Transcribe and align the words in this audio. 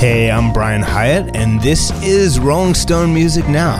Hey, 0.00 0.30
I'm 0.30 0.50
Brian 0.54 0.80
Hiatt, 0.80 1.36
and 1.36 1.60
this 1.60 1.90
is 2.02 2.40
Rolling 2.40 2.72
Stone 2.72 3.12
Music 3.12 3.46
Now. 3.46 3.76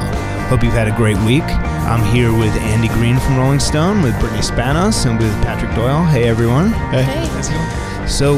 Hope 0.49 0.63
you've 0.63 0.75
had 0.75 0.87
a 0.87 0.95
great 0.95 1.17
week. 1.25 1.43
I'm 1.45 2.05
here 2.15 2.31
with 2.31 2.55
Andy 2.57 2.89
Greene 2.89 3.19
from 3.19 3.39
Rolling 3.39 3.59
Stone, 3.59 4.03
with 4.03 4.13
Brittany 4.21 4.43
Spanos, 4.43 5.09
and 5.09 5.19
with 5.19 5.33
Patrick 5.43 5.75
Doyle. 5.75 6.05
Hey, 6.05 6.29
everyone. 6.29 6.73
Hey. 6.91 7.05
How's 7.05 7.49
it 7.49 7.53
going? 7.53 8.07
So, 8.07 8.35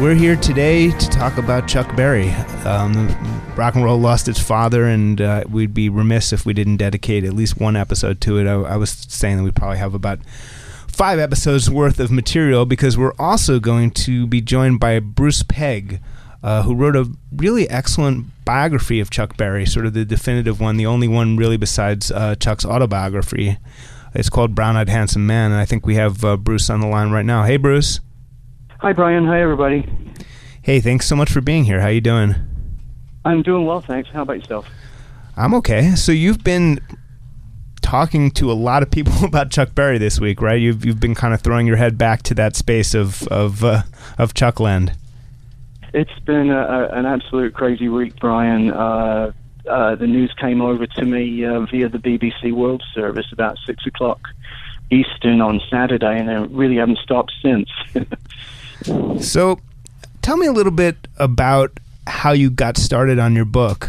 we're 0.00 0.14
here 0.14 0.36
today 0.36 0.92
to 0.92 1.08
talk 1.08 1.36
about 1.36 1.66
Chuck 1.66 1.96
Berry. 1.96 2.30
Um, 2.64 3.08
rock 3.56 3.74
and 3.74 3.82
roll 3.82 3.98
lost 3.98 4.28
its 4.28 4.38
father, 4.38 4.84
and 4.84 5.20
uh, 5.20 5.42
we'd 5.50 5.74
be 5.74 5.88
remiss 5.88 6.32
if 6.32 6.46
we 6.46 6.52
didn't 6.52 6.76
dedicate 6.76 7.24
at 7.24 7.32
least 7.32 7.58
one 7.58 7.74
episode 7.74 8.20
to 8.20 8.38
it. 8.38 8.46
I, 8.46 8.52
I 8.52 8.76
was 8.76 8.90
saying 9.08 9.38
that 9.38 9.42
we 9.42 9.50
probably 9.50 9.78
have 9.78 9.94
about 9.94 10.20
five 10.86 11.18
episodes 11.18 11.68
worth 11.68 11.98
of 11.98 12.12
material 12.12 12.66
because 12.66 12.96
we're 12.96 13.14
also 13.18 13.58
going 13.58 13.90
to 13.90 14.28
be 14.28 14.40
joined 14.40 14.78
by 14.78 15.00
Bruce 15.00 15.42
Pegg 15.42 16.00
uh, 16.42 16.62
who 16.62 16.74
wrote 16.74 16.96
a 16.96 17.10
really 17.34 17.68
excellent 17.68 18.26
biography 18.44 19.00
of 19.00 19.10
Chuck 19.10 19.36
Berry, 19.36 19.66
sort 19.66 19.86
of 19.86 19.92
the 19.92 20.04
definitive 20.04 20.60
one, 20.60 20.76
the 20.76 20.86
only 20.86 21.08
one 21.08 21.36
really 21.36 21.56
besides 21.56 22.10
uh, 22.10 22.34
Chuck's 22.34 22.64
autobiography. 22.64 23.58
It's 24.14 24.30
called 24.30 24.54
Brown 24.54 24.76
Eyed 24.76 24.88
Handsome 24.88 25.26
Man, 25.26 25.52
and 25.52 25.60
I 25.60 25.64
think 25.64 25.86
we 25.86 25.94
have 25.96 26.24
uh, 26.24 26.36
Bruce 26.36 26.68
on 26.70 26.80
the 26.80 26.86
line 26.86 27.10
right 27.10 27.24
now. 27.24 27.44
Hey, 27.44 27.56
Bruce. 27.56 28.00
Hi, 28.80 28.92
Brian. 28.92 29.26
Hi, 29.26 29.40
everybody. 29.40 29.88
Hey, 30.62 30.80
thanks 30.80 31.06
so 31.06 31.14
much 31.14 31.30
for 31.30 31.40
being 31.40 31.64
here. 31.64 31.80
How 31.80 31.88
you 31.88 32.00
doing? 32.00 32.34
I'm 33.24 33.42
doing 33.42 33.66
well, 33.66 33.80
thanks. 33.80 34.08
How 34.10 34.22
about 34.22 34.38
yourself? 34.38 34.66
I'm 35.36 35.54
okay. 35.54 35.94
So 35.94 36.12
you've 36.12 36.42
been 36.42 36.80
talking 37.82 38.30
to 38.30 38.50
a 38.50 38.54
lot 38.54 38.82
of 38.82 38.90
people 38.90 39.12
about 39.24 39.50
Chuck 39.50 39.74
Berry 39.74 39.98
this 39.98 40.18
week, 40.18 40.40
right? 40.40 40.60
You've 40.60 40.84
you've 40.84 41.00
been 41.00 41.14
kind 41.14 41.34
of 41.34 41.40
throwing 41.40 41.66
your 41.66 41.76
head 41.76 41.98
back 41.98 42.22
to 42.24 42.34
that 42.34 42.56
space 42.56 42.94
of 42.94 43.26
of 43.28 43.62
uh, 43.64 43.82
of 44.18 44.34
Chuckland. 44.34 44.92
It's 45.92 46.18
been 46.20 46.50
a, 46.50 46.60
a, 46.60 46.88
an 46.90 47.06
absolute 47.06 47.54
crazy 47.54 47.88
week, 47.88 48.16
Brian. 48.20 48.70
Uh, 48.70 49.32
uh, 49.68 49.94
the 49.94 50.06
news 50.06 50.32
came 50.40 50.62
over 50.62 50.86
to 50.86 51.04
me 51.04 51.44
uh, 51.44 51.60
via 51.60 51.88
the 51.88 51.98
BBC 51.98 52.52
World 52.52 52.82
Service 52.94 53.26
about 53.32 53.58
six 53.66 53.86
o'clock 53.86 54.20
Eastern 54.90 55.40
on 55.40 55.60
Saturday, 55.70 56.18
and 56.18 56.30
I 56.30 56.44
really 56.44 56.76
haven't 56.76 56.98
stopped 56.98 57.32
since. 57.42 57.68
so, 59.24 59.60
tell 60.22 60.36
me 60.36 60.46
a 60.46 60.52
little 60.52 60.72
bit 60.72 61.08
about 61.16 61.78
how 62.06 62.32
you 62.32 62.50
got 62.50 62.76
started 62.76 63.18
on 63.18 63.36
your 63.36 63.44
book. 63.44 63.88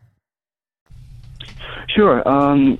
Sure. 1.87 2.27
Um, 2.27 2.79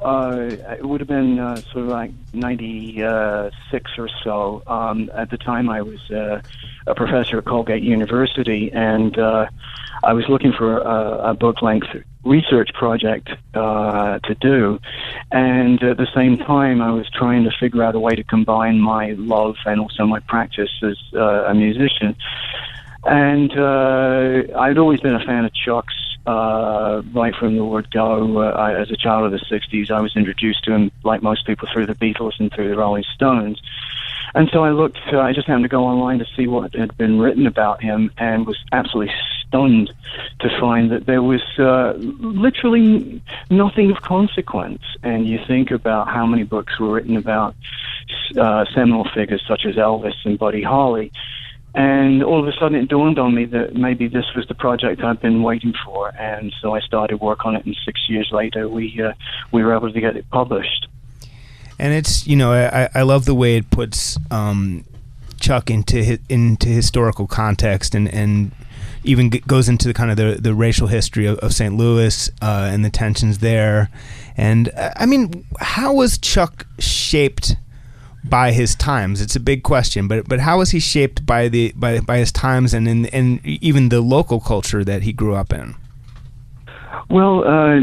uh, 0.00 0.50
it 0.78 0.84
would 0.84 1.00
have 1.00 1.08
been 1.08 1.38
uh, 1.38 1.56
sort 1.56 1.84
of 1.84 1.86
like 1.86 2.10
96 2.34 3.90
or 3.98 4.08
so. 4.22 4.62
Um, 4.66 5.10
at 5.14 5.30
the 5.30 5.38
time, 5.38 5.70
I 5.70 5.82
was 5.82 6.10
uh, 6.10 6.42
a 6.86 6.94
professor 6.94 7.38
at 7.38 7.46
Colgate 7.46 7.82
University, 7.82 8.70
and 8.72 9.18
uh, 9.18 9.46
I 10.04 10.12
was 10.12 10.28
looking 10.28 10.52
for 10.52 10.78
a, 10.78 11.30
a 11.30 11.34
book 11.34 11.62
length 11.62 11.88
research 12.24 12.70
project 12.74 13.30
uh, 13.54 14.18
to 14.18 14.34
do. 14.34 14.78
And 15.32 15.82
at 15.82 15.96
the 15.96 16.08
same 16.14 16.36
time, 16.36 16.82
I 16.82 16.92
was 16.92 17.08
trying 17.10 17.44
to 17.44 17.50
figure 17.58 17.82
out 17.82 17.94
a 17.94 18.00
way 18.00 18.14
to 18.16 18.24
combine 18.24 18.78
my 18.78 19.12
love 19.12 19.56
and 19.64 19.80
also 19.80 20.04
my 20.06 20.20
practice 20.20 20.70
as 20.82 20.98
uh, 21.14 21.44
a 21.46 21.54
musician. 21.54 22.16
And 23.04 23.52
I'd 23.52 24.76
always 24.76 25.00
been 25.00 25.14
a 25.14 25.24
fan 25.24 25.44
of 25.44 25.54
Chuck's 25.54 26.15
uh, 26.26 27.02
right 27.12 27.34
from 27.34 27.56
the 27.56 27.64
word 27.64 27.90
go. 27.90 28.40
Uh, 28.42 28.50
I, 28.50 28.80
as 28.80 28.90
a 28.90 28.96
child 28.96 29.26
of 29.26 29.32
the 29.32 29.44
60s, 29.46 29.90
I 29.90 30.00
was 30.00 30.16
introduced 30.16 30.64
to 30.64 30.72
him, 30.72 30.90
like 31.04 31.22
most 31.22 31.46
people, 31.46 31.68
through 31.72 31.86
the 31.86 31.94
Beatles 31.94 32.38
and 32.38 32.52
through 32.52 32.68
the 32.68 32.76
Rolling 32.76 33.04
Stones. 33.14 33.60
And 34.34 34.50
so 34.52 34.64
I 34.64 34.70
looked, 34.70 34.98
uh, 35.12 35.20
I 35.20 35.32
just 35.32 35.46
happened 35.46 35.64
to 35.64 35.68
go 35.68 35.84
online 35.84 36.18
to 36.18 36.26
see 36.36 36.46
what 36.46 36.74
had 36.74 36.96
been 36.96 37.18
written 37.18 37.46
about 37.46 37.82
him 37.82 38.10
and 38.18 38.46
was 38.46 38.58
absolutely 38.72 39.14
stunned 39.46 39.92
to 40.40 40.60
find 40.60 40.90
that 40.90 41.06
there 41.06 41.22
was 41.22 41.42
uh, 41.58 41.94
literally 41.96 43.22
nothing 43.48 43.90
of 43.90 44.02
consequence. 44.02 44.82
And 45.02 45.26
you 45.26 45.38
think 45.46 45.70
about 45.70 46.08
how 46.08 46.26
many 46.26 46.42
books 46.42 46.78
were 46.78 46.92
written 46.92 47.16
about 47.16 47.54
uh, 48.36 48.64
seminal 48.74 49.08
figures 49.14 49.42
such 49.46 49.64
as 49.64 49.76
Elvis 49.76 50.14
and 50.24 50.38
Buddy 50.38 50.62
Holly. 50.62 51.12
And 51.76 52.24
all 52.24 52.40
of 52.40 52.48
a 52.48 52.52
sudden, 52.58 52.74
it 52.74 52.88
dawned 52.88 53.18
on 53.18 53.34
me 53.34 53.44
that 53.44 53.74
maybe 53.74 54.08
this 54.08 54.24
was 54.34 54.46
the 54.48 54.54
project 54.54 55.02
I'd 55.02 55.20
been 55.20 55.42
waiting 55.42 55.74
for, 55.84 56.08
and 56.18 56.50
so 56.62 56.74
I 56.74 56.80
started 56.80 57.20
work 57.20 57.44
on 57.44 57.54
it. 57.54 57.66
And 57.66 57.76
six 57.84 58.00
years 58.08 58.30
later, 58.32 58.66
we 58.66 58.98
uh, 58.98 59.12
we 59.52 59.62
were 59.62 59.76
able 59.76 59.92
to 59.92 60.00
get 60.00 60.16
it 60.16 60.24
published. 60.30 60.88
And 61.78 61.92
it's 61.92 62.26
you 62.26 62.34
know 62.34 62.52
I, 62.52 62.88
I 62.94 63.02
love 63.02 63.26
the 63.26 63.34
way 63.34 63.58
it 63.58 63.68
puts 63.68 64.16
um, 64.30 64.86
Chuck 65.38 65.70
into 65.70 66.18
into 66.30 66.68
historical 66.68 67.26
context 67.26 67.94
and 67.94 68.08
and 68.08 68.52
even 69.04 69.28
goes 69.28 69.68
into 69.68 69.86
the 69.86 69.92
kind 69.92 70.10
of 70.10 70.16
the, 70.16 70.38
the 70.40 70.54
racial 70.54 70.86
history 70.86 71.26
of, 71.26 71.38
of 71.40 71.52
St. 71.52 71.76
Louis 71.76 72.30
uh, 72.40 72.70
and 72.72 72.86
the 72.86 72.90
tensions 72.90 73.38
there. 73.38 73.90
And 74.34 74.70
uh, 74.70 74.92
I 74.96 75.04
mean, 75.04 75.44
how 75.60 75.92
was 75.92 76.16
Chuck 76.16 76.66
shaped 76.78 77.56
by 78.28 78.52
his 78.52 78.74
times? 78.74 79.20
It's 79.20 79.36
a 79.36 79.40
big 79.40 79.62
question, 79.62 80.08
but 80.08 80.28
but 80.28 80.40
how 80.40 80.58
was 80.58 80.70
he 80.70 80.80
shaped 80.80 81.24
by 81.26 81.48
the 81.48 81.72
by 81.76 82.00
by 82.00 82.18
his 82.18 82.32
times 82.32 82.74
and 82.74 82.88
in 82.88 83.06
and 83.06 83.44
even 83.44 83.88
the 83.88 84.00
local 84.00 84.40
culture 84.40 84.84
that 84.84 85.02
he 85.02 85.12
grew 85.12 85.34
up 85.34 85.52
in? 85.52 85.74
Well, 87.08 87.44
uh, 87.44 87.80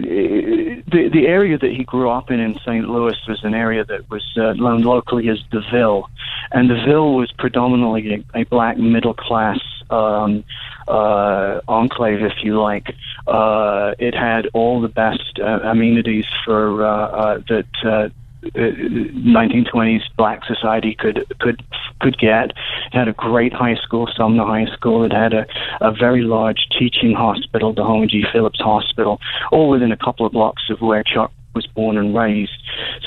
the 0.94 1.10
the 1.12 1.28
area 1.28 1.58
that 1.58 1.72
he 1.72 1.84
grew 1.84 2.10
up 2.10 2.30
in 2.30 2.40
in 2.40 2.56
St. 2.60 2.90
Louis 2.90 3.18
was 3.28 3.44
an 3.44 3.54
area 3.54 3.86
that 3.86 4.10
was 4.10 4.24
uh, 4.38 4.54
known 4.54 4.82
locally 4.82 5.30
as 5.30 5.40
the 5.52 5.62
Ville, 5.72 6.10
and 6.52 6.70
the 6.70 6.82
Ville 6.86 7.16
was 7.16 7.32
predominantly 7.32 8.26
a, 8.34 8.42
a 8.42 8.44
black 8.46 8.78
middle 8.78 9.14
class 9.14 9.60
um, 9.90 10.44
uh, 10.88 11.62
enclave, 11.68 12.22
if 12.22 12.44
you 12.44 12.60
like. 12.60 12.96
Uh, 13.28 13.94
it 14.00 14.14
had 14.14 14.48
all 14.54 14.82
the 14.82 14.90
best 14.90 15.40
uh, 15.40 15.60
amenities 15.64 16.26
for 16.44 16.86
uh, 16.86 17.08
uh, 17.08 17.38
that 17.48 17.86
uh, 17.86 18.10
1920s 18.52 20.02
black 20.18 20.44
society 20.46 20.96
could 20.96 21.26
could 21.40 21.64
could 22.00 22.18
get. 22.18 22.52
It 22.52 22.94
had 22.94 23.08
a 23.08 23.14
great 23.14 23.54
high 23.54 23.76
school, 23.76 24.08
Sumner 24.16 24.46
High 24.46 24.66
School. 24.74 25.04
It 25.04 25.14
had 25.14 25.34
a, 25.34 25.46
a 25.82 25.92
very 25.92 26.22
large 26.22 26.68
teaching 26.78 27.14
hospital, 27.14 27.74
the 27.74 27.84
Homer 27.84 28.08
G. 28.08 28.24
Phillips 28.32 28.60
Hospital, 28.60 29.20
all 29.52 29.70
within 29.70 29.92
a 29.92 29.98
couple 29.98 30.26
of 30.26 30.34
blocks 30.34 30.64
of 30.70 30.82
where 30.82 31.04
Chuck 31.04 31.32
was 31.54 31.68
born 31.68 31.98
and 31.98 32.16
raised. 32.16 32.52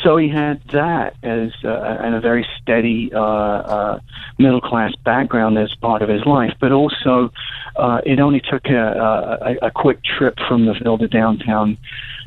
So 0.03 0.17
he 0.17 0.29
had 0.29 0.63
that 0.73 1.17
as 1.23 1.51
uh, 1.65 1.99
and 2.01 2.15
a 2.15 2.21
very 2.21 2.47
steady 2.61 3.11
uh, 3.13 3.21
uh, 3.21 4.01
middle 4.39 4.61
class 4.61 4.93
background 5.05 5.59
as 5.59 5.75
part 5.77 6.03
of 6.03 6.09
his 6.09 6.25
life, 6.25 6.55
but 6.61 6.73
also 6.73 7.33
uh, 7.77 8.01
it 8.07 8.21
only 8.21 8.41
took 8.41 8.67
a, 8.67 9.57
a, 9.63 9.67
a 9.67 9.71
quick 9.71 9.99
trip 10.05 10.37
from 10.49 10.67
the 10.67 10.75
Ville 10.75 10.99
to 10.99 11.09
downtown 11.09 11.77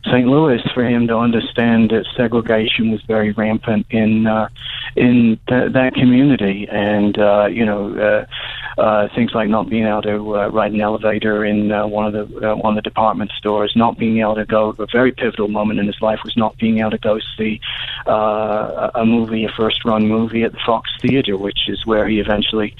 St. 0.05 0.27
Louis 0.27 0.61
for 0.73 0.83
him 0.83 1.07
to 1.07 1.17
understand 1.17 1.89
that 1.89 2.05
segregation 2.15 2.91
was 2.91 3.01
very 3.03 3.31
rampant 3.31 3.85
in 3.89 4.27
uh, 4.27 4.47
in 4.95 5.39
th- 5.47 5.73
that 5.73 5.93
community, 5.93 6.67
and 6.71 7.17
uh, 7.17 7.47
you 7.51 7.65
know 7.65 7.95
uh, 7.97 8.81
uh, 8.81 9.07
things 9.15 9.31
like 9.33 9.49
not 9.49 9.69
being 9.69 9.85
able 9.85 10.01
to 10.01 10.37
uh, 10.37 10.47
ride 10.49 10.71
an 10.71 10.81
elevator 10.81 11.43
in 11.43 11.71
uh, 11.71 11.85
one 11.85 12.05
of 12.07 12.13
the 12.13 12.55
one 12.55 12.77
of 12.77 12.83
the 12.83 12.89
department 12.89 13.31
stores, 13.37 13.73
not 13.75 13.97
being 13.97 14.19
able 14.19 14.35
to 14.35 14.45
go. 14.45 14.75
A 14.79 14.87
very 14.91 15.11
pivotal 15.11 15.47
moment 15.47 15.79
in 15.79 15.87
his 15.87 16.01
life 16.01 16.19
was 16.23 16.35
not 16.37 16.57
being 16.57 16.79
able 16.79 16.91
to 16.91 16.97
go 16.97 17.19
see 17.37 17.59
a 18.05 19.03
movie, 19.05 19.45
a 19.45 19.49
first 19.49 19.83
run 19.85 20.07
movie 20.07 20.43
at 20.43 20.53
the 20.53 20.59
Fox 20.65 20.89
Theater, 21.01 21.37
which 21.37 21.67
is 21.67 21.85
where 21.85 22.07
he 22.07 22.19
eventually 22.19 22.75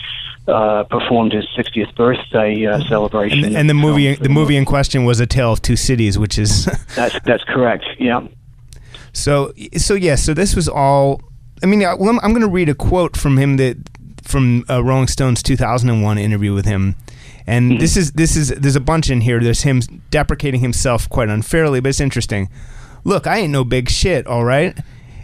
uh, 0.50 0.84
performed 0.86 1.31
his 1.34 1.46
60th 1.57 1.96
birthday 1.96 2.66
uh, 2.66 2.84
celebration. 2.86 3.44
And, 3.44 3.56
and 3.56 3.69
the 3.69 3.74
movie, 3.74 4.16
the 4.16 4.30
movie 4.30 4.56
in 4.57 4.66
question 4.66 5.06
was 5.06 5.19
A 5.19 5.25
Tale 5.28 5.54
of 5.54 5.62
Two 5.62 5.75
Cities, 5.75 6.18
which 6.18 6.38
is 6.38 6.66
that's 6.96 7.18
that's 7.25 7.44
correct. 7.46 7.86
Yeah. 8.00 8.28
So 9.13 9.54
so 9.78 9.94
yeah, 9.94 10.16
so 10.16 10.34
this 10.34 10.56
was 10.56 10.68
all. 10.68 11.22
I 11.62 11.66
mean, 11.66 11.84
I- 11.84 11.92
I'm 11.94 12.31
going 12.31 12.42
to 12.42 12.48
read 12.48 12.69
a 12.69 12.75
quote 12.75 13.18
from 13.18 13.38
him 13.38 13.57
that 13.57 13.78
from 14.24 14.63
uh, 14.69 14.84
Rolling 14.84 15.07
Stone's 15.07 15.42
2001 15.44 16.18
interview 16.18 16.54
with 16.54 16.66
him. 16.66 16.96
And 17.48 17.81
this 17.81 17.98
is 17.98 18.12
this 18.12 18.36
is 18.36 18.50
there's 18.50 18.75
a 18.75 18.80
bunch 18.80 19.10
in 19.10 19.22
here. 19.22 19.40
There's 19.40 19.63
him 19.63 19.81
deprecating 20.12 20.62
himself 20.62 21.10
quite 21.10 21.30
unfairly, 21.30 21.80
but 21.80 21.90
it's 21.90 22.00
interesting. 22.00 22.48
Look, 23.04 23.25
I 23.25 23.40
ain't 23.40 23.51
no 23.51 23.63
big 23.63 23.90
shit, 23.90 24.28
all 24.28 24.44
right. 24.44 24.78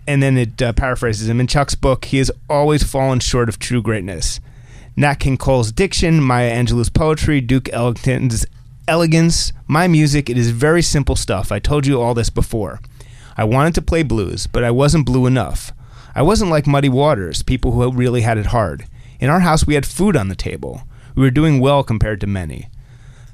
And 0.07 0.23
then 0.23 0.37
it 0.37 0.61
uh, 0.61 0.73
paraphrases 0.73 1.29
him 1.29 1.39
in 1.39 1.45
Chuck's 1.47 1.75
book. 1.75 2.05
He 2.05 2.17
has 2.17 2.31
always 2.49 2.83
fallen 2.83 3.19
short 3.19 3.47
of 3.49 3.59
true 3.59 3.81
greatness. 3.81 4.39
Nat 4.97 5.15
King 5.15 5.37
Cole's 5.37 5.73
diction, 5.73 6.23
Maya 6.23 6.49
Angelou's 6.49 6.89
poetry, 6.89 7.41
Duke 7.41 7.67
Ellington's 7.73 8.45
elegance, 8.87 9.51
my 9.67 9.89
music, 9.89 10.29
it 10.29 10.37
is 10.37 10.51
very 10.51 10.81
simple 10.81 11.17
stuff. 11.17 11.51
I 11.51 11.59
told 11.59 11.85
you 11.85 12.01
all 12.01 12.13
this 12.13 12.29
before. 12.29 12.79
I 13.35 13.43
wanted 13.43 13.75
to 13.75 13.81
play 13.81 14.03
blues, 14.03 14.47
but 14.47 14.63
I 14.63 14.71
wasn't 14.71 15.05
blue 15.05 15.25
enough. 15.25 15.73
I 16.15 16.21
wasn't 16.21 16.49
like 16.49 16.65
Muddy 16.65 16.87
Waters, 16.87 17.43
people 17.43 17.73
who 17.73 17.91
really 17.91 18.21
had 18.21 18.37
it 18.37 18.47
hard. 18.47 18.85
In 19.19 19.29
our 19.29 19.41
house, 19.41 19.67
we 19.67 19.73
had 19.73 19.85
food 19.85 20.15
on 20.15 20.29
the 20.29 20.35
table. 20.35 20.83
We 21.13 21.23
were 21.23 21.31
doing 21.31 21.59
well 21.59 21.83
compared 21.83 22.21
to 22.21 22.27
many. 22.27 22.69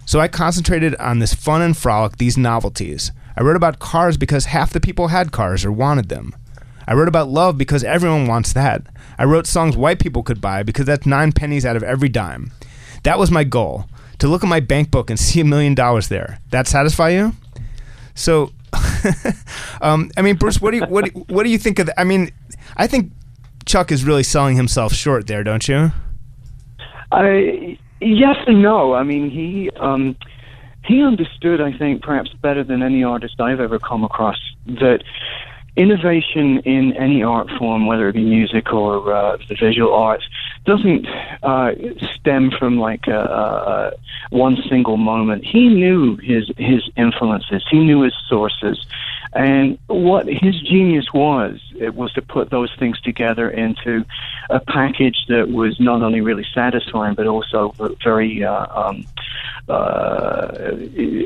So 0.08 0.20
I 0.20 0.28
concentrated 0.28 0.96
on 0.96 1.20
this 1.20 1.36
fun 1.36 1.62
and 1.62 1.78
frolic, 1.78 2.18
these 2.18 2.40
novelties. 2.40 3.12
I 3.38 3.44
wrote 3.44 3.56
about 3.56 3.78
cars 3.78 4.18
because 4.18 4.46
half 4.46 4.74
the 4.74 4.80
people 4.80 5.10
had 5.10 5.32
cars 5.32 5.64
or 5.64 5.72
wanted 5.72 6.10
them. 6.10 6.34
I 6.88 6.94
wrote 6.94 7.08
about 7.08 7.30
love 7.30 7.58
because 7.58 7.84
everyone 7.84 8.28
wants 8.28 8.54
that. 8.54 8.84
I 9.18 9.26
wrote 9.26 9.48
songs 9.48 9.78
white 9.78 10.00
people 10.00 10.24
could 10.24 10.42
buy 10.42 10.64
because 10.64 10.86
that's 10.86 11.06
nine 11.06 11.32
pennies 11.32 11.66
out 11.66 11.76
of 11.76 11.84
every 11.84 12.10
dime. 12.10 12.52
That 13.04 13.20
was 13.20 13.32
my 13.32 13.44
goal 13.44 13.86
to 14.20 14.28
look 14.28 14.44
at 14.44 14.50
my 14.50 14.60
bank 14.60 14.92
book 14.92 15.10
and 15.10 15.20
see 15.20 15.40
a 15.40 15.46
million 15.46 15.74
dollars 15.74 16.08
there. 16.08 16.40
That 16.52 16.68
satisfy 16.68 17.10
you? 17.10 17.34
So, 18.14 18.52
um, 19.82 20.12
I 20.16 20.22
mean, 20.22 20.36
Bruce, 20.36 20.62
what 20.62 20.72
do 20.72 20.78
you 20.78 20.84
what 20.84 21.06
do, 21.06 21.26
what 21.28 21.44
do 21.44 21.50
you 21.50 21.58
think 21.58 21.80
of 21.80 21.88
that? 21.88 22.00
I 22.00 22.04
mean, 22.04 22.32
I 22.78 22.88
think 22.88 23.12
Chuck 23.66 23.92
is 23.92 24.04
really 24.04 24.24
selling 24.24 24.56
himself 24.56 24.94
short 24.94 25.28
there, 25.28 25.44
don't 25.44 25.68
you? 25.68 25.92
I 27.12 27.78
yes 28.00 28.38
and 28.48 28.62
no. 28.62 28.94
I 28.94 29.04
mean, 29.04 29.30
he 29.30 29.70
um, 29.80 30.16
he 30.86 31.02
understood, 31.04 31.62
I 31.62 31.78
think, 31.78 32.02
perhaps 32.02 32.32
better 32.42 32.64
than 32.64 32.82
any 32.82 33.04
artist 33.04 33.40
I've 33.40 33.60
ever 33.60 33.80
come 33.80 34.04
across, 34.04 34.38
that 34.66 35.04
innovation 35.76 36.60
in 36.60 36.94
any 36.94 37.24
art 37.24 37.50
form, 37.58 37.86
whether 37.86 38.10
it 38.10 38.14
be 38.14 38.24
music 38.24 38.74
or 38.74 39.14
uh, 39.14 39.38
the 39.48 39.56
visual 39.56 39.94
arts, 39.94 40.24
doesn't 40.66 41.08
uh, 41.44 41.72
stem 42.14 42.52
from 42.52 42.78
like 42.78 43.08
a, 43.08 43.20
a, 43.20 43.92
one 44.30 44.58
single 44.70 44.98
moment. 44.98 45.46
He 45.46 45.70
knew 45.70 46.18
his 46.18 46.52
his 46.58 46.90
influences. 46.98 47.66
He 47.70 47.80
knew 47.80 48.02
his 48.02 48.14
sources. 48.28 48.86
And 49.34 49.78
what 49.88 50.28
his 50.28 50.60
genius 50.62 51.06
was, 51.14 51.60
it 51.80 51.96
was 51.96 52.12
to 52.14 52.22
put 52.22 52.50
those 52.50 52.70
things 52.78 53.00
together 53.00 53.50
into 53.50 54.06
a 54.50 54.60
package 54.60 55.26
that 55.30 55.50
was 55.50 55.80
not 55.80 56.02
only 56.02 56.20
really 56.20 56.46
satisfying, 56.54 57.16
but 57.16 57.28
also 57.28 57.74
very 58.04 58.44
uh, 58.44 58.68
um, 58.76 59.06
uh, 59.70 60.52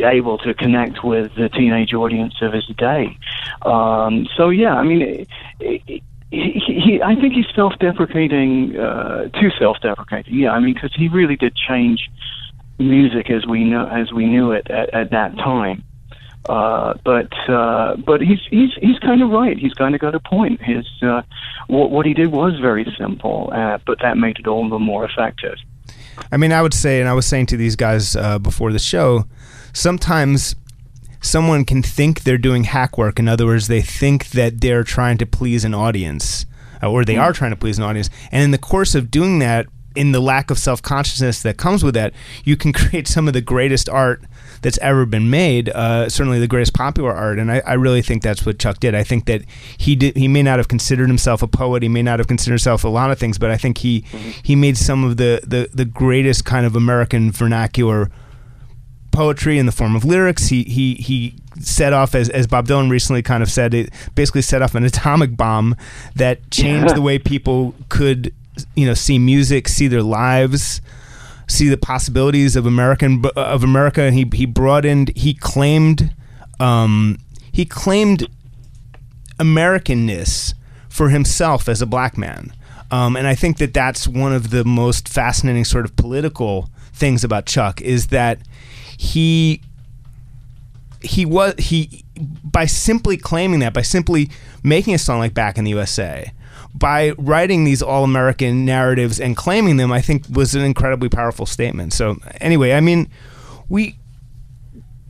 able 0.04 0.38
to 0.40 0.54
connect 0.54 1.04
with 1.04 1.34
the 1.36 1.50
teenage 1.50 1.94
audience 1.94 2.36
of 2.42 2.54
his 2.54 2.68
day. 2.78 3.18
Um, 3.64 4.28
so, 4.38 4.50
yeah, 4.50 4.76
I 4.76 4.84
mean, 4.84 5.26
he, 5.60 6.04
he, 6.30 7.02
I 7.04 7.16
think 7.16 7.34
he's 7.34 7.50
self-deprecating, 7.56 8.78
uh, 8.78 9.30
too 9.30 9.50
self-deprecating. 9.58 10.34
Yeah, 10.34 10.52
I 10.52 10.60
mean, 10.60 10.76
because 10.76 10.94
he 10.96 11.08
really 11.08 11.38
did 11.38 11.56
change 11.56 12.12
music 12.78 13.30
as 13.30 13.46
we 13.48 13.64
know 13.64 13.88
as 13.88 14.12
we 14.12 14.26
knew 14.26 14.52
it 14.52 14.70
at, 14.70 14.94
at 14.94 15.12
that 15.12 15.36
time. 15.38 15.84
Uh, 16.48 16.94
but 17.04 17.32
uh, 17.50 17.96
but 17.96 18.22
he's 18.22 18.40
he's 18.50 18.70
he's 18.80 19.00
kind 19.00 19.22
of 19.22 19.30
right. 19.30 19.58
He's 19.58 19.74
kind 19.74 19.96
of 19.96 20.02
got 20.02 20.14
a 20.14 20.20
point. 20.20 20.62
His 20.62 20.86
uh, 21.02 21.24
what 21.68 21.90
what 21.92 22.06
he 22.06 22.14
did 22.14 22.32
was 22.32 22.60
very 22.60 22.86
simple, 23.00 23.50
uh, 23.54 23.80
but 23.86 24.00
that 24.02 24.18
made 24.18 24.38
it 24.38 24.48
all 24.48 24.70
the 24.70 24.80
more 24.80 25.06
effective. 25.06 25.56
I 26.32 26.38
mean, 26.38 26.52
I 26.52 26.62
would 26.62 26.74
say, 26.74 27.00
and 27.00 27.10
I 27.10 27.14
was 27.14 27.26
saying 27.26 27.48
to 27.48 27.58
these 27.58 27.76
guys 27.76 28.16
uh, 28.16 28.40
before 28.40 28.72
the 28.72 28.80
show, 28.80 29.26
sometimes 29.74 30.56
someone 31.20 31.66
can 31.66 31.82
think 31.82 32.22
they're 32.22 32.38
doing 32.38 32.66
hack 32.66 32.98
work. 32.98 33.20
In 33.20 33.28
other 33.28 33.46
words, 33.46 33.68
they 33.68 33.82
think 33.82 34.30
that 34.30 34.62
they're 34.62 34.84
trying 34.84 35.18
to 35.18 35.26
please 35.26 35.66
an 35.66 35.74
audience, 35.74 36.46
uh, 36.82 36.90
or 36.90 37.04
they 37.04 37.18
are 37.18 37.34
trying 37.34 37.52
to 37.52 37.58
please 37.58 37.78
an 37.78 37.84
audience. 37.84 38.10
And 38.32 38.44
in 38.44 38.52
the 38.52 38.58
course 38.58 38.96
of 38.96 39.10
doing 39.10 39.40
that, 39.40 39.66
in 39.96 40.12
the 40.12 40.20
lack 40.20 40.52
of 40.52 40.60
self 40.60 40.82
consciousness 40.82 41.42
that 41.44 41.58
comes 41.58 41.84
with 41.84 41.96
that, 41.96 42.14
you 42.44 42.56
can 42.56 42.74
create 42.74 43.08
some 43.08 43.28
of 43.28 43.34
the 43.34 43.42
greatest 43.42 43.90
art 43.90 44.24
that's 44.62 44.78
ever 44.80 45.06
been 45.06 45.30
made. 45.30 45.70
Uh, 45.70 46.10
certainly, 46.10 46.40
the 46.40 46.48
greatest 46.48 46.74
popular 46.74 47.14
art, 47.14 47.40
and 47.40 47.52
I, 47.52 47.62
I, 47.66 47.74
really 47.74 48.02
think 48.02 48.24
that's 48.24 48.46
what 48.46 48.60
Chuck 48.60 48.80
did. 48.80 48.96
I 48.96 49.04
think 49.04 49.26
that 49.26 49.44
he 49.78 49.96
did. 49.96 50.18
He 50.18 50.28
may 50.28 50.44
not 50.44 50.60
have 50.60 50.68
considered 50.68 51.08
himself 51.08 51.42
a 51.42 51.48
poet. 51.48 51.84
He 51.84 51.90
may 51.90 52.02
not 52.02 52.20
have 52.20 52.28
considered 52.28 52.54
himself 52.54 52.84
a 52.84 52.90
lot 52.90 53.12
of 53.12 53.20
things, 53.20 53.38
but 53.38 53.52
I 53.52 53.58
think 53.58 53.80
he 53.80 54.02
he 54.44 54.56
made 54.56 54.78
some 54.78 55.04
of 55.04 55.18
the 55.18 55.42
the, 55.46 55.70
the 55.74 55.86
greatest 55.86 56.46
kind 56.46 56.66
of 56.66 56.76
American 56.76 57.32
vernacular 57.32 58.10
poetry 59.12 59.58
in 59.58 59.66
the 59.66 59.72
form 59.72 59.96
of 59.96 60.06
lyrics. 60.06 60.48
He 60.48 60.64
he 60.64 60.96
he 60.96 61.36
set 61.60 61.94
off 61.94 62.14
as 62.16 62.30
as 62.30 62.48
Bob 62.48 62.68
Dylan 62.68 62.90
recently 62.90 63.22
kind 63.22 63.42
of 63.42 63.50
said 63.50 63.74
it 63.74 63.90
basically 64.14 64.42
set 64.42 64.62
off 64.62 64.76
an 64.76 64.84
atomic 64.84 65.36
bomb 65.38 65.76
that 66.16 66.52
changed 66.52 66.96
the 66.96 67.02
way 67.02 67.18
people 67.18 67.74
could 67.90 68.34
you 68.76 68.86
know 68.86 68.94
see 68.94 69.20
music, 69.20 69.68
see 69.68 69.88
their 69.88 70.04
lives, 70.04 70.82
see 71.48 71.70
the 71.70 71.78
possibilities 71.78 72.56
of 72.56 72.66
American 72.66 73.24
of 73.36 73.64
America. 73.64 74.02
And 74.02 74.16
he 74.16 74.30
he 74.34 74.52
in 74.84 75.08
he 75.16 75.34
claimed 75.34 76.14
um, 76.60 77.18
he 77.52 77.66
claimed 77.66 78.28
Americanness 79.40 80.54
for 80.90 81.10
himself 81.10 81.68
as 81.68 81.82
a 81.82 81.86
black 81.86 82.18
man. 82.18 82.54
Um, 82.92 83.16
and 83.16 83.28
I 83.28 83.36
think 83.36 83.58
that 83.58 83.74
that's 83.74 84.08
one 84.08 84.32
of 84.32 84.52
the 84.52 84.64
most 84.64 85.10
fascinating 85.10 85.66
sort 85.66 85.86
of 85.86 85.96
political 85.96 86.70
things 86.94 87.24
about 87.24 87.46
Chuck 87.46 87.82
is 87.82 88.08
that 88.08 88.40
he 88.98 89.62
he 91.02 91.26
was 91.26 91.56
he 91.58 92.06
by 92.44 92.66
simply 92.66 93.18
claiming 93.18 93.60
that 93.60 93.74
by 93.74 93.82
simply 93.82 94.30
making 94.64 94.94
a 94.94 94.98
song 94.98 95.20
like 95.20 95.34
Back 95.34 95.58
in 95.58 95.66
the 95.66 95.72
USA 95.72 96.32
by 96.78 97.12
writing 97.18 97.64
these 97.64 97.82
all-American 97.82 98.66
narratives 98.66 99.20
and 99.20 99.36
claiming 99.36 99.78
them 99.78 99.92
I 99.92 100.02
think 100.02 100.26
was 100.30 100.56
an 100.56 100.62
incredibly 100.62 101.10
powerful 101.10 101.46
statement. 101.46 101.94
So 101.94 102.18
anyway, 102.42 102.74
I 102.74 102.82
mean 102.82 103.10
we 103.70 103.98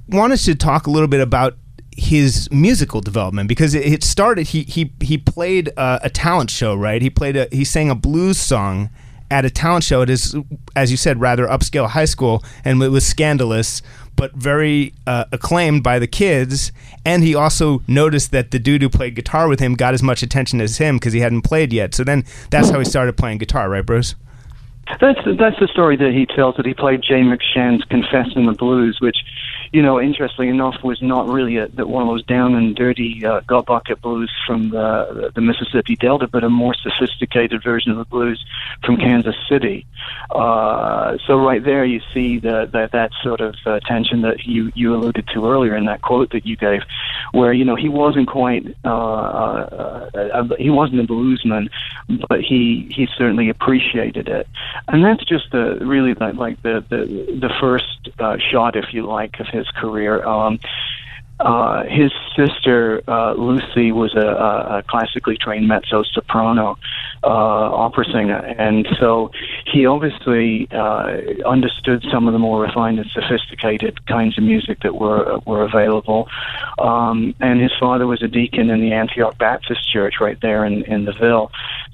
wanted 0.08 0.38
to 0.38 0.56
talk 0.56 0.88
a 0.88 0.92
little 0.92 1.08
bit 1.08 1.22
about 1.22 1.58
his 1.98 2.50
musical 2.52 3.02
development 3.02 3.48
because 3.48 3.74
it, 3.74 3.86
it 3.86 4.04
started 4.04 4.48
he 4.48 4.64
he 4.64 4.92
he 5.00 5.18
played 5.18 5.72
uh, 5.78 6.00
a 6.04 6.10
talent 6.10 6.50
show 6.50 6.76
right 6.76 7.02
he 7.02 7.10
played 7.10 7.38
a 7.38 7.48
he 7.52 7.64
sang 7.64 7.90
a 7.90 7.96
blues 7.96 8.38
song 8.38 8.90
at 9.32 9.46
a 9.46 9.50
talent 9.50 9.84
show 9.84 10.02
at 10.02 10.10
his 10.10 10.36
as 10.76 10.92
you 10.92 10.98
said 10.98 11.22
rather 11.22 11.48
upscale 11.48 11.88
high 11.88 12.06
school 12.06 12.44
and 12.66 12.84
it 12.84 12.90
was 12.90 13.06
scandalous 13.06 13.82
but 14.16 14.34
very 14.34 14.94
uh, 15.06 15.26
acclaimed 15.32 15.84
by 15.84 16.00
the 16.00 16.08
kids. 16.08 16.72
And 17.06 17.24
he 17.24 17.36
also 17.36 17.82
noticed 17.88 18.32
that 18.32 18.52
the 18.52 18.60
dude 18.60 18.82
who 18.82 18.90
played 18.90 19.16
guitar 19.16 19.48
with 19.48 19.60
him 19.60 19.76
got 19.76 19.94
as 19.94 20.02
much 20.02 20.24
attention 20.24 20.62
as 20.62 20.78
him 20.78 20.98
because 20.98 21.14
he 21.14 21.20
hadn't 21.20 21.42
played 21.42 21.74
yet. 21.74 21.94
So 21.94 22.04
then 22.04 22.24
that's 22.50 22.70
how 22.70 22.80
he 22.80 22.86
started 22.86 23.18
playing 23.18 23.40
guitar 23.40 23.70
right 23.70 23.86
bruce? 23.86 24.16
That's 25.02 25.20
that's 25.40 25.60
the 25.60 25.68
story 25.72 25.96
that 25.98 26.12
he 26.14 26.28
tells 26.28 26.56
that 26.58 26.66
he 26.66 26.76
played 26.76 27.02
Jay 27.02 27.22
McShann's 27.22 27.84
"Confessing 27.86 28.46
the 28.46 28.54
Blues," 28.54 29.00
which 29.02 29.18
you 29.76 29.82
know, 29.82 30.00
interestingly 30.00 30.48
enough, 30.48 30.82
was 30.86 31.02
not 31.02 31.28
really 31.28 31.58
a, 31.58 31.68
one 31.86 32.04
of 32.04 32.08
those 32.08 32.24
down 32.24 32.56
and 32.56 32.78
dirty 32.78 33.26
uh, 33.26 33.42
gut 33.42 33.66
bucket 33.66 34.02
blues 34.02 34.32
from 34.48 34.70
the, 34.70 35.34
the 35.36 35.42
Mississippi 35.42 35.98
Delta, 35.98 36.28
but 36.28 36.46
a 36.46 36.50
more 36.50 36.74
sophisticated 36.74 37.62
version 37.62 37.92
of 37.92 37.98
the 37.98 38.06
blues 38.06 38.44
from 38.86 38.96
Kansas 38.96 39.36
City. 39.50 39.86
Uh, 40.32 41.18
so 41.28 41.38
right 41.38 41.62
there, 41.62 41.84
you 41.84 42.00
see 42.14 42.40
the, 42.40 42.70
that 42.72 43.12
sort 43.22 43.42
of 43.42 43.56
uh, 43.66 43.82
tension 43.82 44.22
that 44.22 44.46
you 44.46 44.72
you 44.76 44.96
alluded 44.96 45.28
to 45.34 45.46
earlier 45.46 45.76
in 45.76 45.86
that 45.86 46.02
quote 46.02 46.32
that 46.32 46.46
you 46.46 46.56
gave, 46.56 46.82
where 47.34 47.52
you 47.52 47.66
know 47.66 47.76
he 47.76 47.90
wasn't 47.90 48.30
quite 48.30 48.64
uh, 48.86 48.88
uh, 48.88 50.10
uh, 50.16 50.56
he 50.58 50.70
wasn't 50.70 51.00
a 51.02 51.04
bluesman, 51.04 51.70
but 52.30 52.40
he 52.42 52.88
he 52.96 53.10
certainly 53.18 53.50
appreciated 53.50 54.30
it, 54.30 54.48
and 54.88 55.04
that's 55.04 55.26
just 55.26 55.52
the 55.52 55.78
really 55.82 56.14
like, 56.14 56.36
like 56.36 56.62
the 56.62 56.84
the 56.90 57.06
the 57.42 57.50
first 57.60 58.10
shot, 58.50 58.76
if 58.76 58.94
you 58.94 59.06
like, 59.06 59.40
of 59.40 59.48
his 59.48 59.65
his 59.66 59.82
career. 59.82 60.26
Um, 60.26 60.60
uh, 61.40 61.84
his 61.84 62.12
sister 62.36 63.02
uh, 63.08 63.34
Lucy 63.34 63.92
was 63.92 64.16
a, 64.16 64.20
a 64.78 64.84
classically 64.88 65.36
trained 65.36 65.68
mezzo 65.68 66.04
soprano 66.04 66.78
uh, 67.24 67.28
opera 67.28 68.06
singer, 68.06 68.38
and 68.58 68.88
so 69.00 69.32
he 69.66 69.86
obviously 69.86 70.68
uh, 70.72 71.18
understood 71.46 72.06
some 72.10 72.28
of 72.28 72.34
the 72.34 72.40
more 72.40 72.62
refined 72.62 73.00
and 73.00 73.10
sophisticated 73.12 74.06
kinds 74.08 74.38
of 74.38 74.46
music 74.46 74.80
that 74.82 74.96
were 74.96 75.40
were 75.46 75.64
available. 75.64 76.30
Um, 76.80 77.36
and 77.42 77.60
his 77.60 77.72
father 77.80 78.08
was 78.08 78.24
a 78.24 78.28
deacon 78.28 78.70
in 78.70 78.80
the 78.80 78.94
Antioch 78.94 79.38
Baptist 79.38 79.92
Church 79.92 80.16
right 80.22 80.40
there 80.42 80.64
in 80.64 80.84
in 80.84 81.04
the 81.04 81.14
Ville, 81.14 81.52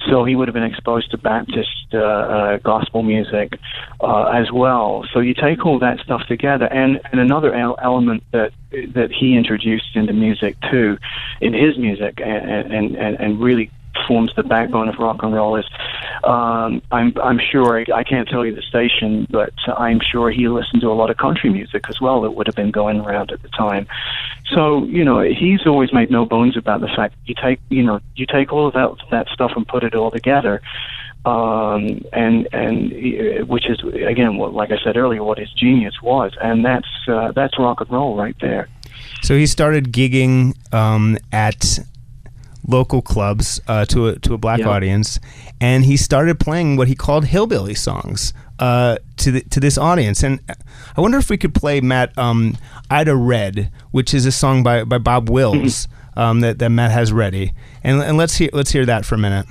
so 0.07 0.23
he 0.23 0.35
would 0.35 0.47
have 0.49 0.55
been 0.55 0.63
exposed 0.63 1.09
to 1.11 1.17
Baptist 1.17 1.87
uh, 1.93 1.97
uh, 1.97 2.57
gospel 2.57 3.01
music 3.01 3.57
uh, 4.01 4.25
as 4.25 4.51
well. 4.51 5.03
So 5.13 5.19
you 5.19 5.33
take 5.33 5.65
all 5.65 5.79
that 5.79 5.99
stuff 5.99 6.27
together, 6.27 6.65
and 6.65 7.01
and 7.11 7.19
another 7.19 7.55
el- 7.55 7.79
element 7.81 8.23
that 8.33 8.51
that 8.71 9.11
he 9.11 9.35
introduced 9.35 9.95
into 9.95 10.13
music 10.13 10.57
too, 10.69 10.97
in 11.39 11.53
his 11.53 11.77
music, 11.77 12.21
and 12.21 12.71
and 12.73 12.95
and, 12.95 13.41
really 13.41 13.71
forms 14.07 14.33
the 14.35 14.43
backbone 14.43 14.87
of 14.87 14.97
rock 14.99 15.21
and 15.21 15.33
roll 15.33 15.57
is 15.57 15.65
um, 16.23 16.81
I'm 16.91 17.13
I'm 17.21 17.39
sure 17.39 17.83
I 17.93 18.03
can't 18.03 18.27
tell 18.27 18.45
you 18.45 18.55
the 18.55 18.61
station, 18.61 19.27
but 19.29 19.53
I'm 19.67 19.99
sure 19.99 20.31
he 20.31 20.47
listened 20.47 20.81
to 20.81 20.91
a 20.91 20.93
lot 20.93 21.09
of 21.09 21.17
country 21.17 21.49
music 21.49 21.85
as 21.89 21.99
well 21.99 22.21
that 22.21 22.31
would 22.31 22.47
have 22.47 22.55
been 22.55 22.71
going 22.71 23.01
around 23.01 23.31
at 23.31 23.41
the 23.41 23.49
time. 23.49 23.87
So 24.53 24.85
you 24.85 25.03
know 25.03 25.21
he's 25.21 25.65
always 25.65 25.91
made 25.93 26.11
no 26.11 26.25
bones 26.25 26.57
about 26.57 26.81
the 26.81 26.87
fact 26.87 27.15
you 27.25 27.35
take 27.35 27.59
you 27.69 27.83
know 27.83 27.99
you 28.15 28.25
take 28.25 28.53
all 28.53 28.67
of 28.67 28.73
that 28.73 28.91
that 29.09 29.27
stuff 29.29 29.51
and 29.55 29.67
put 29.67 29.83
it 29.83 29.95
all 29.95 30.11
together 30.11 30.61
um, 31.25 32.01
and 32.13 32.47
and 32.51 33.47
which 33.47 33.69
is 33.69 33.79
again, 34.07 34.37
what, 34.37 34.53
like 34.53 34.71
I 34.71 34.77
said 34.83 34.97
earlier, 34.97 35.23
what 35.23 35.37
his 35.37 35.51
genius 35.53 36.01
was, 36.01 36.31
and 36.41 36.65
that's 36.65 36.87
uh, 37.07 37.31
that's 37.33 37.57
rock 37.59 37.81
and 37.81 37.91
roll 37.91 38.15
right 38.17 38.35
there. 38.41 38.67
So 39.21 39.37
he 39.37 39.45
started 39.45 39.91
gigging 39.91 40.55
um, 40.73 41.17
at 41.31 41.79
local 42.67 43.01
clubs 43.01 43.59
uh, 43.67 43.85
to 43.85 44.09
a, 44.09 44.19
to 44.19 44.33
a 44.33 44.37
black 44.37 44.61
audience, 44.61 45.19
and 45.59 45.85
he 45.85 45.97
started 45.97 46.39
playing 46.39 46.75
what 46.75 46.87
he 46.87 46.95
called 46.95 47.25
hillbilly 47.25 47.75
songs 47.75 48.33
uh, 48.59 48.97
to 49.17 49.31
the, 49.31 49.41
to 49.41 49.59
this 49.59 49.77
audience. 49.77 50.23
And 50.23 50.39
I 50.95 51.01
wonder 51.01 51.17
if 51.17 51.29
we 51.29 51.37
could 51.37 51.53
play 51.53 51.81
Matt 51.81 52.17
um, 52.17 52.57
"Ida 52.89 53.15
Red," 53.15 53.71
which 53.91 54.13
is 54.13 54.25
a 54.25 54.31
song 54.31 54.63
by, 54.63 54.83
by 54.83 54.97
Bob 54.97 55.29
Wills 55.29 55.87
mm-hmm. 55.87 56.19
um, 56.19 56.39
that, 56.39 56.57
that 56.59 56.69
Matt 56.69 56.91
has 56.91 57.13
ready, 57.13 57.53
and, 57.83 58.01
and 58.01 58.17
let's 58.17 58.35
hear 58.35 58.49
let's 58.53 58.71
hear 58.71 58.87
that 58.87 59.05
for 59.05 59.15
a 59.15 59.19
minute. 59.19 59.45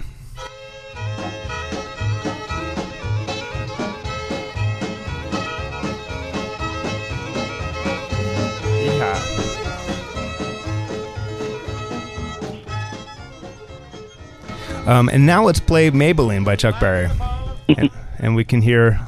Um, 14.91 15.09
and 15.09 15.25
now 15.25 15.45
let's 15.45 15.61
play 15.61 15.89
Maybellene 15.93 16.45
by 16.45 16.57
Chuck 16.57 16.81
Berry. 16.81 17.09
and, 17.69 17.91
and 18.19 18.35
we 18.35 18.45
can 18.45 18.61
hear 18.61 18.99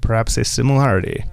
perhaps 0.00 0.36
a 0.36 0.44
similarity. 0.44 1.24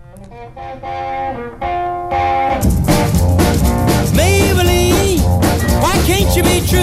Maybellene, 4.13 5.19
why 5.81 5.93
can't 6.05 6.35
you 6.37 6.43
be 6.43 6.59
true? 6.67 6.77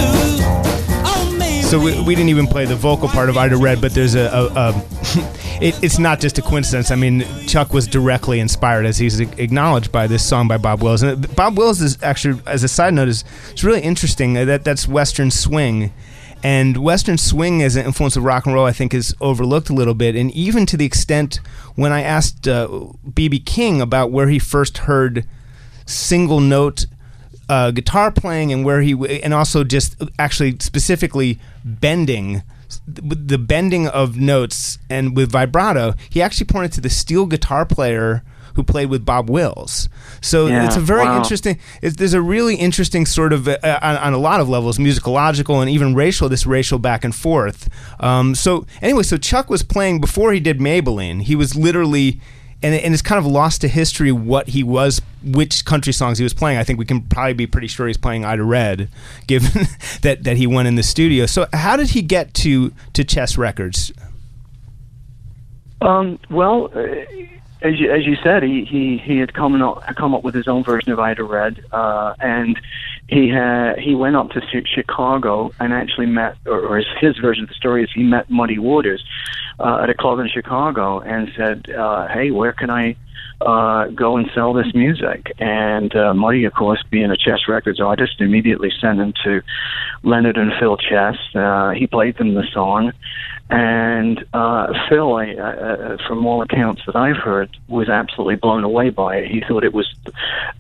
Oh, 1.07 1.63
so 1.63 1.79
we, 1.79 2.03
we, 2.03 2.17
didn't 2.17 2.31
even 2.31 2.49
play 2.49 2.65
the 2.65 2.75
vocal 2.75 3.07
part 3.07 3.29
of 3.29 3.37
Ida 3.37 3.59
Red, 3.59 3.81
but 3.81 3.95
there's 3.95 4.17
a, 4.17 4.25
a, 4.25 4.47
a 4.57 4.71
it, 5.63 5.81
it's 5.85 6.01
not 6.01 6.19
just 6.19 6.39
a 6.39 6.43
coincidence. 6.43 6.91
I 6.91 6.97
mean, 6.97 7.21
Chuck 7.47 7.73
was 7.73 7.87
directly 7.87 8.41
inspired, 8.41 8.87
as 8.87 8.99
he's 8.99 9.21
acknowledged 9.21 9.93
by 9.93 10.09
this 10.09 10.27
song 10.27 10.49
by 10.49 10.59
Bob 10.59 10.83
Wills. 10.83 11.05
And 11.05 11.33
Bob 11.37 11.57
Wills 11.57 11.81
is 11.81 11.97
actually, 12.03 12.41
as 12.45 12.65
a 12.65 12.69
side 12.69 12.93
note, 12.93 13.07
is 13.07 13.23
it's 13.53 13.63
really 13.63 13.83
interesting 13.83 14.35
that 14.35 14.65
that's 14.65 14.89
Western 14.89 15.31
swing, 15.31 15.93
and 16.45 16.77
Western 16.77 17.17
swing 17.17 17.63
as 17.63 17.75
an 17.75 17.87
influence 17.87 18.17
of 18.17 18.23
rock 18.23 18.45
and 18.45 18.55
roll, 18.55 18.67
I 18.67 18.73
think, 18.73 18.93
is 18.93 19.17
overlooked 19.19 19.71
a 19.71 19.73
little 19.73 19.95
bit. 19.95 20.15
And 20.15 20.31
even 20.33 20.67
to 20.67 20.77
the 20.77 20.85
extent 20.85 21.41
when 21.75 21.91
I 21.91 22.03
asked 22.03 22.43
BB 22.43 23.41
uh, 23.41 23.43
King 23.47 23.81
about 23.81 24.13
where 24.13 24.29
he 24.29 24.39
first 24.39 24.79
heard 24.79 25.27
single 25.87 26.41
note 26.41 26.85
uh, 27.49 27.71
guitar 27.71 28.13
playing 28.13 28.53
and 28.53 28.63
where 28.63 28.83
he, 28.83 29.23
and 29.23 29.33
also 29.33 29.65
just 29.65 29.97
actually 30.19 30.57
specifically 30.61 31.41
bending 31.65 32.43
the 32.87 33.39
bending 33.39 33.87
of 33.87 34.17
notes 34.17 34.79
and 34.91 35.17
with 35.17 35.31
vibrato, 35.31 35.95
he 36.11 36.21
actually 36.21 36.47
pointed 36.47 36.73
to 36.73 36.81
the 36.81 36.91
steel 36.91 37.25
guitar 37.25 37.65
player 37.65 38.23
who 38.55 38.63
played 38.63 38.91
with 38.91 39.05
Bob 39.05 39.29
Wills. 39.29 39.89
So 40.21 40.47
yeah, 40.47 40.67
it's 40.67 40.77
a 40.77 40.81
very 40.81 41.05
wow. 41.05 41.19
interesting. 41.19 41.59
there's 41.81 42.15
a 42.15 42.23
really 42.23 42.57
interesting 42.57 43.07
sort 43.07 43.33
of 43.33 43.49
uh, 43.49 43.59
on, 43.63 43.97
on, 43.97 44.13
a 44.13 44.19
lot 44.19 44.41
of 44.41 44.49
levels, 44.49 44.79
musicological 44.79 45.61
and 45.61 45.71
even 45.71 45.95
racial. 45.95 46.29
This 46.29 46.47
racial 46.47 46.79
back 46.79 47.05
and 47.05 47.15
forth. 47.15 47.69
Um, 48.01 48.35
so 48.35 48.67
anyway, 48.81 49.03
so 49.03 49.17
Chuck 49.17 49.51
was 49.51 49.63
playing 49.63 50.01
before 50.01 50.33
he 50.33 50.41
did 50.41 50.59
Maybellene. 50.59 51.23
He 51.23 51.37
was 51.37 51.57
literally. 51.57 52.21
And, 52.63 52.75
and 52.75 52.95
it's 52.95 53.03
kind 53.03 53.19
of 53.19 53.27
lost 53.31 53.61
to 53.61 53.69
history 53.69 54.11
what 54.11 54.49
he 54.49 54.63
was, 54.63 55.03
which 55.23 55.67
country 55.67 55.93
songs 55.93 56.17
he 56.17 56.25
was 56.25 56.33
playing. 56.33 56.57
I 56.57 56.65
think 56.65 56.79
we 56.79 56.87
can 56.87 57.03
probably 57.03 57.35
be 57.35 57.47
pretty 57.47 57.67
sure 57.67 57.87
he's 57.87 57.99
playing 57.99 58.25
Ida 58.25 58.43
Red, 58.43 58.89
given 59.27 59.67
that, 60.01 60.25
that 60.25 60.39
he 60.39 60.47
went 60.47 60.67
in 60.67 60.75
the 60.75 60.83
studio. 60.83 61.27
So, 61.27 61.47
how 61.53 61.77
did 61.77 61.91
he 61.91 62.01
get 62.01 62.33
to 62.35 62.73
to 62.95 63.05
Chess 63.05 63.37
Records? 63.37 63.93
Um, 65.83 66.19
well, 66.31 66.71
uh, 66.75 66.85
as 67.65 67.81
you, 67.81 67.91
as 67.91 68.07
you 68.07 68.15
said, 68.23 68.43
he, 68.43 68.65
he, 68.65 68.99
he 68.99 69.19
had 69.19 69.33
come 69.33 69.61
up, 69.61 69.83
come 69.97 70.15
up 70.15 70.23
with 70.23 70.35
his 70.35 70.47
own 70.47 70.63
version 70.63 70.93
of 70.93 71.01
Ida 71.01 71.25
Red, 71.25 71.65
uh, 71.73 72.15
and 72.21 72.61
he 73.09 73.31
had, 73.31 73.79
he 73.79 73.95
went 73.95 74.17
up 74.17 74.31
to 74.31 74.43
Chicago 74.67 75.51
and 75.59 75.73
actually 75.73 76.07
met, 76.07 76.37
or, 76.45 76.61
or 76.61 76.77
his, 76.77 76.87
his 77.01 77.17
version 77.19 77.45
of 77.45 77.49
the 77.49 77.55
story 77.55 77.83
is 77.83 77.91
he 77.95 78.03
met 78.03 78.29
Muddy 78.29 78.59
Waters 78.59 79.03
uh, 79.59 79.81
at 79.83 79.89
a 79.89 79.95
club 79.95 80.19
in 80.19 80.29
Chicago 80.29 81.01
and 81.01 81.31
said, 81.37 81.71
uh, 81.71 82.07
"Hey, 82.09 82.31
where 82.31 82.53
can 82.53 82.69
I 82.71 82.97
uh, 83.41 83.87
go 83.89 84.19
and 84.19 84.29
sell 84.35 84.53
this 84.53 84.75
music?" 84.75 85.33
And 85.39 85.95
uh, 85.97 86.13
Muddy, 86.13 86.45
of 86.45 86.53
course, 86.53 86.83
being 86.91 87.11
a 87.11 87.17
Chess 87.17 87.49
Records 87.49 87.81
artist, 87.81 88.21
immediately 88.21 88.73
sent 88.79 89.01
him 89.01 89.15
to 89.25 89.43
Leonard 90.03 90.37
and 90.37 90.53
Phil 90.61 90.77
Chess. 90.77 91.17
Uh, 91.35 91.71
he 91.71 91.87
played 91.87 92.19
them 92.19 92.35
the 92.35 92.47
song 92.53 92.93
and 93.55 94.25
uh, 94.33 94.73
Phil, 94.89 95.15
I, 95.15 95.31
uh, 95.35 95.97
from 96.09 96.27
all 96.27 96.43
accounts 96.43 96.83
that 96.87 96.97
I've 96.97 97.19
heard, 97.19 97.57
was 97.69 97.89
absolutely 97.89 98.35
blown 98.35 98.65
away 98.65 98.91
by 98.91 99.19
it. 99.19 99.31
He 99.31 99.43
thought 99.47 99.63
it 99.63 99.73
was 99.73 99.95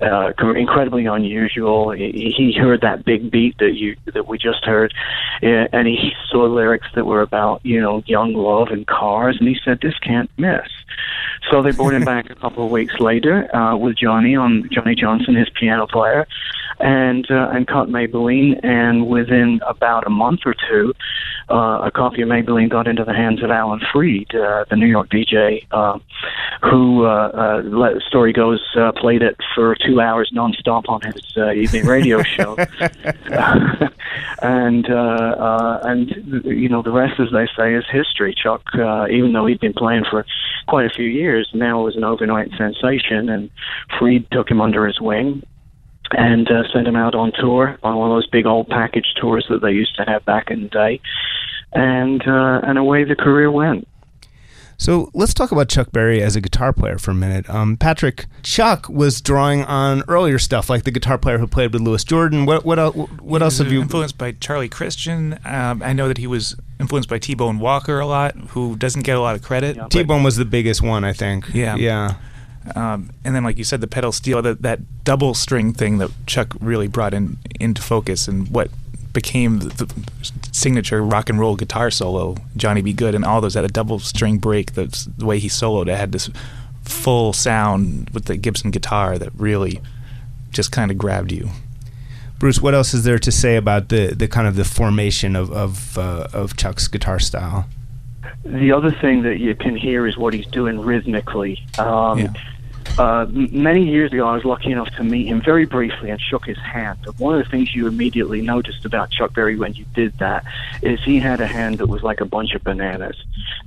uh, 0.00 0.30
incredibly 0.54 1.06
unusual. 1.06 1.90
He, 1.90 2.32
he 2.36 2.52
heard 2.56 2.82
that 2.82 3.04
big 3.04 3.32
beat 3.32 3.58
that 3.58 3.74
you 3.74 3.96
that 4.12 4.28
we 4.28 4.38
just 4.38 4.64
heard, 4.64 4.94
and 5.42 5.88
he 5.88 6.12
saw 6.30 6.44
lyrics 6.44 6.86
that 6.94 7.04
were 7.04 7.22
about 7.22 7.66
you 7.66 7.80
know 7.80 8.04
young 8.06 8.32
love 8.32 8.68
and 8.68 8.86
cars, 8.86 9.38
and 9.40 9.48
he 9.48 9.56
said 9.64 9.80
this 9.80 9.98
can't 9.98 10.30
miss. 10.38 10.68
So 11.50 11.62
they 11.62 11.72
brought 11.72 11.94
him 11.94 12.04
back 12.14 12.30
a 12.30 12.36
couple 12.36 12.64
of 12.64 12.70
weeks 12.70 13.00
later 13.00 13.52
uh, 13.56 13.76
with 13.76 13.96
Johnny 13.96 14.36
on 14.36 14.68
Johnny 14.70 14.94
Johnson, 14.94 15.34
his 15.34 15.50
piano 15.58 15.88
player, 15.88 16.28
and 16.80 17.30
uh, 17.30 17.50
and 17.52 17.66
cut 17.66 17.88
Maybellene. 17.88 18.60
And 18.64 19.06
within 19.06 19.60
about 19.66 20.06
a 20.06 20.10
month 20.10 20.40
or 20.44 20.54
two, 20.68 20.94
uh, 21.50 21.82
a 21.84 21.90
copy 21.90 22.22
of 22.22 22.28
Maybellene 22.28 22.70
got 22.70 22.88
into 22.88 23.04
the 23.04 23.12
hands 23.12 23.42
of 23.42 23.50
Alan 23.50 23.80
Freed, 23.92 24.34
uh, 24.34 24.64
the 24.70 24.76
New 24.76 24.86
York 24.86 25.10
DJ, 25.10 25.66
uh, 25.70 25.98
who, 26.62 27.04
uh, 27.04 27.62
uh, 27.62 28.00
story 28.08 28.32
goes, 28.32 28.62
uh, 28.76 28.92
played 28.92 29.22
it 29.22 29.36
for 29.54 29.76
two 29.86 30.00
hours 30.00 30.30
nonstop 30.34 30.88
on 30.88 31.00
his 31.02 31.22
uh, 31.36 31.52
evening 31.52 31.86
radio 31.86 32.22
show. 32.22 32.56
and 34.42 34.90
uh, 34.90 34.94
uh, 34.94 35.80
and 35.84 36.42
you 36.44 36.68
know 36.68 36.82
the 36.82 36.92
rest, 36.92 37.20
as 37.20 37.28
they 37.32 37.46
say, 37.56 37.74
is 37.74 37.84
history. 37.90 38.34
Chuck, 38.34 38.62
uh, 38.74 39.06
even 39.10 39.32
though 39.32 39.46
he'd 39.46 39.60
been 39.60 39.74
playing 39.74 40.04
for 40.10 40.24
quite 40.66 40.86
a 40.86 40.90
few 40.90 41.06
years, 41.06 41.48
now 41.52 41.82
was 41.82 41.96
an 41.96 42.04
overnight 42.04 42.50
sensation, 42.56 43.28
and 43.28 43.50
Freed 43.98 44.26
took 44.30 44.50
him 44.50 44.60
under 44.60 44.86
his 44.86 45.00
wing 45.00 45.42
and 46.12 46.48
uh, 46.50 46.62
sent 46.72 46.86
him 46.86 46.96
out 46.96 47.14
on 47.14 47.32
tour 47.38 47.78
on 47.82 47.96
one 47.96 48.10
of 48.10 48.16
those 48.16 48.26
big 48.28 48.46
old 48.46 48.68
package 48.68 49.14
tours 49.20 49.46
that 49.48 49.60
they 49.62 49.72
used 49.72 49.96
to 49.96 50.04
have 50.04 50.24
back 50.24 50.50
in 50.50 50.62
the 50.64 50.68
day, 50.68 51.00
and 51.72 52.22
uh, 52.26 52.60
and 52.62 52.78
away 52.78 53.04
the 53.04 53.16
career 53.16 53.50
went. 53.50 53.86
So 54.76 55.08
let's 55.14 55.32
talk 55.32 55.52
about 55.52 55.68
Chuck 55.68 55.92
Berry 55.92 56.20
as 56.20 56.34
a 56.34 56.40
guitar 56.40 56.72
player 56.72 56.98
for 56.98 57.12
a 57.12 57.14
minute. 57.14 57.48
Um, 57.48 57.76
Patrick, 57.76 58.26
Chuck 58.42 58.88
was 58.88 59.20
drawing 59.20 59.62
on 59.62 60.02
earlier 60.08 60.36
stuff 60.36 60.68
like 60.68 60.82
the 60.82 60.90
guitar 60.90 61.16
player 61.16 61.38
who 61.38 61.46
played 61.46 61.72
with 61.72 61.80
Louis 61.80 62.02
Jordan. 62.02 62.44
What 62.44 62.64
what, 62.64 62.78
el- 62.80 62.92
what 62.92 63.40
else 63.40 63.58
have 63.58 63.70
you? 63.72 63.80
influenced 63.80 64.18
by 64.18 64.32
Charlie 64.32 64.68
Christian? 64.68 65.38
Um, 65.44 65.80
I 65.82 65.92
know 65.92 66.08
that 66.08 66.18
he 66.18 66.26
was 66.26 66.56
influenced 66.80 67.08
by 67.08 67.18
T 67.20 67.34
Bone 67.36 67.60
Walker 67.60 68.00
a 68.00 68.06
lot, 68.06 68.34
who 68.48 68.74
doesn't 68.76 69.02
get 69.02 69.16
a 69.16 69.20
lot 69.20 69.36
of 69.36 69.42
credit. 69.42 69.76
but- 69.76 69.90
T 69.92 70.02
Bone 70.02 70.24
was 70.24 70.36
the 70.36 70.44
biggest 70.44 70.82
one, 70.82 71.04
I 71.04 71.12
think. 71.12 71.54
Yeah. 71.54 71.76
yeah. 71.76 72.14
Um, 72.74 73.10
and 73.24 73.34
then, 73.34 73.44
like 73.44 73.58
you 73.58 73.64
said, 73.64 73.80
the 73.80 73.86
pedal 73.86 74.12
steel, 74.12 74.40
that, 74.42 74.62
that 74.62 75.04
double 75.04 75.34
string 75.34 75.72
thing 75.72 75.98
that 75.98 76.10
Chuck 76.26 76.54
really 76.60 76.88
brought 76.88 77.12
in 77.12 77.36
into 77.60 77.82
focus, 77.82 78.26
and 78.26 78.48
what 78.48 78.70
became 79.12 79.60
the, 79.60 79.84
the 79.84 80.04
signature 80.52 81.02
rock 81.02 81.28
and 81.30 81.38
roll 81.38 81.56
guitar 81.56 81.90
solo, 81.90 82.36
Johnny 82.56 82.82
B. 82.82 82.92
Goode, 82.92 83.14
and 83.14 83.24
all 83.24 83.40
those 83.40 83.54
had 83.54 83.64
a 83.64 83.68
double 83.68 83.98
string 83.98 84.38
break. 84.38 84.72
That's 84.72 85.04
the 85.04 85.26
way 85.26 85.38
he 85.38 85.48
soloed. 85.48 85.88
It 85.88 85.96
had 85.96 86.12
this 86.12 86.30
full 86.82 87.32
sound 87.32 88.10
with 88.10 88.24
the 88.26 88.36
Gibson 88.36 88.70
guitar 88.70 89.18
that 89.18 89.30
really 89.36 89.80
just 90.50 90.72
kind 90.72 90.90
of 90.90 90.98
grabbed 90.98 91.32
you. 91.32 91.50
Bruce, 92.38 92.60
what 92.60 92.74
else 92.74 92.92
is 92.92 93.04
there 93.04 93.18
to 93.18 93.30
say 93.32 93.56
about 93.56 93.88
the, 93.88 94.08
the 94.08 94.28
kind 94.28 94.48
of 94.48 94.56
the 94.56 94.64
formation 94.64 95.36
of 95.36 95.50
of, 95.52 95.96
uh, 95.96 96.28
of 96.32 96.56
Chuck's 96.56 96.88
guitar 96.88 97.18
style? 97.18 97.66
The 98.44 98.72
other 98.72 98.90
thing 98.90 99.22
that 99.22 99.38
you 99.38 99.54
can 99.54 99.76
hear 99.76 100.06
is 100.06 100.18
what 100.18 100.34
he's 100.34 100.46
doing 100.46 100.80
rhythmically. 100.80 101.64
Um, 101.78 102.18
Yeah. 102.18 102.32
Uh, 102.98 103.26
many 103.30 103.84
years 103.88 104.12
ago, 104.12 104.26
I 104.26 104.34
was 104.34 104.44
lucky 104.44 104.70
enough 104.72 104.88
to 104.96 105.04
meet 105.04 105.26
him 105.26 105.40
very 105.42 105.64
briefly 105.66 106.10
and 106.10 106.20
shook 106.20 106.44
his 106.46 106.58
hand. 106.58 106.98
And 107.06 107.18
one 107.18 107.38
of 107.38 107.44
the 107.44 107.50
things 107.50 107.74
you 107.74 107.86
immediately 107.86 108.40
noticed 108.40 108.84
about 108.84 109.10
Chuck 109.10 109.34
Berry 109.34 109.56
when 109.56 109.74
you 109.74 109.84
did 109.94 110.16
that 110.18 110.44
is 110.82 111.02
he 111.02 111.18
had 111.20 111.40
a 111.40 111.46
hand 111.46 111.78
that 111.78 111.86
was 111.86 112.02
like 112.02 112.20
a 112.20 112.24
bunch 112.24 112.54
of 112.54 112.62
bananas. 112.62 113.16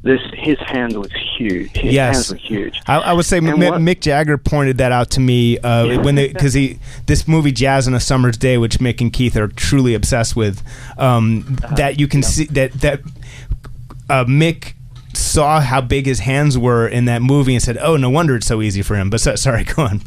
This 0.03 0.21
his 0.33 0.57
hand 0.59 0.97
was 0.97 1.11
huge. 1.37 1.75
His 1.75 1.93
Yes. 1.93 2.15
hands 2.15 2.29
were 2.31 2.37
huge. 2.37 2.79
I, 2.87 2.97
I 2.97 3.13
would 3.13 3.25
say 3.25 3.37
M- 3.37 3.45
what- 3.59 3.81
Mick 3.81 3.99
Jagger 4.01 4.37
pointed 4.37 4.77
that 4.77 4.91
out 4.91 5.09
to 5.11 5.19
me 5.19 5.57
uh, 5.59 6.01
when 6.03 6.15
they 6.15 6.29
because 6.29 6.53
he 6.53 6.79
this 7.07 7.27
movie 7.27 7.51
Jazz 7.51 7.87
on 7.87 7.93
a 7.93 7.99
Summer's 7.99 8.37
Day, 8.37 8.57
which 8.57 8.79
Mick 8.79 9.01
and 9.01 9.11
Keith 9.11 9.35
are 9.35 9.47
truly 9.47 9.93
obsessed 9.93 10.35
with. 10.35 10.63
Um, 10.97 11.57
Uh-huh. 11.63 11.75
that 11.75 11.99
you 11.99 12.07
can 12.07 12.23
see 12.23 12.45
that 12.45 12.71
that 12.81 13.01
uh, 14.09 14.23
Mick 14.25 14.73
saw 15.17 15.59
how 15.59 15.81
big 15.81 16.05
his 16.05 16.19
hands 16.19 16.57
were 16.57 16.87
in 16.87 17.05
that 17.05 17.21
movie 17.21 17.53
and 17.53 17.63
said, 17.63 17.77
"Oh, 17.81 17.97
no 17.97 18.09
wonder 18.09 18.35
it's 18.35 18.47
so 18.47 18.61
easy 18.61 18.81
for 18.81 18.95
him." 18.95 19.09
But 19.09 19.21
so, 19.21 19.35
sorry, 19.35 19.63
go 19.75 19.83
on. 19.83 20.01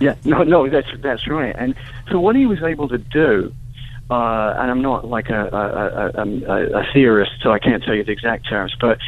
Yeah, 0.00 0.14
no, 0.24 0.42
no, 0.42 0.68
that's 0.68 0.88
that's 1.00 1.28
right. 1.28 1.54
And 1.56 1.74
so 2.10 2.20
what 2.20 2.36
he 2.36 2.46
was 2.46 2.62
able 2.62 2.88
to 2.88 2.98
do, 2.98 3.52
uh, 4.10 4.54
and 4.58 4.70
I'm 4.70 4.82
not 4.82 5.06
like 5.06 5.30
a, 5.30 5.48
a, 5.52 6.22
a, 6.22 6.52
a, 6.52 6.80
a 6.80 6.92
theorist, 6.92 7.32
so 7.42 7.52
I 7.52 7.58
can't 7.58 7.82
tell 7.82 7.94
you 7.94 8.04
the 8.04 8.12
exact 8.12 8.48
terms, 8.48 8.74
but 8.80 8.98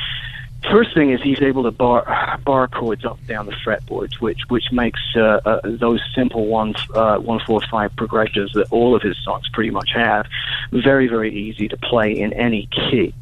first 0.70 0.94
thing 0.94 1.10
is 1.10 1.20
he's 1.22 1.40
able 1.42 1.62
to 1.64 1.70
bar 1.70 2.38
bar 2.44 2.68
chords 2.68 3.04
up 3.04 3.18
down 3.26 3.46
the 3.46 3.52
fretboards, 3.52 4.20
which 4.20 4.40
which 4.48 4.72
makes 4.72 5.00
uh, 5.16 5.40
uh, 5.44 5.60
those 5.64 6.00
simple 6.14 6.46
one 6.46 6.74
uh, 6.94 7.18
one 7.18 7.40
four 7.46 7.60
five 7.70 7.94
progressions 7.96 8.52
that 8.54 8.66
all 8.70 8.94
of 8.94 9.02
his 9.02 9.16
songs 9.24 9.48
pretty 9.52 9.70
much 9.70 9.90
have 9.94 10.26
very 10.72 11.08
very 11.08 11.34
easy 11.34 11.68
to 11.68 11.76
play 11.76 12.18
in 12.18 12.32
any 12.32 12.66
key. 12.66 13.14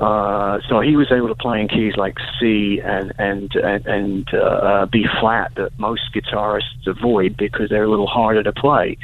Uh, 0.00 0.58
so 0.68 0.80
he 0.80 0.96
was 0.96 1.10
able 1.12 1.28
to 1.28 1.34
play 1.34 1.60
in 1.60 1.68
keys 1.68 1.96
like 1.96 2.16
C 2.40 2.80
and 2.84 3.12
and 3.18 3.54
and, 3.54 3.86
and 3.86 4.28
uh, 4.34 4.38
uh, 4.38 4.86
B 4.86 5.06
flat 5.20 5.52
that 5.54 5.78
most 5.78 6.02
guitarists 6.14 6.86
avoid 6.86 7.36
because 7.36 7.70
they're 7.70 7.84
a 7.84 7.90
little 7.90 8.06
harder 8.06 8.42
to 8.42 8.52
play. 8.52 8.96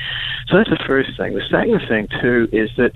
So 0.48 0.56
that's 0.56 0.70
the 0.70 0.82
first 0.86 1.16
thing. 1.16 1.34
The 1.34 1.46
second 1.48 1.80
thing 1.88 2.08
too 2.20 2.48
is 2.52 2.70
that 2.76 2.92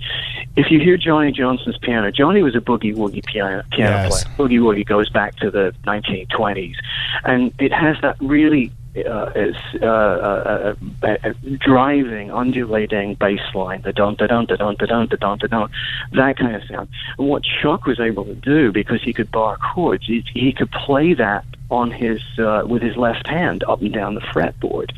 if 0.55 0.71
you 0.71 0.79
hear 0.79 0.97
Johnny 0.97 1.31
Johnson's 1.31 1.77
piano, 1.77 2.11
Johnny 2.11 2.43
was 2.43 2.55
a 2.55 2.59
boogie 2.59 2.95
woogie 2.95 3.25
piano 3.25 3.63
piano 3.71 3.97
Yes. 3.97 4.07
player. 4.09 4.49
Boogie 4.49 4.59
woogie 4.59 4.85
goes 4.85 5.09
back 5.09 5.35
to 5.37 5.49
the 5.49 5.73
1920s, 5.85 6.75
and 7.23 7.53
it 7.59 7.71
has 7.71 7.95
that 8.01 8.17
really 8.19 8.71
uh, 8.97 9.31
is 9.35 9.55
uh, 9.81 9.85
uh, 9.85 10.75
uh, 11.03 11.07
uh, 11.07 11.33
driving, 11.59 12.31
undulating 12.31 13.15
bass 13.15 13.41
line, 13.53 13.81
the 13.81 13.93
dun 13.93 14.15
da 14.15 14.27
dun 14.27 14.45
da 14.45 14.55
dun 14.55 14.75
da 14.75 14.85
dun 14.85 15.07
da 15.07 15.15
dun 15.17 15.37
da 15.37 15.47
dun, 15.47 15.69
that 16.13 16.37
kind 16.37 16.55
of 16.55 16.63
sound. 16.63 16.87
And 17.17 17.27
what 17.27 17.43
Chuck 17.43 17.85
was 17.85 17.99
able 17.99 18.25
to 18.25 18.35
do, 18.35 18.71
because 18.71 19.01
he 19.03 19.13
could 19.13 19.31
bar 19.31 19.57
chords, 19.57 20.05
he, 20.07 20.23
he 20.33 20.53
could 20.53 20.71
play 20.71 21.13
that 21.13 21.45
on 21.71 21.91
his 21.91 22.21
uh, 22.37 22.63
with 22.65 22.81
his 22.81 22.95
left 22.95 23.27
hand 23.27 23.63
up 23.67 23.81
and 23.81 23.93
down 23.93 24.15
the 24.15 24.21
fretboard. 24.21 24.91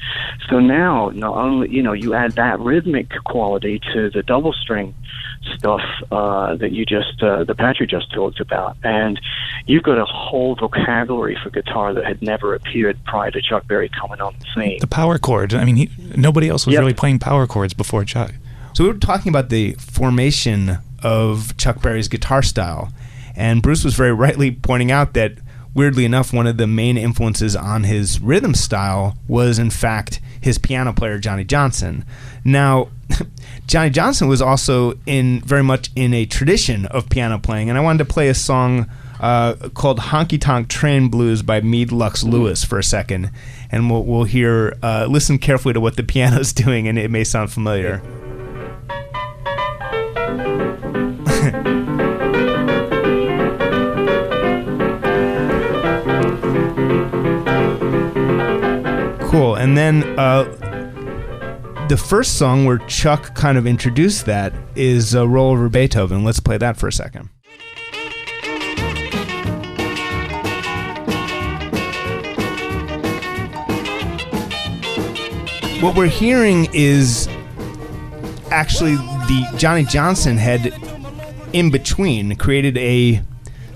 So 0.49 0.59
now, 0.59 1.09
not 1.13 1.35
only 1.35 1.69
you 1.69 1.81
know, 1.81 1.93
you 1.93 2.13
add 2.13 2.33
that 2.33 2.59
rhythmic 2.59 3.09
quality 3.25 3.79
to 3.93 4.09
the 4.09 4.23
double 4.23 4.53
string 4.53 4.93
stuff 5.55 5.81
uh, 6.11 6.55
that 6.57 6.71
you 6.73 6.85
just 6.85 7.21
uh, 7.23 7.43
that 7.45 7.57
Patrick 7.57 7.89
just 7.89 8.11
talked 8.13 8.39
about, 8.39 8.75
and 8.83 9.19
you've 9.65 9.83
got 9.83 9.97
a 9.97 10.05
whole 10.05 10.55
vocabulary 10.55 11.37
for 11.41 11.49
guitar 11.49 11.93
that 11.93 12.05
had 12.05 12.21
never 12.21 12.53
appeared 12.55 12.97
prior 13.05 13.31
to 13.31 13.41
Chuck 13.41 13.67
Berry 13.67 13.89
coming 13.89 14.19
on 14.21 14.35
the 14.39 14.45
scene. 14.61 14.77
The 14.79 14.87
power 14.87 15.17
chord. 15.17 15.53
I 15.53 15.63
mean, 15.63 15.75
he, 15.77 15.89
nobody 16.15 16.49
else 16.49 16.65
was 16.65 16.73
Yep. 16.73 16.79
really 16.81 16.93
playing 16.93 17.19
power 17.19 17.47
chords 17.47 17.73
before 17.73 18.03
Chuck. 18.03 18.33
So 18.73 18.83
we 18.83 18.91
were 18.91 18.97
talking 18.99 19.29
about 19.29 19.49
the 19.49 19.73
formation 19.73 20.77
of 21.01 21.55
Chuck 21.57 21.81
Berry's 21.81 22.07
guitar 22.07 22.41
style, 22.43 22.91
and 23.35 23.61
Bruce 23.61 23.83
was 23.83 23.93
very 23.95 24.13
rightly 24.13 24.51
pointing 24.51 24.91
out 24.91 25.13
that 25.13 25.33
weirdly 25.77 26.05
enough, 26.05 26.33
one 26.33 26.47
of 26.47 26.57
the 26.57 26.65
main 26.65 26.97
influences 26.97 27.55
on 27.55 27.83
his 27.83 28.19
rhythm 28.19 28.55
style 28.55 29.15
was 29.27 29.59
in 29.59 29.69
fact 29.69 30.19
his 30.41 30.57
piano 30.57 30.91
player 30.91 31.19
Johnny 31.19 31.43
Johnson. 31.43 32.03
Now, 32.43 32.89
Johnny 33.67 33.91
Johnson 33.91 34.27
was 34.27 34.41
also 34.41 34.95
in 35.05 35.39
very 35.41 35.61
much 35.63 35.91
in 35.95 36.15
a 36.15 36.25
tradition 36.25 36.87
of 36.87 37.09
piano 37.09 37.37
playing, 37.37 37.69
and 37.69 37.77
I 37.77 37.81
wanted 37.81 37.99
to 37.99 38.11
play 38.13 38.27
a 38.27 38.33
song. 38.33 38.89
Uh, 39.19 39.55
called 39.73 39.97
"Honky 39.97 40.39
Tonk 40.39 40.67
Train 40.67 41.09
Blues" 41.09 41.41
by 41.41 41.59
Meade 41.59 41.91
Lux 41.91 42.23
Lewis 42.23 42.63
for 42.63 42.77
a 42.77 42.83
second, 42.83 43.31
and 43.71 43.89
we'll, 43.89 44.03
we'll 44.03 44.25
hear. 44.25 44.77
Uh, 44.83 45.07
listen 45.09 45.39
carefully 45.39 45.73
to 45.73 45.81
what 45.81 45.95
the 45.95 46.03
piano's 46.13 46.53
doing, 46.53 46.87
and 46.87 46.99
it 46.99 47.09
may 47.09 47.23
sound 47.23 47.51
familiar. 47.51 47.99
Cool. 59.37 59.53
And 59.53 59.77
then 59.77 60.01
uh, 60.17 60.45
the 61.89 61.95
first 61.95 62.39
song 62.39 62.65
where 62.65 62.79
Chuck 62.79 63.35
kind 63.35 63.55
of 63.55 63.67
introduced 63.67 64.25
that 64.25 64.51
is 64.75 65.15
uh, 65.15 65.27
Roll 65.27 65.51
Over 65.51 65.69
Beethoven. 65.69 66.23
Let's 66.23 66.39
play 66.39 66.57
that 66.57 66.75
for 66.75 66.87
a 66.87 66.91
second. 66.91 67.29
What 75.83 75.95
we're 75.95 76.07
hearing 76.07 76.67
is 76.73 77.27
actually 78.49 78.95
the 78.95 79.47
Johnny 79.55 79.83
Johnson 79.83 80.37
had 80.37 80.73
in 81.53 81.69
between 81.69 82.35
created 82.37 82.75
a 82.79 83.21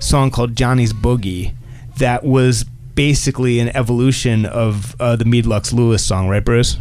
song 0.00 0.32
called 0.32 0.56
Johnny's 0.56 0.92
Boogie 0.92 1.54
that 1.98 2.24
was 2.24 2.64
basically 2.94 3.58
an 3.60 3.74
evolution 3.76 4.46
of 4.46 4.94
uh, 5.00 5.16
the 5.16 5.24
Meade 5.24 5.46
Lux 5.46 5.72
Lewis 5.72 6.04
song, 6.04 6.28
right, 6.28 6.44
Bruce? 6.44 6.78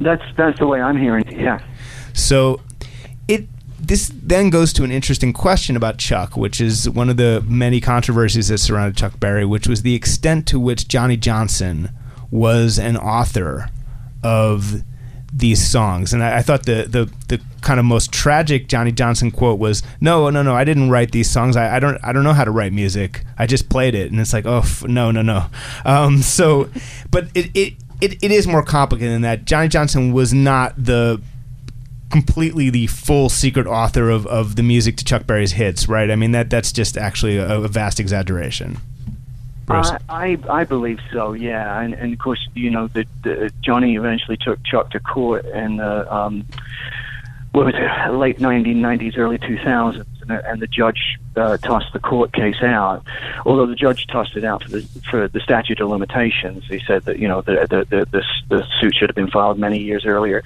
That's 0.00 0.22
that's 0.36 0.58
the 0.58 0.66
way 0.66 0.80
I'm 0.80 0.98
hearing 0.98 1.26
it. 1.26 1.38
Yeah. 1.38 1.60
So 2.12 2.60
it 3.28 3.46
this 3.80 4.10
then 4.14 4.50
goes 4.50 4.72
to 4.74 4.84
an 4.84 4.90
interesting 4.90 5.32
question 5.32 5.76
about 5.76 5.98
Chuck, 5.98 6.36
which 6.36 6.60
is 6.60 6.88
one 6.88 7.10
of 7.10 7.16
the 7.16 7.44
many 7.46 7.80
controversies 7.80 8.48
that 8.48 8.58
surrounded 8.58 8.96
Chuck 8.96 9.20
Berry, 9.20 9.44
which 9.44 9.66
was 9.66 9.82
the 9.82 9.94
extent 9.94 10.46
to 10.48 10.58
which 10.58 10.88
Johnny 10.88 11.16
Johnson 11.16 11.90
was 12.30 12.78
an 12.78 12.96
author 12.96 13.68
of 14.22 14.82
these 15.36 15.68
songs. 15.68 16.12
And 16.12 16.22
I, 16.22 16.38
I 16.38 16.42
thought 16.42 16.64
the, 16.64 16.86
the 16.88 17.10
the 17.28 17.42
kind 17.60 17.80
of 17.80 17.86
most 17.86 18.12
tragic 18.12 18.68
Johnny 18.68 18.92
Johnson 18.92 19.30
quote 19.30 19.58
was, 19.58 19.82
"No, 20.00 20.30
no, 20.30 20.42
no, 20.42 20.54
I 20.54 20.64
didn't 20.64 20.90
write 20.90 21.12
these 21.12 21.28
songs. 21.28 21.56
I, 21.56 21.76
I 21.76 21.80
don't 21.80 21.98
I 22.04 22.12
don't 22.12 22.24
know 22.24 22.32
how 22.32 22.44
to 22.44 22.50
write 22.50 22.72
music. 22.72 23.24
I 23.38 23.46
just 23.46 23.68
played 23.68 23.94
it." 23.94 24.10
And 24.12 24.20
it's 24.20 24.32
like, 24.32 24.46
"Oh, 24.46 24.58
f- 24.58 24.84
no, 24.84 25.10
no, 25.10 25.22
no." 25.22 25.46
Um, 25.84 26.22
so, 26.22 26.70
but 27.10 27.28
it, 27.34 27.50
it 27.54 27.74
it 28.00 28.22
it 28.22 28.30
is 28.30 28.46
more 28.46 28.62
complicated 28.62 29.12
than 29.12 29.22
that. 29.22 29.44
Johnny 29.44 29.68
Johnson 29.68 30.12
was 30.12 30.32
not 30.32 30.74
the 30.82 31.20
completely 32.10 32.70
the 32.70 32.86
full 32.86 33.28
secret 33.28 33.66
author 33.66 34.08
of, 34.08 34.24
of 34.28 34.54
the 34.54 34.62
music 34.62 34.96
to 34.96 35.04
Chuck 35.04 35.26
Berry's 35.26 35.52
hits, 35.52 35.88
right? 35.88 36.10
I 36.10 36.16
mean 36.16 36.30
that 36.30 36.48
that's 36.48 36.70
just 36.70 36.96
actually 36.96 37.38
a, 37.38 37.62
a 37.62 37.68
vast 37.68 37.98
exaggeration. 37.98 38.78
I, 39.68 39.98
I 40.08 40.38
I 40.60 40.64
believe 40.64 40.98
so. 41.12 41.32
Yeah, 41.32 41.80
and 41.80 41.94
and 41.94 42.12
of 42.12 42.18
course 42.18 42.46
you 42.54 42.70
know 42.70 42.88
that 42.88 43.06
the, 43.22 43.50
Johnny 43.62 43.96
eventually 43.96 44.36
took 44.36 44.62
Chuck 44.64 44.90
to 44.90 45.00
court 45.00 45.44
in 45.46 45.76
the 45.76 46.12
um, 46.14 46.44
what 47.52 47.66
was 47.66 47.74
it, 47.76 48.12
late 48.12 48.38
1990s, 48.40 49.16
early 49.16 49.38
2000s, 49.38 50.04
and, 50.22 50.30
the- 50.30 50.50
and 50.50 50.60
the 50.60 50.66
judge 50.66 51.16
uh, 51.36 51.56
tossed 51.58 51.92
the 51.92 52.00
court 52.00 52.32
case 52.32 52.60
out. 52.62 53.04
Although 53.46 53.66
the 53.66 53.76
judge 53.76 54.08
tossed 54.08 54.36
it 54.36 54.44
out 54.44 54.64
for 54.64 54.70
the 54.70 54.82
for 55.10 55.28
the 55.28 55.40
statute 55.40 55.80
of 55.80 55.88
limitations, 55.88 56.64
he 56.68 56.80
said 56.86 57.04
that 57.04 57.18
you 57.20 57.28
know 57.28 57.42
the 57.42 57.66
the 57.70 57.84
the, 57.96 58.04
the, 58.10 58.22
the 58.48 58.66
suit 58.80 58.94
should 58.96 59.08
have 59.08 59.16
been 59.16 59.30
filed 59.30 59.58
many 59.58 59.78
years 59.78 60.04
earlier. 60.04 60.42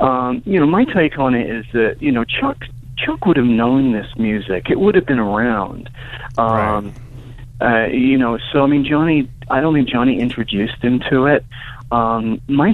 Um, 0.00 0.42
you 0.46 0.58
know, 0.58 0.66
my 0.66 0.84
take 0.84 1.18
on 1.18 1.34
it 1.34 1.48
is 1.48 1.66
that 1.72 2.00
you 2.00 2.10
know 2.10 2.24
Chuck 2.24 2.64
Chuck 2.96 3.26
would 3.26 3.36
have 3.36 3.46
known 3.46 3.92
this 3.92 4.08
music. 4.16 4.70
It 4.70 4.78
would 4.80 4.94
have 4.94 5.06
been 5.06 5.18
around. 5.18 5.88
Um, 6.38 6.92
uh, 7.60 7.86
you 7.86 8.16
know, 8.16 8.38
so 8.52 8.62
I 8.62 8.66
mean, 8.66 8.84
Johnny. 8.84 9.28
I 9.50 9.60
don't 9.60 9.74
think 9.74 9.88
Johnny 9.88 10.20
introduced 10.20 10.80
him 10.80 11.00
to 11.10 11.26
it. 11.26 11.44
Um, 11.92 12.40
my, 12.46 12.72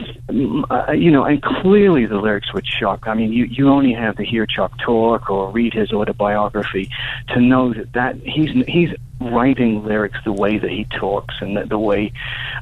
uh, 0.71 0.93
you 0.93 1.11
know, 1.11 1.25
and 1.25 1.43
clearly 1.43 2.05
the 2.05 2.19
lyrics 2.19 2.53
would 2.53 2.67
shock. 2.67 3.09
I 3.09 3.15
mean, 3.15 3.33
you 3.33 3.47
you 3.47 3.71
only 3.71 3.95
have 3.95 4.17
to 4.17 4.25
hear 4.25 4.45
Chuck 4.45 4.79
talk 4.79 5.31
or 5.31 5.51
read 5.51 5.73
his 5.73 5.91
autobiography 5.91 6.91
to 7.29 7.41
know 7.41 7.73
that 7.73 7.93
that 7.95 8.17
he's 8.17 8.51
he's 8.67 8.91
writing 9.19 9.83
lyrics 9.87 10.19
the 10.25 10.33
way 10.33 10.59
that 10.59 10.71
he 10.71 10.85
talks 10.85 11.35
and 11.41 11.57
the, 11.57 11.65
the 11.65 11.79
way 11.79 12.13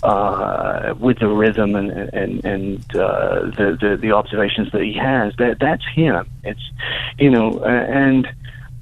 uh, 0.04 0.94
with 0.96 1.18
the 1.18 1.26
rhythm 1.26 1.74
and 1.74 1.90
and 1.90 2.44
and 2.44 2.96
uh, 2.96 3.46
the, 3.46 3.76
the 3.80 3.98
the 4.00 4.12
observations 4.12 4.70
that 4.70 4.82
he 4.82 4.92
has. 4.92 5.34
That 5.38 5.58
that's 5.58 5.84
him. 5.92 6.30
It's 6.44 6.70
you 7.18 7.30
know, 7.30 7.58
uh, 7.58 7.66
and 7.66 8.28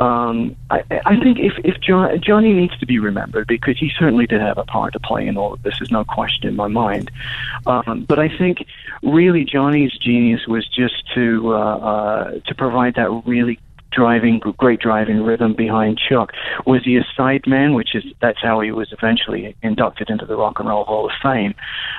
um, 0.03 0.57
I, 0.69 0.83
I 1.07 1.21
think 1.21 1.39
if, 1.39 1.53
if 1.65 1.81
John, 1.81 2.21
Johnny 2.21 2.53
needs 2.53 2.77
to 2.79 2.87
be 2.87 2.99
remembered 2.99 3.47
because 3.47 3.79
he 3.79 3.93
certainly 3.97 4.27
did 4.27 4.41
have 4.41 4.59
a 4.59 4.65
part 4.65 4.95
to 4.95 5.01
play 5.01 5.29
in 5.29 5.37
all 5.37 5.53
of 5.53 5.63
this. 5.63 5.79
There's 5.79 5.93
no 5.93 6.05
question 6.05 6.49
in 6.49 6.57
my 6.57 6.67
mind. 6.67 7.09
Um, 7.67 8.05
but 8.09 8.19
I 8.19 8.29
think 8.29 8.67
really 9.05 9.45
Johnny's 9.45 9.97
genius 9.97 10.49
was 10.49 10.67
just 10.67 11.09
to 11.15 11.55
uh, 11.55 11.77
uh, 11.77 12.31
to 12.47 12.55
provide 12.57 12.97
that 12.97 13.11
really 13.25 13.61
driving, 13.93 14.41
great 14.57 14.81
driving 14.81 15.23
rhythm 15.23 15.55
behind 15.55 15.99
Chuck. 15.99 16.33
Was 16.67 16.83
he 16.85 16.97
a 16.97 17.05
sideman, 17.19 17.75
which 17.75 17.95
is 17.95 18.05
that's 18.21 18.41
how 18.43 18.61
he 18.61 18.73
was 18.73 18.93
eventually 18.93 19.55
inducted 19.63 20.11
into 20.11 20.27
the 20.27 20.37
Rock 20.37 20.59
and 20.59 20.69
Roll 20.69 20.85
Hall 20.85 21.07
of 21.07 21.13
Fame, 21.23 21.55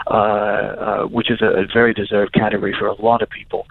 uh, 0.08 0.14
uh, 0.14 1.04
which 1.06 1.30
is 1.32 1.42
a, 1.42 1.62
a, 1.62 1.66
very 1.74 1.94
deserved 1.94 2.34
category 2.34 2.76
for 2.78 2.88
a 2.88 3.02
lot 3.02 3.22
of 3.22 3.30
people. 3.30 3.66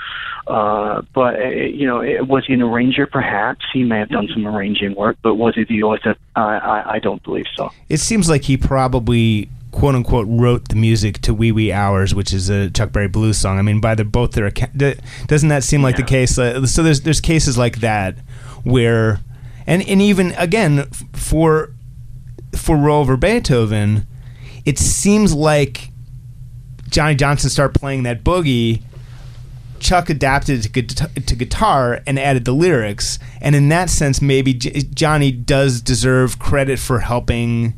Uh, 0.46 1.02
but 1.14 1.36
uh, 1.40 1.48
you 1.48 1.86
know, 1.86 2.00
was 2.24 2.44
he 2.46 2.54
an 2.54 2.62
arranger? 2.62 3.06
Perhaps 3.06 3.64
he 3.72 3.84
may 3.84 3.98
have 3.98 4.08
done 4.08 4.28
some 4.32 4.46
arranging 4.46 4.94
work, 4.94 5.16
but 5.22 5.34
was 5.34 5.54
he 5.54 5.64
the 5.64 5.82
author? 5.82 6.16
I, 6.34 6.94
I 6.94 6.98
don't 6.98 7.22
believe 7.22 7.46
so. 7.54 7.70
It 7.88 7.98
seems 7.98 8.28
like 8.28 8.44
he 8.44 8.56
probably 8.56 9.48
quote 9.72 9.94
unquote 9.94 10.26
wrote 10.28 10.68
the 10.68 10.76
music 10.76 11.20
to 11.22 11.34
Wee 11.34 11.50
Wee 11.50 11.72
Hours, 11.72 12.14
which 12.14 12.32
is 12.32 12.48
a 12.48 12.70
Chuck 12.70 12.92
Berry 12.92 13.08
blues 13.08 13.38
song. 13.38 13.58
I 13.58 13.62
mean, 13.62 13.80
by 13.80 13.94
the 13.94 14.04
both 14.04 14.32
their 14.32 14.50
doesn't 14.50 15.48
that 15.48 15.64
seem 15.64 15.82
like 15.82 15.96
yeah. 15.96 16.02
the 16.02 16.08
case? 16.08 16.38
Uh, 16.38 16.64
so 16.66 16.82
there's 16.82 17.00
there's 17.00 17.20
cases 17.20 17.58
like 17.58 17.80
that 17.80 18.16
where, 18.62 19.20
and 19.66 19.82
and 19.88 20.00
even 20.00 20.32
again 20.36 20.84
for 21.12 21.72
for 22.54 22.76
roll 22.76 23.00
over 23.00 23.16
Beethoven, 23.16 24.06
it 24.64 24.78
seems 24.78 25.34
like 25.34 25.90
Johnny 26.88 27.14
Johnson 27.14 27.50
started 27.50 27.78
playing 27.78 28.04
that 28.04 28.22
boogie. 28.22 28.82
Chuck 29.80 30.08
adapted 30.08 30.76
it 30.76 30.88
to, 30.90 31.08
to 31.08 31.34
guitar 31.34 32.02
and 32.06 32.16
added 32.16 32.44
the 32.44 32.52
lyrics, 32.52 33.18
and 33.40 33.56
in 33.56 33.68
that 33.70 33.90
sense, 33.90 34.22
maybe 34.22 34.54
J- 34.54 34.82
Johnny 34.94 35.32
does 35.32 35.80
deserve 35.80 36.38
credit 36.38 36.78
for 36.78 37.00
helping 37.00 37.74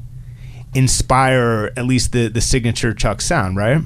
inspire 0.75 1.73
at 1.77 1.85
least 1.87 2.13
the 2.13 2.29
the 2.29 2.41
signature 2.41 2.93
Chuck 2.95 3.21
sound, 3.21 3.57
right? 3.57 3.83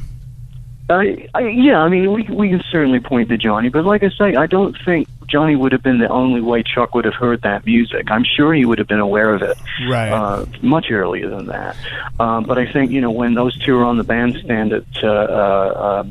Uh, 0.90 1.03
I, 1.35 1.40
yeah, 1.48 1.81
I 1.81 1.88
mean, 1.88 2.12
we 2.12 2.22
we 2.31 2.48
can 2.48 2.62
certainly 2.70 3.01
point 3.01 3.29
to 3.29 3.37
Johnny, 3.37 3.68
but 3.68 3.85
like 3.85 4.03
I 4.03 4.09
say, 4.09 4.37
I 4.37 4.46
don't 4.46 4.77
think 4.85 5.07
Johnny 5.27 5.55
would 5.55 5.72
have 5.72 5.83
been 5.83 5.98
the 5.98 6.09
only 6.09 6.40
way 6.40 6.62
Chuck 6.62 6.94
would 6.94 7.05
have 7.05 7.14
heard 7.14 7.42
that 7.42 7.66
music. 7.66 8.11
I'm 8.11 8.24
sure 8.24 8.55
he 8.55 8.64
would 8.64 8.79
have 8.79 8.88
been 8.88 8.98
aware 8.98 9.35
of 9.35 9.42
it 9.42 9.59
right. 9.87 10.11
uh, 10.11 10.46
much 10.62 10.90
earlier 10.90 11.29
than 11.29 11.46
that. 11.46 11.77
Um, 12.18 12.44
but 12.44 12.59
I 12.59 12.70
think 12.72 12.90
you 12.90 13.03
know 13.03 13.11
when 13.11 13.35
those 13.35 13.57
two 13.59 13.77
were 13.77 13.85
on 13.85 13.98
the 13.98 14.05
bandstand 14.05 14.72
at 14.72 14.85
uh, 15.03 15.09
uh, 15.09 16.05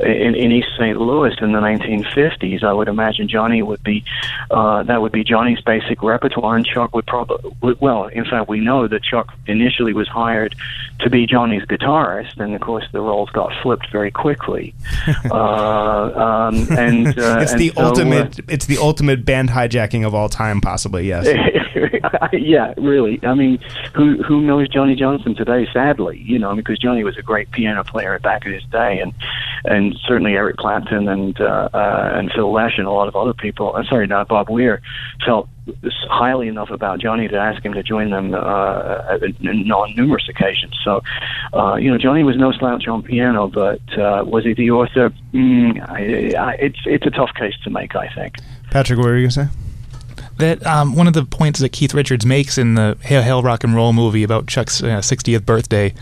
in, 0.00 0.34
in 0.34 0.52
East 0.52 0.68
St. 0.78 0.98
Louis 0.98 1.34
in 1.40 1.52
the 1.52 1.60
1950s, 1.60 2.62
I 2.62 2.72
would 2.72 2.88
imagine 2.88 3.28
Johnny 3.28 3.62
would 3.62 3.82
be 3.82 4.04
uh, 4.50 4.82
that 4.84 5.00
would 5.02 5.12
be 5.12 5.24
Johnny's 5.24 5.60
basic 5.60 6.02
repertoire, 6.02 6.56
and 6.56 6.66
Chuck 6.66 6.94
would 6.94 7.06
probably 7.06 7.76
well, 7.80 8.06
in 8.06 8.24
fact, 8.24 8.48
we 8.48 8.60
know 8.60 8.88
that 8.88 9.02
Chuck 9.02 9.32
initially 9.46 9.92
was 9.92 10.08
hired 10.08 10.54
to 11.00 11.10
be 11.10 11.26
Johnny's 11.26 11.64
guitarist, 11.64 12.38
and 12.38 12.54
of 12.54 12.60
course 12.60 12.84
the 12.92 13.00
roles 13.00 13.30
got 13.30 13.52
flipped 13.62 13.90
very 13.90 14.10
quickly. 14.10 14.74
uh, 15.30 15.34
um, 15.34 16.66
and 16.76 17.08
uh, 17.18 17.38
it's 17.40 17.52
and 17.52 17.60
the 17.60 17.72
so, 17.74 17.82
ultimate 17.82 18.40
it's 18.48 18.66
the 18.66 18.78
ultimate 18.78 19.24
band 19.24 19.50
hijacking 19.50 20.06
of 20.06 20.14
all 20.14 20.28
time, 20.28 20.60
possibly. 20.60 21.08
Yes. 21.08 21.26
yeah, 22.32 22.74
really. 22.76 23.20
I 23.22 23.34
mean, 23.34 23.58
who 23.94 24.22
who 24.22 24.40
knows 24.40 24.68
Johnny 24.68 24.94
Johnson 24.94 25.34
today? 25.34 25.66
Sadly, 25.72 26.18
you 26.18 26.38
know, 26.38 26.54
because 26.54 26.78
Johnny 26.78 27.04
was 27.04 27.16
a 27.16 27.22
great 27.22 27.50
piano 27.50 27.84
player 27.84 28.18
back 28.18 28.46
in 28.46 28.52
his 28.52 28.64
day, 28.64 29.00
and 29.00 29.12
and 29.64 29.96
certainly 30.06 30.34
Eric 30.34 30.56
Clapton 30.56 31.08
and 31.08 31.40
uh, 31.40 31.68
uh, 31.72 32.10
and 32.14 32.30
Phil 32.32 32.52
Lesh 32.52 32.78
and 32.78 32.86
a 32.86 32.90
lot 32.90 33.08
of 33.08 33.16
other 33.16 33.34
people. 33.34 33.74
I'm 33.74 33.84
uh, 33.84 33.88
sorry, 33.88 34.06
not 34.06 34.28
Bob 34.28 34.50
Weir, 34.50 34.80
felt 35.24 35.48
highly 36.10 36.48
enough 36.48 36.70
about 36.70 37.00
Johnny 37.00 37.28
to 37.28 37.36
ask 37.36 37.64
him 37.64 37.72
to 37.74 37.82
join 37.82 38.10
them 38.10 38.34
uh, 38.34 38.38
on 38.38 39.94
numerous 39.96 40.28
occasions. 40.28 40.78
So, 40.84 41.02
uh, 41.54 41.76
you 41.76 41.90
know, 41.90 41.98
Johnny 41.98 42.22
was 42.22 42.36
no 42.36 42.52
slouch 42.52 42.86
on 42.86 43.02
piano, 43.02 43.48
but 43.48 43.80
uh, 43.98 44.24
was 44.26 44.44
he 44.44 44.54
the 44.54 44.70
author? 44.70 45.10
Mm, 45.32 45.80
I, 45.88 46.38
I, 46.38 46.52
it's 46.54 46.80
it's 46.84 47.06
a 47.06 47.10
tough 47.10 47.30
case 47.34 47.54
to 47.64 47.70
make, 47.70 47.96
I 47.96 48.08
think. 48.14 48.36
Patrick, 48.70 48.98
what 48.98 49.06
were 49.06 49.16
you 49.16 49.28
gonna 49.28 49.48
say? 49.48 49.58
that 50.38 50.66
um, 50.66 50.96
one 50.96 51.06
of 51.06 51.12
the 51.12 51.24
points 51.24 51.60
that 51.60 51.70
Keith 51.70 51.94
Richards 51.94 52.26
makes 52.26 52.58
in 52.58 52.74
the 52.74 52.98
Hail 53.02 53.22
Hail 53.22 53.42
Rock 53.42 53.64
and 53.64 53.74
Roll 53.74 53.92
movie 53.92 54.24
about 54.24 54.46
Chuck's 54.48 54.82
uh, 54.82 54.98
60th 54.98 55.46
birthday 55.46 55.94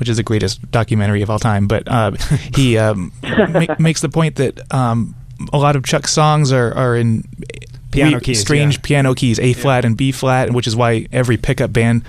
which 0.00 0.08
is 0.08 0.16
the 0.16 0.22
greatest 0.22 0.68
documentary 0.70 1.22
of 1.22 1.30
all 1.30 1.38
time. 1.38 1.68
But 1.68 1.86
uh, 1.86 2.12
he 2.56 2.76
um, 2.78 3.12
ma- 3.22 3.66
makes 3.78 4.00
the 4.00 4.08
point 4.08 4.36
that 4.36 4.72
um, 4.72 5.14
a 5.52 5.58
lot 5.58 5.76
of 5.76 5.84
Chuck's 5.84 6.12
songs 6.12 6.52
are, 6.52 6.74
are 6.74 6.96
in 6.96 7.24
piano 7.92 8.18
keys, 8.18 8.40
strange 8.40 8.76
yeah. 8.76 8.82
piano 8.82 9.14
keys, 9.14 9.38
A 9.38 9.52
flat 9.52 9.84
yeah. 9.84 9.88
and 9.88 9.96
B 9.96 10.10
flat, 10.10 10.52
which 10.52 10.66
is 10.66 10.74
why 10.74 11.06
every 11.12 11.36
pickup 11.36 11.72
band 11.72 12.04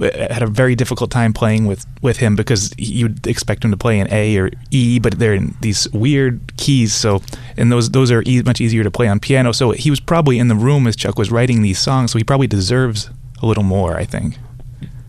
uh, 0.00 0.10
had 0.32 0.42
a 0.42 0.46
very 0.46 0.74
difficult 0.74 1.10
time 1.10 1.32
playing 1.32 1.66
with, 1.66 1.86
with 2.02 2.18
him 2.18 2.36
because 2.36 2.74
you'd 2.78 3.26
expect 3.26 3.64
him 3.64 3.70
to 3.70 3.76
play 3.76 3.98
in 3.98 4.12
A 4.12 4.36
or 4.36 4.50
E, 4.70 4.98
but 4.98 5.18
they're 5.18 5.34
in 5.34 5.54
these 5.60 5.88
weird 5.92 6.56
keys. 6.56 6.94
So, 6.94 7.22
and 7.56 7.70
those 7.70 7.90
those 7.90 8.10
are 8.10 8.22
e- 8.26 8.42
much 8.42 8.60
easier 8.60 8.82
to 8.82 8.90
play 8.90 9.08
on 9.08 9.20
piano. 9.20 9.52
So 9.52 9.72
he 9.72 9.90
was 9.90 10.00
probably 10.00 10.38
in 10.38 10.48
the 10.48 10.54
room 10.54 10.86
as 10.86 10.96
Chuck 10.96 11.18
was 11.18 11.30
writing 11.30 11.62
these 11.62 11.78
songs. 11.78 12.12
So 12.12 12.18
he 12.18 12.24
probably 12.24 12.46
deserves 12.46 13.10
a 13.42 13.46
little 13.46 13.64
more, 13.64 13.96
I 13.96 14.04
think. 14.04 14.38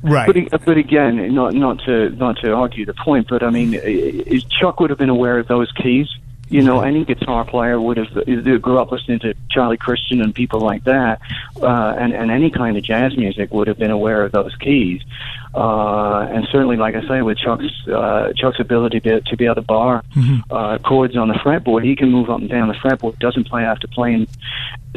Right. 0.02 0.50
But, 0.52 0.66
but 0.66 0.78
again, 0.78 1.34
not 1.34 1.54
not 1.54 1.80
to 1.86 2.10
not 2.12 2.38
to 2.42 2.54
argue 2.54 2.86
the 2.86 2.94
point, 2.94 3.28
but 3.30 3.44
I 3.44 3.50
mean, 3.50 3.74
Chuck 4.50 4.80
would 4.80 4.90
have 4.90 5.00
been 5.00 5.10
aware 5.10 5.40
of 5.40 5.48
those 5.48 5.72
keys. 5.72 6.08
You 6.50 6.62
know, 6.62 6.82
any 6.82 7.04
guitar 7.04 7.44
player 7.44 7.80
would 7.80 7.98
have 7.98 8.62
grew 8.62 8.80
up 8.80 8.92
listening 8.92 9.20
to 9.20 9.34
Charlie 9.50 9.78
Christian 9.78 10.22
and 10.22 10.34
people 10.34 10.62
like 10.62 10.84
that, 10.86 11.22
uh, 11.62 11.96
and 11.98 12.14
and 12.14 12.32
any 12.32 12.50
kind 12.50 12.78
of 12.78 12.84
jazz 12.84 13.18
music 13.18 13.52
would 13.52 13.68
have 13.68 13.78
been 13.78 13.92
aware 13.92 14.24
of 14.24 14.32
those 14.32 14.56
keys. 14.56 15.02
Uh, 15.54 16.28
and 16.30 16.48
certainly, 16.52 16.78
like 16.78 16.96
I 16.96 17.08
say, 17.08 17.22
with 17.22 17.38
Chuck's 17.38 17.88
uh, 17.88 18.32
Chuck's 18.36 18.60
ability 18.60 19.00
to, 19.02 19.22
to 19.22 19.38
be 19.38 19.46
able 19.46 19.56
to 19.56 19.62
bar 19.62 20.04
mm-hmm. 20.16 20.54
uh, 20.54 20.78
chords 20.80 21.18
on 21.18 21.30
the 21.30 21.34
fretboard, 21.36 21.84
he 21.84 21.96
can 21.96 22.12
move 22.12 22.30
up 22.30 22.40
and 22.40 22.50
down 22.50 22.68
the 22.68 22.76
fretboard. 22.76 23.18
Doesn't 23.20 23.48
play 23.48 23.64
after 23.64 23.88
playing 23.88 24.28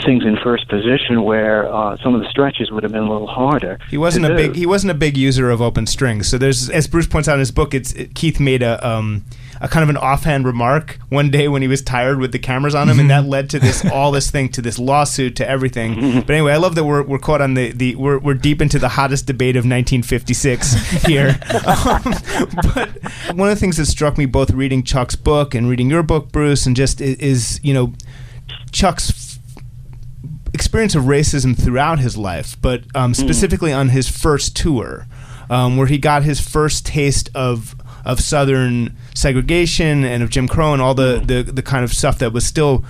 things 0.05 0.25
in 0.25 0.37
first 0.37 0.69
position 0.69 1.23
where 1.23 1.73
uh, 1.73 1.97
some 1.99 2.15
of 2.15 2.21
the 2.21 2.29
stretches 2.29 2.71
would 2.71 2.83
have 2.83 2.93
been 2.93 3.05
a 3.05 3.11
little 3.11 3.27
harder. 3.27 3.79
He 3.91 3.97
wasn't 3.97 4.27
a 4.27 4.35
big 4.35 4.55
he 4.55 4.67
wasn't 4.67 4.91
a 4.91 4.95
big 4.95 5.17
user 5.17 5.51
of 5.51 5.63
open 5.63 5.87
strings. 5.87 6.29
So 6.29 6.39
there's 6.39 6.69
as 6.69 6.87
Bruce 6.87 7.07
points 7.07 7.29
out 7.29 7.35
in 7.35 7.41
his 7.41 7.51
book, 7.51 7.73
it's 7.73 7.93
it, 7.93 8.15
Keith 8.15 8.41
made 8.41 8.63
a 8.63 8.87
um, 8.87 9.25
a 9.61 9.69
kind 9.69 9.83
of 9.83 9.91
an 9.91 9.97
offhand 9.97 10.47
remark 10.47 10.99
one 11.11 11.31
day 11.31 11.47
when 11.47 11.61
he 11.61 11.69
was 11.69 11.83
tired 11.83 12.19
with 12.19 12.33
the 12.33 12.39
cameras 12.39 12.75
on 12.75 12.89
him, 12.89 12.99
and 12.99 13.11
that 13.11 13.27
led 13.27 13.51
to 13.51 13.59
this 13.59 13.85
all 13.85 14.11
this 14.11 14.31
thing 14.31 14.49
to 14.51 14.63
this 14.63 14.79
lawsuit 14.79 15.37
to 15.37 15.49
everything. 15.49 16.21
But 16.21 16.31
anyway, 16.31 16.53
I 16.53 16.57
love 16.57 16.75
that 16.77 16.85
we're, 16.85 17.03
we're 17.03 17.19
caught 17.19 17.43
on 17.43 17.55
the, 17.55 17.71
the 17.73 17.95
we're, 17.97 18.19
we're 18.19 18.35
deep 18.35 18.63
into 18.63 18.79
the 18.79 18.89
hottest 18.89 19.27
debate 19.27 19.57
of 19.57 19.65
1956 19.65 20.73
here. 21.07 21.39
um, 21.67 22.15
but 22.75 22.89
one 23.37 23.49
of 23.51 23.55
the 23.55 23.61
things 23.61 23.77
that 23.77 23.87
struck 23.87 24.17
me 24.17 24.25
both 24.25 24.51
reading 24.51 24.83
Chuck's 24.83 25.17
book 25.17 25.55
and 25.55 25.69
reading 25.69 25.91
your 25.91 26.03
book, 26.03 26.33
Bruce, 26.33 26.65
and 26.65 26.75
just 26.75 27.01
is, 27.01 27.17
is 27.19 27.61
you 27.63 27.75
know 27.75 27.93
Chuck's 28.73 29.39
experience 30.55 30.95
of 30.95 31.05
racism 31.05 31.57
throughout 31.57 31.99
his 31.99 32.17
life, 32.17 32.57
but 32.61 32.85
um, 32.95 33.15
specifically 33.15 33.73
on 33.73 33.91
his 33.91 34.09
first 34.09 34.57
tour, 34.57 35.07
um, 35.49 35.77
where 35.77 35.87
he 35.87 35.99
got 35.99 36.23
his 36.23 36.41
first 36.41 36.87
taste 36.87 37.29
of 37.35 37.75
of 38.11 38.21
Southern 38.21 38.97
segregation 39.15 40.05
and 40.05 40.23
of 40.23 40.31
Jim 40.31 40.49
Crow 40.49 40.73
and 40.73 40.83
all 40.83 40.95
the, 40.95 41.23
the, 41.25 41.43
the 41.43 41.63
kind 41.63 41.85
of 41.85 41.93
stuff 41.93 42.19
that 42.19 42.33
was 42.33 42.45
still 42.45 42.85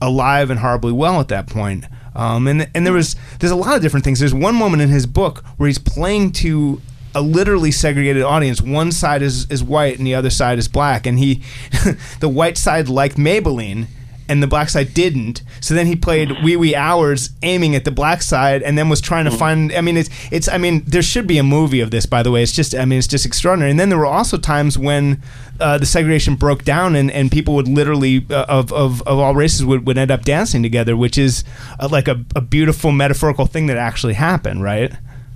alive 0.00 0.50
and 0.50 0.60
horribly 0.60 0.92
well 0.92 1.20
at 1.20 1.28
that 1.28 1.46
point. 1.46 1.84
Um, 2.14 2.46
and 2.46 2.68
and 2.74 2.84
there 2.84 2.92
was 2.92 3.16
there's 3.38 3.52
a 3.52 3.56
lot 3.56 3.74
of 3.74 3.82
different 3.82 4.04
things. 4.04 4.20
There's 4.20 4.34
one 4.34 4.54
moment 4.54 4.82
in 4.82 4.90
his 4.90 5.06
book 5.06 5.42
where 5.56 5.66
he's 5.66 5.78
playing 5.78 6.32
to 6.32 6.80
a 7.14 7.22
literally 7.22 7.70
segregated 7.70 8.22
audience. 8.22 8.60
One 8.60 8.92
side 8.92 9.22
is, 9.22 9.50
is 9.50 9.62
white 9.62 9.98
and 9.98 10.06
the 10.06 10.14
other 10.14 10.30
side 10.30 10.58
is 10.58 10.68
black, 10.68 11.06
and 11.06 11.18
he 11.18 11.42
the 12.20 12.28
white 12.28 12.58
side 12.58 12.88
liked 12.88 13.16
Maybellene 13.16 13.86
and 14.32 14.42
the 14.42 14.46
black 14.46 14.70
side 14.70 14.94
didn't. 14.94 15.42
So 15.60 15.74
then 15.74 15.86
he 15.86 15.94
played 15.94 16.42
wee 16.42 16.56
wee 16.56 16.74
hours 16.74 17.30
aiming 17.42 17.76
at 17.76 17.84
the 17.84 17.90
black 17.90 18.22
side 18.22 18.62
and 18.62 18.78
then 18.78 18.88
was 18.88 19.00
trying 19.00 19.24
to 19.26 19.30
mm-hmm. 19.30 19.38
find 19.38 19.72
I 19.72 19.82
mean 19.82 19.98
it's 19.98 20.08
it's 20.30 20.48
I 20.48 20.56
mean 20.56 20.82
there 20.86 21.02
should 21.02 21.26
be 21.26 21.36
a 21.36 21.42
movie 21.42 21.80
of 21.80 21.90
this 21.90 22.06
by 22.06 22.22
the 22.22 22.30
way. 22.30 22.42
It's 22.42 22.52
just 22.52 22.74
I 22.74 22.86
mean 22.86 22.98
it's 22.98 23.06
just 23.06 23.26
extraordinary. 23.26 23.70
And 23.70 23.78
then 23.78 23.90
there 23.90 23.98
were 23.98 24.06
also 24.06 24.38
times 24.38 24.78
when 24.78 25.22
uh, 25.60 25.76
the 25.78 25.86
segregation 25.86 26.34
broke 26.34 26.64
down 26.64 26.96
and, 26.96 27.10
and 27.10 27.30
people 27.30 27.54
would 27.54 27.68
literally 27.68 28.26
uh, 28.30 28.46
of, 28.48 28.72
of, 28.72 29.02
of 29.02 29.18
all 29.18 29.34
races 29.34 29.64
would, 29.64 29.86
would 29.86 29.98
end 29.98 30.10
up 30.10 30.22
dancing 30.22 30.62
together, 30.62 30.96
which 30.96 31.18
is 31.18 31.44
uh, 31.78 31.88
like 31.90 32.08
a, 32.08 32.24
a 32.34 32.40
beautiful 32.40 32.90
metaphorical 32.90 33.46
thing 33.46 33.66
that 33.66 33.76
actually 33.76 34.14
happened, 34.14 34.62
right? 34.62 34.92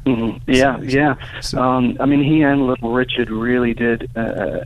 Mhm. 0.07 0.41
Yeah, 0.47 0.79
yeah. 0.83 1.17
Um, 1.57 1.97
I 1.99 2.07
mean, 2.07 2.23
he 2.23 2.43
and 2.43 2.69
Little 2.69 2.93
Richard 2.93 3.29
really 3.29 3.75
did 3.75 4.09
uh, 4.17 4.61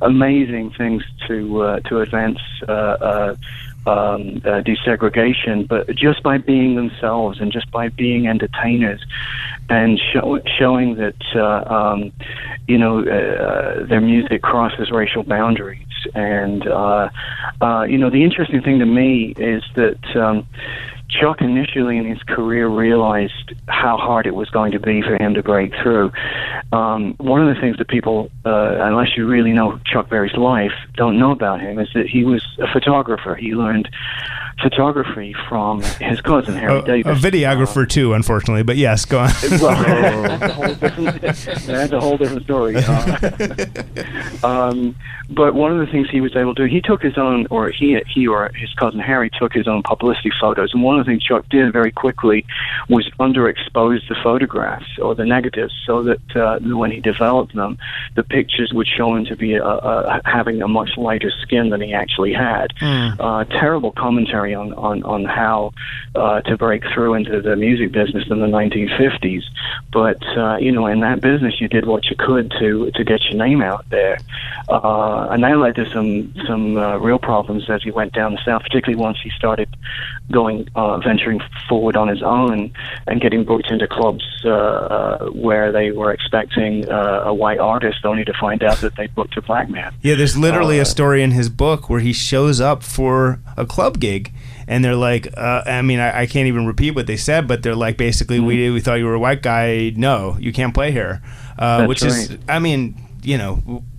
amazing 0.00 0.70
things 0.70 1.04
to 1.28 1.62
uh, 1.62 1.80
to 1.80 2.00
advance 2.00 2.38
uh, 2.66 2.72
uh, 2.72 3.36
um, 3.86 4.42
uh, 4.44 4.62
desegregation, 4.62 5.66
but 5.66 5.88
just 5.94 6.22
by 6.22 6.38
being 6.38 6.74
themselves 6.74 7.40
and 7.40 7.52
just 7.52 7.70
by 7.70 7.88
being 7.88 8.26
entertainers 8.26 9.04
and 9.68 10.00
show, 10.12 10.40
showing 10.58 10.96
that 10.96 11.16
uh, 11.34 11.72
um, 11.72 12.12
you 12.66 12.78
know 12.78 13.00
uh, 13.00 13.86
their 13.86 14.00
music 14.00 14.42
crosses 14.42 14.90
racial 14.90 15.22
boundaries. 15.22 15.82
And 16.14 16.66
uh, 16.66 17.08
uh, 17.60 17.82
you 17.88 17.98
know, 17.98 18.10
the 18.10 18.22
interesting 18.22 18.62
thing 18.62 18.78
to 18.80 18.86
me 18.86 19.34
is 19.38 19.62
that. 19.74 20.16
Um, 20.16 20.46
Chuck 21.08 21.40
initially 21.40 21.98
in 21.98 22.04
his 22.04 22.22
career 22.24 22.68
realized 22.68 23.54
how 23.68 23.96
hard 23.96 24.26
it 24.26 24.34
was 24.34 24.50
going 24.50 24.72
to 24.72 24.80
be 24.80 25.02
for 25.02 25.20
him 25.20 25.34
to 25.34 25.42
break 25.42 25.72
through. 25.82 26.10
Um, 26.72 27.14
one 27.18 27.46
of 27.46 27.54
the 27.54 27.60
things 27.60 27.78
that 27.78 27.88
people, 27.88 28.30
uh, 28.44 28.78
unless 28.80 29.16
you 29.16 29.26
really 29.26 29.52
know 29.52 29.78
Chuck 29.86 30.08
Berry's 30.08 30.36
life, 30.36 30.72
don't 30.94 31.18
know 31.18 31.30
about 31.30 31.60
him 31.60 31.78
is 31.78 31.88
that 31.94 32.06
he 32.06 32.24
was 32.24 32.44
a 32.58 32.66
photographer. 32.72 33.34
He 33.34 33.54
learned 33.54 33.88
photography 34.62 35.34
from 35.48 35.82
his 35.82 36.20
cousin 36.20 36.54
Harry 36.58 36.78
A, 36.78 36.82
Davis. 36.82 37.24
a 37.24 37.30
videographer 37.30 37.88
too, 37.88 38.14
unfortunately. 38.14 38.62
But 38.62 38.76
yes, 38.76 39.04
go 39.04 39.20
on. 39.20 39.30
Well, 39.60 40.22
that's, 40.38 40.42
a 40.42 40.54
whole 40.54 40.74
different, 40.74 41.66
that's 41.66 41.92
a 41.92 42.00
whole 42.00 42.16
different 42.16 42.44
story. 42.44 42.76
Uh, 42.76 44.46
um, 44.46 44.96
but 45.28 45.54
one 45.54 45.72
of 45.72 45.84
the 45.84 45.90
things 45.90 46.08
he 46.10 46.20
was 46.20 46.34
able 46.36 46.54
to 46.54 46.66
do, 46.66 46.72
he 46.72 46.80
took 46.80 47.02
his 47.02 47.18
own, 47.18 47.46
or 47.50 47.70
he 47.70 48.00
he 48.06 48.26
or 48.26 48.50
his 48.54 48.72
cousin 48.74 49.00
Harry 49.00 49.30
took 49.38 49.52
his 49.52 49.66
own 49.66 49.82
publicity 49.82 50.30
photos. 50.40 50.72
And 50.72 50.82
one 50.82 50.95
of 50.98 51.06
the 51.06 51.10
things 51.10 51.22
Chuck 51.22 51.48
did 51.48 51.72
very 51.72 51.92
quickly 51.92 52.44
was 52.88 53.08
underexpose 53.18 54.06
the 54.08 54.16
photographs 54.22 54.98
or 55.00 55.14
the 55.14 55.24
negatives, 55.24 55.74
so 55.86 56.02
that 56.02 56.36
uh, 56.36 56.58
when 56.60 56.90
he 56.90 57.00
developed 57.00 57.54
them, 57.54 57.78
the 58.14 58.22
pictures 58.22 58.72
would 58.72 58.86
show 58.86 59.14
him 59.14 59.24
to 59.26 59.36
be 59.36 59.54
a, 59.54 59.64
a, 59.64 60.20
having 60.24 60.62
a 60.62 60.68
much 60.68 60.90
lighter 60.96 61.30
skin 61.42 61.70
than 61.70 61.80
he 61.80 61.92
actually 61.92 62.32
had. 62.32 62.72
Uh, 63.20 63.44
terrible 63.44 63.92
commentary 63.92 64.54
on 64.54 64.72
on 64.74 65.02
on 65.04 65.24
how 65.24 65.72
uh, 66.14 66.40
to 66.42 66.56
break 66.56 66.82
through 66.92 67.14
into 67.14 67.40
the 67.40 67.56
music 67.56 67.92
business 67.92 68.24
in 68.30 68.40
the 68.40 68.46
1950s. 68.46 69.42
But 69.92 70.22
uh, 70.36 70.56
you 70.58 70.72
know, 70.72 70.86
in 70.86 71.00
that 71.00 71.20
business, 71.20 71.60
you 71.60 71.68
did 71.68 71.86
what 71.86 72.06
you 72.06 72.16
could 72.16 72.50
to 72.58 72.90
to 72.92 73.04
get 73.04 73.24
your 73.24 73.38
name 73.44 73.62
out 73.62 73.88
there, 73.90 74.18
uh, 74.68 75.28
and 75.30 75.42
that 75.42 75.56
led 75.58 75.74
to 75.76 75.90
some 75.90 76.34
some 76.46 76.76
uh, 76.76 76.98
real 76.98 77.18
problems 77.18 77.68
as 77.70 77.82
he 77.82 77.90
went 77.90 78.12
down 78.12 78.32
the 78.32 78.40
south, 78.44 78.62
particularly 78.62 79.00
once 79.00 79.18
he 79.22 79.30
started 79.30 79.68
going 80.30 80.68
uh, 80.74 80.85
venturing 81.02 81.40
forward 81.68 81.96
on 81.96 82.08
his 82.08 82.22
own 82.22 82.72
and 83.06 83.20
getting 83.20 83.44
booked 83.44 83.70
into 83.70 83.86
clubs 83.88 84.24
uh, 84.44 84.50
uh, 84.50 85.26
where 85.30 85.72
they 85.72 85.90
were 85.90 86.12
expecting 86.12 86.88
uh, 86.88 87.22
a 87.26 87.34
white 87.34 87.58
artist, 87.58 88.04
only 88.04 88.24
to 88.24 88.32
find 88.40 88.62
out 88.62 88.78
that 88.78 88.94
they 88.96 89.06
booked 89.08 89.36
a 89.36 89.42
black 89.42 89.68
man. 89.68 89.92
Yeah, 90.02 90.14
there's 90.14 90.36
literally 90.36 90.78
Uh, 90.78 90.82
a 90.82 90.84
story 90.86 91.22
in 91.22 91.30
his 91.32 91.48
book 91.48 91.88
where 91.90 92.00
he 92.00 92.12
shows 92.12 92.60
up 92.60 92.82
for 92.82 93.40
a 93.56 93.64
club 93.66 93.98
gig, 94.00 94.32
and 94.68 94.84
they're 94.84 94.94
like, 95.10 95.24
uh, 95.36 95.62
I 95.66 95.82
mean, 95.82 95.98
I, 96.00 96.22
I 96.22 96.26
can't 96.26 96.46
even 96.48 96.66
repeat 96.66 96.92
what 96.92 97.06
they 97.06 97.16
said, 97.16 97.46
but 97.48 97.62
they're 97.62 97.74
like, 97.86 97.96
basically, 97.96 98.40
we 98.40 98.70
we 98.70 98.80
thought 98.80 98.98
you 98.98 99.06
were 99.06 99.14
a 99.14 99.20
white 99.28 99.42
guy. 99.42 99.92
No, 99.96 100.36
you 100.40 100.52
can't 100.52 100.74
play 100.74 100.90
here. 100.92 101.22
Uh, 101.58 101.86
which 101.86 102.02
is. 102.02 102.36
I 102.48 102.58
mean, 102.58 102.94
you 103.22 103.38
know. 103.38 103.82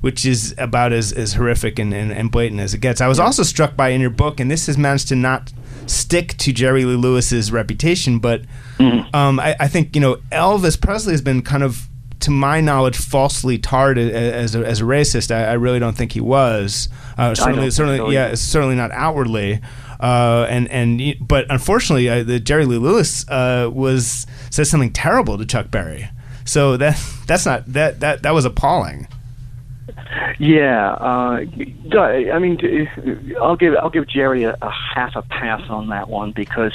Which 0.00 0.24
is 0.24 0.54
about 0.58 0.92
as, 0.92 1.12
as 1.12 1.32
horrific 1.34 1.80
and, 1.80 1.92
and, 1.92 2.12
and 2.12 2.30
blatant 2.30 2.60
as 2.60 2.72
it 2.72 2.78
gets. 2.78 3.00
I 3.00 3.08
was 3.08 3.18
also 3.18 3.42
struck 3.42 3.74
by 3.76 3.88
in 3.88 4.00
your 4.00 4.10
book, 4.10 4.38
and 4.38 4.48
this 4.48 4.68
has 4.68 4.78
managed 4.78 5.08
to 5.08 5.16
not 5.16 5.52
stick 5.88 6.36
to 6.38 6.52
Jerry 6.52 6.84
Lee 6.84 6.96
Lewis's 6.96 7.50
reputation, 7.52 8.18
but 8.18 8.42
um, 9.14 9.40
I, 9.40 9.56
I 9.60 9.68
think 9.68 9.94
you 9.94 10.00
know 10.00 10.16
Elvis 10.30 10.80
Presley 10.80 11.12
has 11.12 11.22
been 11.22 11.42
kind 11.42 11.62
of, 11.62 11.88
to 12.20 12.30
my 12.30 12.60
knowledge, 12.60 12.96
falsely 12.96 13.58
tarred 13.58 13.98
as 13.98 14.54
a, 14.54 14.64
as 14.64 14.80
a 14.80 14.84
racist. 14.84 15.34
I, 15.34 15.44
I 15.44 15.52
really 15.54 15.78
don't 15.78 15.96
think 15.96 16.12
he 16.12 16.20
was. 16.20 16.88
Uh, 17.16 17.34
certainly, 17.34 17.70
certainly, 17.70 17.98
so 17.98 18.10
yeah, 18.10 18.34
certainly 18.34 18.76
not 18.76 18.90
outwardly. 18.92 19.60
Uh, 20.00 20.46
and 20.48 20.68
and 20.68 21.16
but 21.20 21.46
unfortunately, 21.50 22.08
uh, 22.08 22.22
the 22.22 22.38
Jerry 22.38 22.64
Lee 22.64 22.78
Lewis 22.78 23.28
uh, 23.28 23.68
was 23.72 24.26
said 24.50 24.66
something 24.66 24.92
terrible 24.92 25.38
to 25.38 25.44
Chuck 25.44 25.70
Berry. 25.70 26.08
So 26.44 26.76
that 26.76 27.02
that's 27.26 27.46
not 27.46 27.66
that 27.72 28.00
that 28.00 28.22
that 28.22 28.34
was 28.34 28.44
appalling. 28.44 29.08
Yeah, 30.38 30.92
uh, 30.92 31.44
I 31.96 32.38
mean, 32.38 32.88
I'll 33.40 33.56
give 33.56 33.74
I'll 33.76 33.90
give 33.90 34.06
Jerry 34.08 34.44
a, 34.44 34.56
a 34.60 34.70
half 34.94 35.16
a 35.16 35.22
pass 35.22 35.62
on 35.68 35.88
that 35.88 36.08
one 36.08 36.32
because 36.32 36.72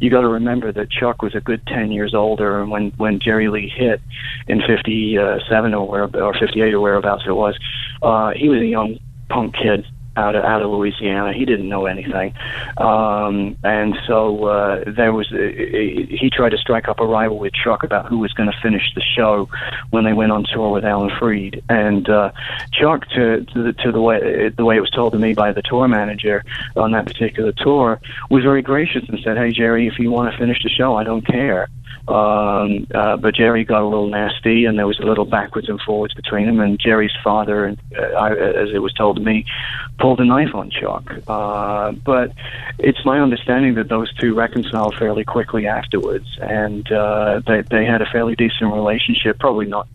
you 0.00 0.10
got 0.10 0.22
to 0.22 0.28
remember 0.28 0.72
that 0.72 0.90
Chuck 0.90 1.22
was 1.22 1.34
a 1.34 1.40
good 1.40 1.66
ten 1.66 1.92
years 1.92 2.14
older, 2.14 2.60
and 2.60 2.70
when 2.70 2.90
when 2.92 3.20
Jerry 3.20 3.48
Lee 3.48 3.68
hit 3.68 4.00
in 4.48 4.62
'57 4.62 5.74
or 5.74 5.86
where 5.86 6.22
or 6.22 6.34
'58 6.34 6.74
or 6.74 6.80
whereabouts 6.80 7.24
it 7.26 7.32
was, 7.32 7.58
uh, 8.02 8.32
he 8.34 8.48
was 8.48 8.60
a 8.60 8.66
young 8.66 8.98
punk 9.28 9.54
kid 9.56 9.86
out 10.16 10.34
of 10.34 10.44
out 10.44 10.62
of 10.62 10.70
Louisiana. 10.70 11.32
He 11.32 11.44
didn't 11.44 11.68
know 11.68 11.86
anything, 11.86 12.34
um, 12.76 13.56
and 13.62 13.96
so 14.06 14.44
uh, 14.44 14.84
there 14.86 15.12
was. 15.12 15.30
Uh, 15.32 15.36
he 15.38 16.30
tried 16.32 16.50
to 16.50 16.58
strike 16.58 16.88
up 16.88 17.00
a 17.00 17.06
rival 17.06 17.38
with 17.38 17.52
Chuck 17.52 17.82
about 17.82 18.06
who 18.06 18.18
was 18.18 18.32
going 18.32 18.50
to 18.50 18.58
finish 18.62 18.92
the 18.94 19.02
show 19.02 19.48
when 19.90 20.04
they 20.04 20.12
went 20.12 20.32
on 20.32 20.44
tour 20.44 20.70
with 20.70 20.84
Alan 20.84 21.10
Freed. 21.18 21.62
And 21.68 22.08
uh, 22.08 22.32
Chuck, 22.72 23.08
to 23.10 23.44
to 23.44 23.62
the, 23.62 23.72
to 23.72 23.92
the 23.92 24.00
way 24.00 24.48
the 24.50 24.64
way 24.64 24.76
it 24.76 24.80
was 24.80 24.90
told 24.90 25.12
to 25.12 25.18
me 25.18 25.34
by 25.34 25.52
the 25.52 25.62
tour 25.62 25.88
manager 25.88 26.44
on 26.76 26.92
that 26.92 27.06
particular 27.06 27.52
tour, 27.52 28.00
was 28.30 28.42
very 28.42 28.62
gracious 28.62 29.08
and 29.08 29.18
said, 29.22 29.36
"Hey 29.36 29.50
Jerry, 29.52 29.86
if 29.86 29.98
you 29.98 30.10
want 30.10 30.32
to 30.32 30.38
finish 30.38 30.62
the 30.62 30.70
show, 30.70 30.96
I 30.96 31.04
don't 31.04 31.26
care." 31.26 31.68
Um, 32.08 32.88
uh, 32.92 33.16
but 33.16 33.34
Jerry 33.34 33.64
got 33.64 33.82
a 33.82 33.86
little 33.86 34.08
nasty, 34.08 34.64
and 34.64 34.76
there 34.76 34.86
was 34.86 34.98
a 34.98 35.04
little 35.04 35.24
backwards 35.24 35.68
and 35.68 35.80
forwards 35.80 36.14
between 36.14 36.46
them. 36.46 36.58
And 36.58 36.78
Jerry's 36.78 37.12
father, 37.22 37.64
and 37.64 37.78
uh, 37.96 38.02
I, 38.02 38.30
as 38.32 38.70
it 38.74 38.80
was 38.80 38.92
told 38.92 39.16
to 39.16 39.22
me, 39.22 39.44
pulled 40.00 40.20
a 40.20 40.24
knife 40.24 40.54
on 40.54 40.70
Chuck. 40.70 41.12
Uh, 41.28 41.92
but 41.92 42.32
it's 42.78 43.04
my 43.04 43.20
understanding 43.20 43.74
that 43.74 43.88
those 43.88 44.12
two 44.14 44.34
reconciled 44.34 44.96
fairly 44.96 45.24
quickly 45.24 45.66
afterwards, 45.66 46.26
and 46.40 46.90
uh, 46.90 47.40
they 47.46 47.62
they 47.62 47.84
had 47.84 48.02
a 48.02 48.06
fairly 48.06 48.34
decent 48.34 48.72
relationship. 48.72 49.38
Probably 49.38 49.66
not. 49.66 49.86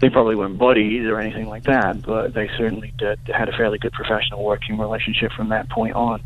They 0.00 0.08
probably 0.08 0.36
weren't 0.36 0.58
buddies 0.58 1.06
or 1.06 1.20
anything 1.20 1.48
like 1.48 1.64
that, 1.64 2.02
but 2.02 2.32
they 2.32 2.48
certainly 2.56 2.94
did, 2.96 3.18
had 3.26 3.48
a 3.48 3.52
fairly 3.52 3.78
good 3.78 3.92
professional 3.92 4.44
working 4.44 4.78
relationship 4.78 5.32
from 5.32 5.48
that 5.50 5.68
point 5.68 5.94
on. 5.94 6.22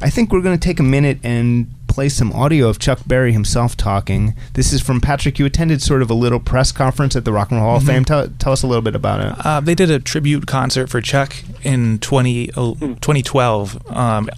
I 0.00 0.10
think 0.10 0.32
we're 0.32 0.40
going 0.40 0.58
to 0.58 0.68
take 0.68 0.80
a 0.80 0.84
minute 0.84 1.18
and 1.22 1.70
play 1.94 2.08
some 2.08 2.32
audio 2.32 2.68
of 2.68 2.80
Chuck 2.80 2.98
Berry 3.06 3.32
himself 3.32 3.76
talking. 3.76 4.34
This 4.54 4.72
is 4.72 4.82
from 4.82 5.00
Patrick. 5.00 5.38
You 5.38 5.46
attended 5.46 5.80
sort 5.80 6.02
of 6.02 6.10
a 6.10 6.14
little 6.14 6.40
press 6.40 6.72
conference 6.72 7.14
at 7.14 7.24
the 7.24 7.32
Rock 7.32 7.52
and 7.52 7.60
Roll 7.60 7.68
Hall 7.68 7.76
of 7.76 7.84
Fame. 7.84 8.04
Tell, 8.04 8.26
tell 8.40 8.52
us 8.52 8.64
a 8.64 8.66
little 8.66 8.82
bit 8.82 8.96
about 8.96 9.20
it. 9.20 9.46
Uh, 9.46 9.60
they 9.60 9.76
did 9.76 9.92
a 9.92 10.00
tribute 10.00 10.48
concert 10.48 10.88
for 10.88 11.00
Chuck 11.00 11.36
in 11.62 12.00
20, 12.00 12.50
uh, 12.50 12.74
2012, 12.74 13.92
um, 13.92 14.28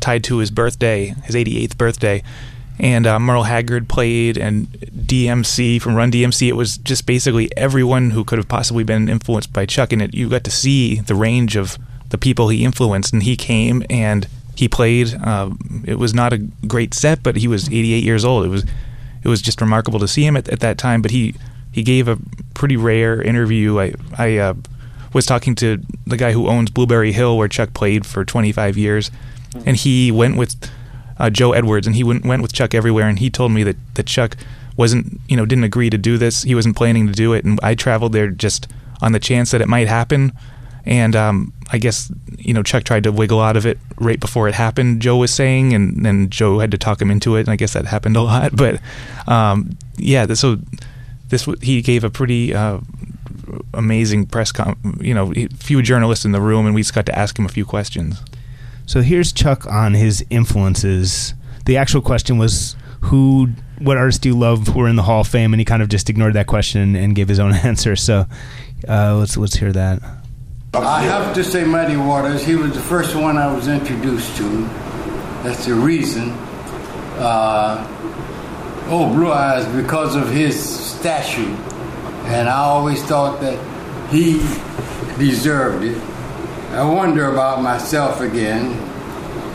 tied 0.00 0.24
to 0.24 0.38
his 0.38 0.50
birthday, 0.50 1.14
his 1.22 1.36
88th 1.36 1.78
birthday. 1.78 2.24
And 2.80 3.06
uh, 3.06 3.20
Merle 3.20 3.44
Haggard 3.44 3.88
played, 3.88 4.36
and 4.36 4.66
DMC 4.66 5.80
from 5.80 5.94
Run 5.94 6.10
DMC. 6.10 6.48
It 6.48 6.56
was 6.56 6.76
just 6.76 7.06
basically 7.06 7.56
everyone 7.56 8.10
who 8.10 8.24
could 8.24 8.38
have 8.38 8.48
possibly 8.48 8.82
been 8.82 9.08
influenced 9.08 9.52
by 9.52 9.64
Chuck. 9.64 9.92
And 9.92 10.02
it, 10.02 10.12
you 10.12 10.28
got 10.28 10.42
to 10.42 10.50
see 10.50 10.96
the 10.96 11.14
range 11.14 11.54
of 11.54 11.78
the 12.08 12.18
people 12.18 12.48
he 12.48 12.64
influenced. 12.64 13.12
And 13.12 13.22
he 13.22 13.36
came 13.36 13.84
and 13.88 14.26
he 14.56 14.68
played. 14.68 15.14
Uh, 15.14 15.50
it 15.84 15.98
was 15.98 16.14
not 16.14 16.32
a 16.32 16.38
great 16.66 16.94
set, 16.94 17.22
but 17.22 17.36
he 17.36 17.46
was 17.46 17.68
88 17.68 18.02
years 18.02 18.24
old. 18.24 18.44
It 18.46 18.48
was 18.48 18.64
it 19.22 19.28
was 19.28 19.42
just 19.42 19.60
remarkable 19.60 19.98
to 19.98 20.08
see 20.08 20.24
him 20.24 20.36
at, 20.36 20.48
at 20.48 20.60
that 20.60 20.78
time. 20.78 21.02
But 21.02 21.10
he 21.10 21.34
he 21.70 21.82
gave 21.82 22.08
a 22.08 22.18
pretty 22.54 22.76
rare 22.76 23.20
interview. 23.20 23.78
I 23.78 23.94
I 24.16 24.38
uh, 24.38 24.54
was 25.12 25.26
talking 25.26 25.54
to 25.56 25.82
the 26.06 26.16
guy 26.16 26.32
who 26.32 26.48
owns 26.48 26.70
Blueberry 26.70 27.12
Hill, 27.12 27.36
where 27.36 27.48
Chuck 27.48 27.74
played 27.74 28.06
for 28.06 28.24
25 28.24 28.76
years, 28.78 29.10
and 29.66 29.76
he 29.76 30.10
went 30.10 30.36
with 30.36 30.56
uh, 31.18 31.30
Joe 31.30 31.52
Edwards, 31.52 31.86
and 31.86 31.94
he 31.94 32.02
went 32.02 32.24
went 32.24 32.42
with 32.42 32.52
Chuck 32.52 32.74
everywhere. 32.74 33.08
And 33.08 33.18
he 33.18 33.28
told 33.28 33.52
me 33.52 33.62
that 33.62 33.76
that 33.94 34.06
Chuck 34.06 34.36
wasn't 34.76 35.20
you 35.28 35.36
know 35.36 35.44
didn't 35.44 35.64
agree 35.64 35.90
to 35.90 35.98
do 35.98 36.16
this. 36.16 36.42
He 36.42 36.54
wasn't 36.54 36.76
planning 36.76 37.06
to 37.06 37.12
do 37.12 37.34
it, 37.34 37.44
and 37.44 37.60
I 37.62 37.74
traveled 37.74 38.12
there 38.12 38.28
just 38.28 38.68
on 39.02 39.12
the 39.12 39.20
chance 39.20 39.50
that 39.50 39.60
it 39.60 39.68
might 39.68 39.88
happen. 39.88 40.32
And 40.86 41.16
um, 41.16 41.52
I 41.72 41.78
guess 41.78 42.12
you 42.38 42.54
know 42.54 42.62
Chuck 42.62 42.84
tried 42.84 43.04
to 43.04 43.12
wiggle 43.12 43.40
out 43.40 43.56
of 43.56 43.66
it 43.66 43.78
right 43.98 44.20
before 44.20 44.48
it 44.48 44.54
happened. 44.54 45.02
Joe 45.02 45.16
was 45.16 45.32
saying, 45.32 45.72
and 45.72 46.04
then 46.04 46.30
Joe 46.30 46.60
had 46.60 46.70
to 46.70 46.78
talk 46.78 47.02
him 47.02 47.10
into 47.10 47.36
it. 47.36 47.40
And 47.40 47.48
I 47.50 47.56
guess 47.56 47.72
that 47.72 47.86
happened 47.86 48.16
a 48.16 48.22
lot. 48.22 48.54
But 48.54 48.80
um, 49.26 49.76
yeah, 49.96 50.26
so 50.34 50.58
this 51.28 51.48
he 51.60 51.82
gave 51.82 52.04
a 52.04 52.10
pretty 52.10 52.54
uh, 52.54 52.78
amazing 53.74 54.26
press. 54.26 54.52
You 55.00 55.14
know, 55.14 55.32
few 55.58 55.82
journalists 55.82 56.24
in 56.24 56.32
the 56.32 56.40
room, 56.40 56.66
and 56.66 56.74
we 56.74 56.82
just 56.82 56.94
got 56.94 57.06
to 57.06 57.18
ask 57.18 57.38
him 57.38 57.46
a 57.46 57.50
few 57.50 57.64
questions. 57.64 58.20
So 58.86 59.02
here's 59.02 59.32
Chuck 59.32 59.66
on 59.66 59.94
his 59.94 60.24
influences. 60.30 61.34
The 61.64 61.76
actual 61.76 62.00
question 62.00 62.38
was 62.38 62.76
who, 63.02 63.48
what 63.78 63.96
artists 63.96 64.20
do 64.20 64.28
you 64.28 64.38
love 64.38 64.68
who 64.68 64.80
are 64.80 64.88
in 64.88 64.94
the 64.94 65.02
Hall 65.02 65.22
of 65.22 65.28
Fame, 65.28 65.52
and 65.52 65.60
he 65.60 65.64
kind 65.64 65.82
of 65.82 65.88
just 65.88 66.08
ignored 66.08 66.34
that 66.34 66.46
question 66.46 66.94
and 66.94 67.14
gave 67.14 67.28
his 67.28 67.40
own 67.40 67.52
answer. 67.64 67.96
So 67.96 68.26
uh, 68.88 69.16
let's 69.16 69.36
let's 69.36 69.56
hear 69.56 69.72
that. 69.72 70.00
I 70.84 71.02
have 71.02 71.34
to 71.34 71.44
say 71.44 71.64
Muddy 71.64 71.96
Waters. 71.96 72.44
He 72.44 72.56
was 72.56 72.72
the 72.74 72.80
first 72.80 73.14
one 73.14 73.36
I 73.36 73.52
was 73.52 73.68
introduced 73.68 74.36
to. 74.36 74.62
That's 75.42 75.66
the 75.66 75.74
reason. 75.74 76.30
Uh, 77.18 77.86
oh, 78.88 79.12
Blue 79.14 79.32
Eyes 79.32 79.64
because 79.74 80.16
of 80.16 80.30
his 80.30 80.58
statue. 80.58 81.54
And 82.26 82.48
I 82.48 82.58
always 82.58 83.02
thought 83.04 83.40
that 83.40 83.58
he 84.10 84.38
deserved 85.18 85.84
it. 85.84 85.96
I 86.72 86.84
wonder 86.84 87.32
about 87.32 87.62
myself 87.62 88.20
again, 88.20 88.72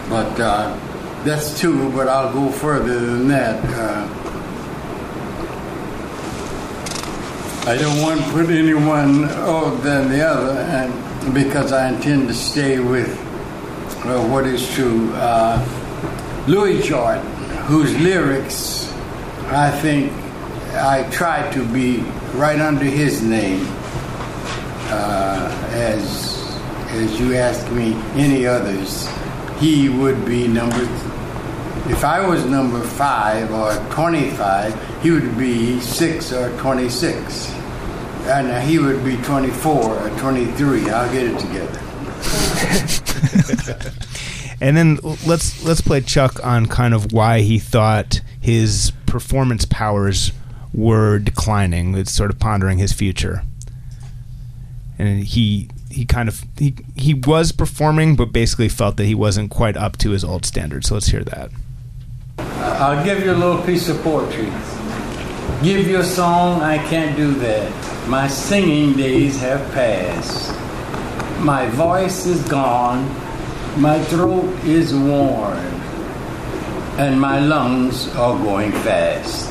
but 0.10 0.40
uh, 0.40 0.76
that's 1.24 1.60
two, 1.60 1.92
but 1.92 2.08
I'll 2.08 2.34
go 2.34 2.50
further 2.50 3.00
than 3.00 3.28
that. 3.28 3.64
Uh, 3.66 4.22
I 7.70 7.78
don't 7.78 8.02
want 8.02 8.22
to 8.22 8.32
put 8.32 8.50
anyone 8.50 9.26
other 9.26 9.78
than 9.78 10.10
the 10.10 10.26
other, 10.28 10.60
and 10.62 11.11
because 11.34 11.72
I 11.72 11.90
intend 11.90 12.28
to 12.28 12.34
stay 12.34 12.80
with 12.80 13.10
uh, 14.06 14.22
what 14.28 14.46
is 14.46 14.68
true. 14.74 15.12
Uh, 15.14 15.64
Louis 16.48 16.82
Jordan, 16.82 17.26
whose 17.66 17.96
lyrics 18.00 18.92
I 19.48 19.70
think 19.82 20.12
I 20.74 21.08
try 21.12 21.50
to 21.52 21.66
be 21.68 21.98
right 22.34 22.60
under 22.60 22.86
his 22.86 23.22
name, 23.22 23.66
uh, 24.90 25.70
as 25.72 26.40
as 26.90 27.20
you 27.20 27.36
ask 27.36 27.70
me 27.72 27.94
any 28.16 28.46
others, 28.46 29.08
he 29.60 29.90
would 29.90 30.26
be 30.26 30.48
number. 30.48 30.88
If 31.90 32.04
I 32.04 32.26
was 32.26 32.46
number 32.46 32.82
five 32.82 33.52
or 33.52 33.74
twenty-five, 33.92 35.02
he 35.04 35.12
would 35.12 35.38
be 35.38 35.80
six 35.82 36.32
or 36.32 36.50
twenty-six, 36.58 37.54
and 38.28 38.68
he 38.68 38.80
would 38.80 39.04
be 39.04 39.18
twenty-four 39.18 39.98
or 39.98 40.10
twenty-three. 40.20 40.90
I'll 40.90 41.12
get 41.12 41.26
it 41.26 41.40
together. 41.40 41.80
And 44.62 44.78
then 44.78 45.00
let's 45.26 45.64
let's 45.64 45.82
play 45.82 46.02
Chuck 46.02 46.40
on 46.46 46.68
kind 46.68 46.94
of 46.94 47.12
why 47.12 47.42
he 47.42 47.58
thought 47.58 48.22
his 48.40 48.94
performance 49.08 49.66
powers 49.66 50.32
were 50.72 51.18
declining. 51.18 51.98
It's 51.98 52.12
sort 52.12 52.30
of 52.30 52.40
pondering 52.40 52.78
his 52.78 52.94
future. 52.94 53.42
And 55.00 55.24
he 55.24 55.70
he 55.90 56.06
kind 56.06 56.30
of 56.30 56.44
he 56.60 56.76
he 56.96 57.16
was 57.16 57.52
performing, 57.52 58.16
but 58.16 58.26
basically 58.32 58.70
felt 58.70 58.98
that 58.98 59.06
he 59.06 59.16
wasn't 59.16 59.50
quite 59.50 59.76
up 59.76 59.98
to 59.98 60.12
his 60.12 60.24
old 60.24 60.46
standards. 60.46 60.90
So 60.90 60.94
let's 60.94 61.08
hear 61.08 61.24
that. 61.24 61.50
I'll 62.38 63.04
give 63.04 63.24
you 63.24 63.32
a 63.32 63.34
little 63.34 63.64
piece 63.64 63.90
of 63.90 64.00
poetry. 64.04 64.52
Give 65.64 65.88
you 65.88 66.00
a 66.00 66.04
song, 66.04 66.62
I 66.62 66.78
can't 66.88 67.18
do 67.18 67.34
that. 67.36 67.72
My 68.08 68.28
singing 68.28 68.98
days 68.98 69.40
have 69.40 69.62
passed. 69.74 70.50
My 71.40 71.68
voice 71.68 72.26
is 72.26 72.42
gone 72.48 73.10
my 73.78 74.04
throat 74.06 74.50
is 74.66 74.94
worn, 74.94 75.58
and 76.98 77.20
my 77.20 77.40
lungs 77.40 78.14
are 78.16 78.38
going 78.38 78.72
fast. 78.84 79.48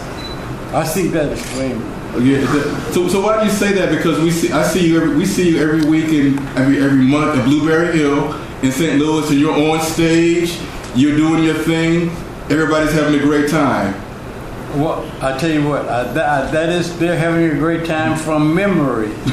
I 0.74 0.84
think 0.84 1.12
that 1.12 1.32
explains. 1.32 1.82
Yeah. 2.22 2.44
So, 2.90 3.08
so 3.08 3.22
why 3.22 3.40
do 3.40 3.46
you 3.46 3.52
say 3.52 3.72
that? 3.72 3.96
Because 3.96 4.20
we 4.20 4.30
see, 4.30 4.52
I 4.52 4.62
see 4.64 4.88
you 4.88 5.00
every, 5.00 5.16
we 5.16 5.24
see 5.24 5.50
you 5.50 5.62
every 5.62 5.88
week 5.88 6.08
and 6.08 6.38
every 6.58 6.82
every 6.82 7.02
month 7.02 7.38
at 7.38 7.44
Blueberry 7.46 7.96
Hill 7.96 8.34
in 8.62 8.70
St. 8.72 9.00
Louis, 9.00 9.30
and 9.30 9.40
you're 9.40 9.70
on 9.70 9.80
stage, 9.80 10.58
you're 10.94 11.16
doing 11.16 11.42
your 11.42 11.54
thing, 11.54 12.10
everybody's 12.50 12.92
having 12.92 13.18
a 13.18 13.22
great 13.22 13.48
time. 13.48 13.94
Well, 14.76 15.04
I 15.20 15.37
tell 15.37 15.50
you 15.50 15.68
what, 15.68 15.88
I, 15.88 16.04
that, 16.12 16.52
that 16.52 16.68
is, 16.68 16.96
they're 17.00 17.18
having 17.18 17.50
a 17.50 17.54
great 17.59 17.87
time 17.87 18.16
from 18.16 18.54
memory. 18.54 19.09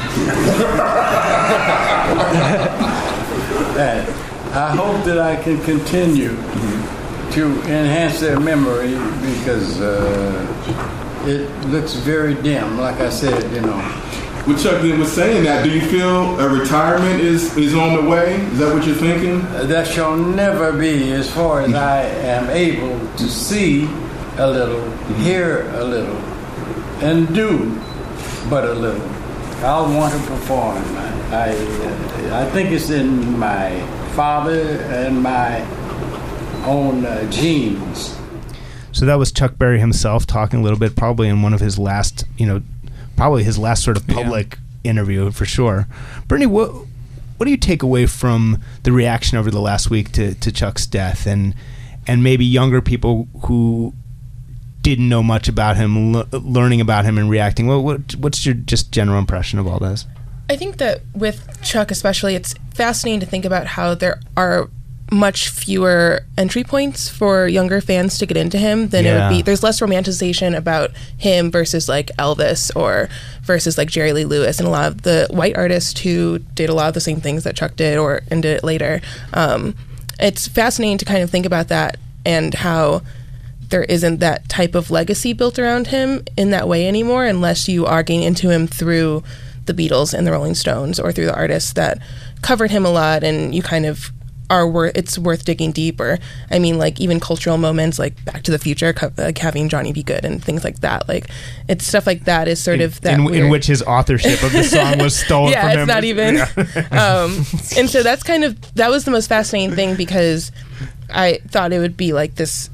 that, 3.76 4.08
I 4.52 4.74
hope 4.74 5.04
that 5.04 5.20
I 5.20 5.36
can 5.36 5.62
continue 5.62 6.34
to 7.32 7.60
enhance 7.62 8.18
their 8.18 8.40
memory 8.40 8.94
because 9.30 9.80
uh, 9.80 11.24
it 11.24 11.48
looks 11.68 11.94
very 11.94 12.34
dim. 12.34 12.76
Like 12.76 13.00
I 13.00 13.08
said, 13.08 13.52
you 13.52 13.60
know. 13.60 13.76
Well, 14.44 14.58
Chuck 14.58 14.82
then 14.82 14.98
was 14.98 15.12
saying 15.12 15.44
that. 15.44 15.62
Do 15.62 15.70
you 15.70 15.82
feel 15.82 16.40
a 16.40 16.48
retirement 16.48 17.20
is, 17.20 17.56
is 17.56 17.74
on 17.76 17.94
the 17.94 18.10
way? 18.10 18.40
Is 18.40 18.58
that 18.58 18.74
what 18.74 18.84
you're 18.84 18.96
thinking? 18.96 19.42
That 19.68 19.86
shall 19.86 20.16
never 20.16 20.72
be, 20.72 21.12
as 21.12 21.30
far 21.30 21.60
as 21.60 21.74
I 21.74 22.02
am 22.02 22.50
able 22.50 22.98
to 23.18 23.28
see 23.28 23.86
a 24.38 24.46
little, 24.46 24.90
hear 25.16 25.68
a 25.74 25.84
little, 25.84 26.16
and 27.02 27.34
do 27.34 27.80
but 28.48 28.64
a 28.64 28.72
little. 28.72 29.06
I'll 29.64 29.92
want 29.94 30.14
to 30.14 30.20
perform. 30.28 30.82
I, 30.96 31.50
I, 31.50 32.42
I 32.42 32.50
think 32.50 32.70
it's 32.70 32.90
in 32.90 33.38
my 33.38 33.80
father 34.14 34.80
and 34.82 35.22
my 35.22 35.60
own 36.64 37.04
uh, 37.04 37.30
genes. 37.30 38.16
So 38.92 39.04
that 39.06 39.16
was 39.16 39.32
Chuck 39.32 39.58
Berry 39.58 39.80
himself 39.80 40.26
talking 40.26 40.60
a 40.60 40.62
little 40.62 40.78
bit, 40.78 40.96
probably 40.96 41.28
in 41.28 41.42
one 41.42 41.52
of 41.52 41.60
his 41.60 41.78
last, 41.78 42.24
you 42.36 42.46
know, 42.46 42.62
probably 43.16 43.44
his 43.44 43.58
last 43.58 43.84
sort 43.84 43.96
of 43.96 44.06
public 44.06 44.58
yeah. 44.82 44.90
interview 44.90 45.30
for 45.30 45.44
sure. 45.44 45.86
Bernie, 46.26 46.46
what 46.46 46.72
what 47.36 47.44
do 47.44 47.50
you 47.52 47.56
take 47.56 47.82
away 47.82 48.06
from 48.06 48.60
the 48.82 48.90
reaction 48.90 49.38
over 49.38 49.50
the 49.50 49.60
last 49.60 49.90
week 49.90 50.10
to, 50.12 50.34
to 50.34 50.50
Chuck's 50.50 50.86
death, 50.86 51.26
and 51.26 51.54
and 52.06 52.22
maybe 52.24 52.44
younger 52.44 52.80
people 52.80 53.28
who 53.44 53.92
didn't 54.88 55.08
know 55.08 55.22
much 55.22 55.48
about 55.48 55.76
him, 55.76 56.12
learning 56.32 56.80
about 56.80 57.04
him 57.04 57.18
and 57.18 57.30
reacting? 57.30 57.66
What, 57.66 57.82
what 57.82 58.14
what's 58.16 58.44
your 58.44 58.54
just 58.54 58.92
general 58.92 59.18
impression 59.18 59.58
of 59.58 59.66
all 59.66 59.78
this? 59.78 60.06
I 60.50 60.56
think 60.56 60.78
that 60.78 61.02
with 61.14 61.62
Chuck, 61.62 61.90
especially, 61.90 62.34
it's 62.34 62.54
fascinating 62.74 63.20
to 63.20 63.26
think 63.26 63.44
about 63.44 63.66
how 63.66 63.94
there 63.94 64.20
are 64.36 64.70
much 65.10 65.48
fewer 65.48 66.20
entry 66.36 66.62
points 66.62 67.08
for 67.08 67.48
younger 67.48 67.80
fans 67.80 68.18
to 68.18 68.26
get 68.26 68.36
into 68.36 68.58
him 68.58 68.88
than 68.88 69.04
yeah. 69.04 69.10
it 69.10 69.30
would 69.30 69.36
be. 69.36 69.42
There's 69.42 69.62
less 69.62 69.80
romanticization 69.80 70.56
about 70.56 70.90
him 71.16 71.50
versus 71.50 71.88
like 71.88 72.08
Elvis 72.18 72.74
or 72.76 73.08
versus 73.42 73.78
like 73.78 73.88
Jerry 73.88 74.12
Lee 74.12 74.24
Lewis 74.24 74.58
and 74.58 74.68
a 74.68 74.70
lot 74.70 74.86
of 74.86 75.02
the 75.02 75.26
white 75.30 75.56
artists 75.56 76.00
who 76.00 76.38
did 76.54 76.68
a 76.68 76.74
lot 76.74 76.88
of 76.88 76.94
the 76.94 77.00
same 77.00 77.20
things 77.20 77.44
that 77.44 77.56
Chuck 77.56 77.76
did 77.76 77.96
or 77.96 78.22
and 78.30 78.42
did 78.42 78.58
it 78.58 78.64
later. 78.64 79.00
Um, 79.32 79.74
it's 80.20 80.46
fascinating 80.46 80.98
to 80.98 81.04
kind 81.04 81.22
of 81.22 81.30
think 81.30 81.46
about 81.46 81.68
that 81.68 81.96
and 82.26 82.52
how 82.52 83.02
there 83.68 83.84
isn't 83.84 84.20
that 84.20 84.48
type 84.48 84.74
of 84.74 84.90
legacy 84.90 85.32
built 85.32 85.58
around 85.58 85.88
him 85.88 86.24
in 86.36 86.50
that 86.50 86.68
way 86.68 86.88
anymore 86.88 87.24
unless 87.24 87.68
you 87.68 87.86
are 87.86 88.02
getting 88.02 88.22
into 88.22 88.50
him 88.50 88.66
through 88.66 89.22
the 89.66 89.74
Beatles 89.74 90.14
and 90.14 90.26
the 90.26 90.32
Rolling 90.32 90.54
Stones 90.54 90.98
or 90.98 91.12
through 91.12 91.26
the 91.26 91.36
artists 91.36 91.74
that 91.74 91.98
covered 92.42 92.70
him 92.70 92.84
a 92.84 92.90
lot 92.90 93.22
and 93.22 93.54
you 93.54 93.62
kind 93.62 93.84
of 93.84 94.12
are 94.50 94.66
worth 94.66 94.96
it's 94.96 95.18
worth 95.18 95.44
digging 95.44 95.72
deeper. 95.72 96.18
I 96.50 96.58
mean, 96.58 96.78
like 96.78 97.00
even 97.00 97.20
cultural 97.20 97.58
moments 97.58 97.98
like 97.98 98.24
Back 98.24 98.42
to 98.44 98.50
the 98.50 98.58
Future, 98.58 98.94
like 99.16 99.38
having 99.38 99.68
Johnny 99.68 99.92
B. 99.92 100.02
Goode 100.02 100.24
and 100.24 100.42
things 100.42 100.64
like 100.64 100.80
that. 100.80 101.08
Like 101.08 101.28
it's 101.68 101.86
stuff 101.86 102.06
like 102.06 102.24
that 102.24 102.48
is 102.48 102.62
sort 102.62 102.76
in, 102.76 102.82
of 102.82 103.00
that 103.02 103.18
in, 103.18 103.34
in, 103.34 103.50
which 103.50 103.66
his 103.66 103.82
authorship 103.82 104.42
of 104.42 104.52
the 104.52 104.64
song 104.64 104.98
was 104.98 105.14
stolen. 105.14 105.52
yeah, 105.52 105.68
it's 105.68 105.80
him. 105.80 105.88
not 105.88 106.04
even. 106.04 106.36
Yeah. 106.36 106.46
um, 107.24 107.44
and 107.76 107.90
so 107.90 108.02
that's 108.02 108.22
kind 108.22 108.44
of 108.44 108.74
that 108.74 108.90
was 108.90 109.04
the 109.04 109.10
most 109.10 109.28
fascinating 109.28 109.76
thing 109.76 109.96
because 109.96 110.50
I 111.10 111.40
thought 111.48 111.72
it 111.72 111.78
would 111.78 111.96
be 111.96 112.12
like 112.12 112.36
this, 112.36 112.70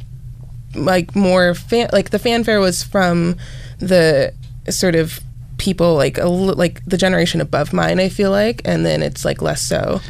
like 0.74 1.14
more 1.14 1.54
fan, 1.54 1.88
like 1.92 2.10
the 2.10 2.18
fanfare 2.18 2.60
was 2.60 2.82
from 2.82 3.36
the 3.78 4.32
sort 4.68 4.94
of 4.94 5.20
people 5.58 5.94
like 5.94 6.18
like 6.18 6.84
the 6.84 6.96
generation 6.96 7.40
above 7.40 7.72
mine 7.72 8.00
i 8.00 8.08
feel 8.08 8.30
like 8.30 8.60
and 8.64 8.84
then 8.84 9.02
it's 9.02 9.24
like 9.24 9.40
less 9.40 9.62
so. 9.62 10.00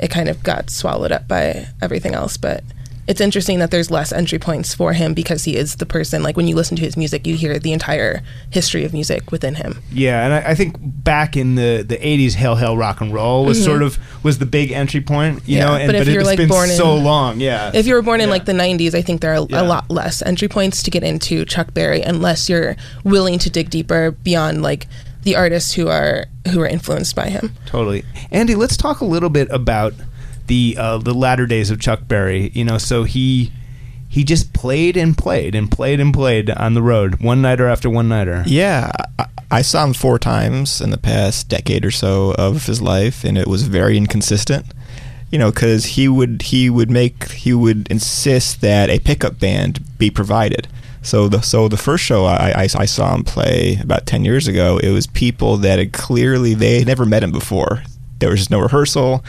It 0.00 0.10
kind 0.10 0.28
of 0.28 0.42
got 0.44 0.70
swallowed 0.70 1.10
up 1.12 1.26
by 1.26 1.66
everything 1.82 2.14
else 2.14 2.36
but 2.36 2.62
it's 3.08 3.22
interesting 3.22 3.58
that 3.58 3.70
there's 3.70 3.90
less 3.90 4.12
entry 4.12 4.38
points 4.38 4.74
for 4.74 4.92
him 4.92 5.14
because 5.14 5.44
he 5.44 5.56
is 5.56 5.76
the 5.76 5.86
person 5.86 6.22
like 6.22 6.36
when 6.36 6.46
you 6.46 6.54
listen 6.54 6.76
to 6.76 6.82
his 6.82 6.96
music 6.96 7.26
you 7.26 7.34
hear 7.34 7.58
the 7.58 7.72
entire 7.72 8.22
history 8.50 8.84
of 8.84 8.92
music 8.92 9.32
within 9.32 9.54
him 9.54 9.82
yeah 9.90 10.24
and 10.24 10.34
i, 10.34 10.50
I 10.50 10.54
think 10.54 10.76
back 10.78 11.36
in 11.36 11.54
the 11.54 11.84
the 11.86 11.96
80s 11.96 12.34
hail 12.34 12.54
hail 12.54 12.76
rock 12.76 13.00
and 13.00 13.12
roll 13.12 13.46
was 13.46 13.58
mm-hmm. 13.58 13.64
sort 13.64 13.82
of 13.82 13.98
was 14.22 14.38
the 14.38 14.46
big 14.46 14.70
entry 14.70 15.00
point 15.00 15.42
you 15.46 15.56
yeah, 15.56 15.64
know 15.64 15.74
and, 15.74 15.88
but 15.88 15.94
if 15.96 16.06
but 16.06 16.12
you're 16.12 16.24
like 16.24 16.48
born 16.48 16.68
so 16.68 16.96
in, 16.96 17.04
long 17.04 17.40
yeah 17.40 17.70
if 17.74 17.86
you 17.86 17.94
were 17.94 18.02
born 18.02 18.20
yeah. 18.20 18.24
in 18.24 18.30
like 18.30 18.44
the 18.44 18.52
90s 18.52 18.94
i 18.94 19.02
think 19.02 19.22
there 19.22 19.32
are 19.32 19.46
yeah. 19.48 19.62
a 19.62 19.64
lot 19.64 19.90
less 19.90 20.22
entry 20.22 20.48
points 20.48 20.82
to 20.82 20.90
get 20.90 21.02
into 21.02 21.44
chuck 21.46 21.72
berry 21.72 22.02
unless 22.02 22.48
you're 22.48 22.76
willing 23.04 23.38
to 23.38 23.48
dig 23.48 23.70
deeper 23.70 24.10
beyond 24.10 24.62
like 24.62 24.86
the 25.22 25.34
artists 25.34 25.72
who 25.72 25.88
are 25.88 26.26
who 26.52 26.60
are 26.60 26.66
influenced 26.66 27.16
by 27.16 27.28
him 27.28 27.52
totally 27.66 28.04
andy 28.30 28.54
let's 28.54 28.76
talk 28.76 29.00
a 29.00 29.04
little 29.04 29.30
bit 29.30 29.48
about 29.50 29.94
the 30.48 30.76
uh, 30.78 30.98
the 30.98 31.14
latter 31.14 31.46
days 31.46 31.70
of 31.70 31.80
Chuck 31.80 32.08
Berry. 32.08 32.50
You 32.54 32.64
know, 32.64 32.78
so 32.78 33.04
he 33.04 33.52
he 34.08 34.24
just 34.24 34.52
played 34.52 34.96
and 34.96 35.16
played 35.16 35.54
and 35.54 35.70
played 35.70 36.00
and 36.00 36.12
played 36.12 36.50
on 36.50 36.74
the 36.74 36.82
road, 36.82 37.20
one 37.20 37.42
nighter 37.42 37.68
after 37.68 37.88
one 37.88 38.08
nighter. 38.08 38.42
Yeah, 38.46 38.90
I, 39.18 39.26
I 39.50 39.62
saw 39.62 39.84
him 39.84 39.94
four 39.94 40.18
times 40.18 40.80
in 40.80 40.90
the 40.90 40.98
past 40.98 41.48
decade 41.48 41.84
or 41.84 41.90
so 41.90 42.34
of 42.36 42.66
his 42.66 42.82
life, 42.82 43.24
and 43.24 43.38
it 43.38 43.46
was 43.46 43.62
very 43.62 43.96
inconsistent. 43.96 44.66
You 45.30 45.38
know, 45.38 45.50
because 45.50 45.84
he 45.84 46.08
would 46.08 46.42
he 46.42 46.70
would 46.70 46.90
make 46.90 47.30
he 47.32 47.52
would 47.52 47.86
insist 47.90 48.62
that 48.62 48.88
a 48.88 48.98
pickup 48.98 49.38
band 49.38 49.98
be 49.98 50.10
provided. 50.10 50.68
So 51.02 51.28
the 51.28 51.42
so 51.42 51.68
the 51.68 51.76
first 51.76 52.02
show 52.02 52.24
I, 52.24 52.50
I, 52.50 52.62
I, 52.62 52.84
saw 52.86 53.14
him 53.14 53.24
play 53.24 53.78
about 53.80 54.06
ten 54.06 54.24
years 54.24 54.48
ago, 54.48 54.78
it 54.78 54.90
was 54.90 55.06
people 55.06 55.58
that 55.58 55.78
had 55.78 55.92
clearly 55.92 56.54
they 56.54 56.78
had 56.78 56.86
never 56.86 57.06
met 57.06 57.22
him 57.22 57.30
before. 57.30 57.82
There 58.18 58.30
was 58.30 58.40
just 58.40 58.50
no 58.50 58.58
rehearsal, 58.58 59.24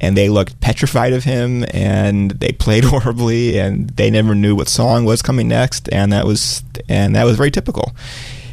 and 0.00 0.16
they 0.16 0.28
looked 0.28 0.60
petrified 0.60 1.12
of 1.12 1.24
him 1.24 1.64
and 1.72 2.32
they 2.32 2.52
played 2.52 2.84
horribly 2.92 3.58
and 3.58 3.90
they 3.90 4.10
never 4.10 4.34
knew 4.34 4.56
what 4.56 4.68
song 4.68 5.04
was 5.04 5.22
coming 5.22 5.48
next 5.48 5.88
and 5.92 6.12
that 6.12 6.26
was 6.26 6.62
and 6.88 7.14
that 7.14 7.24
was 7.24 7.36
very 7.36 7.50
typical. 7.50 7.92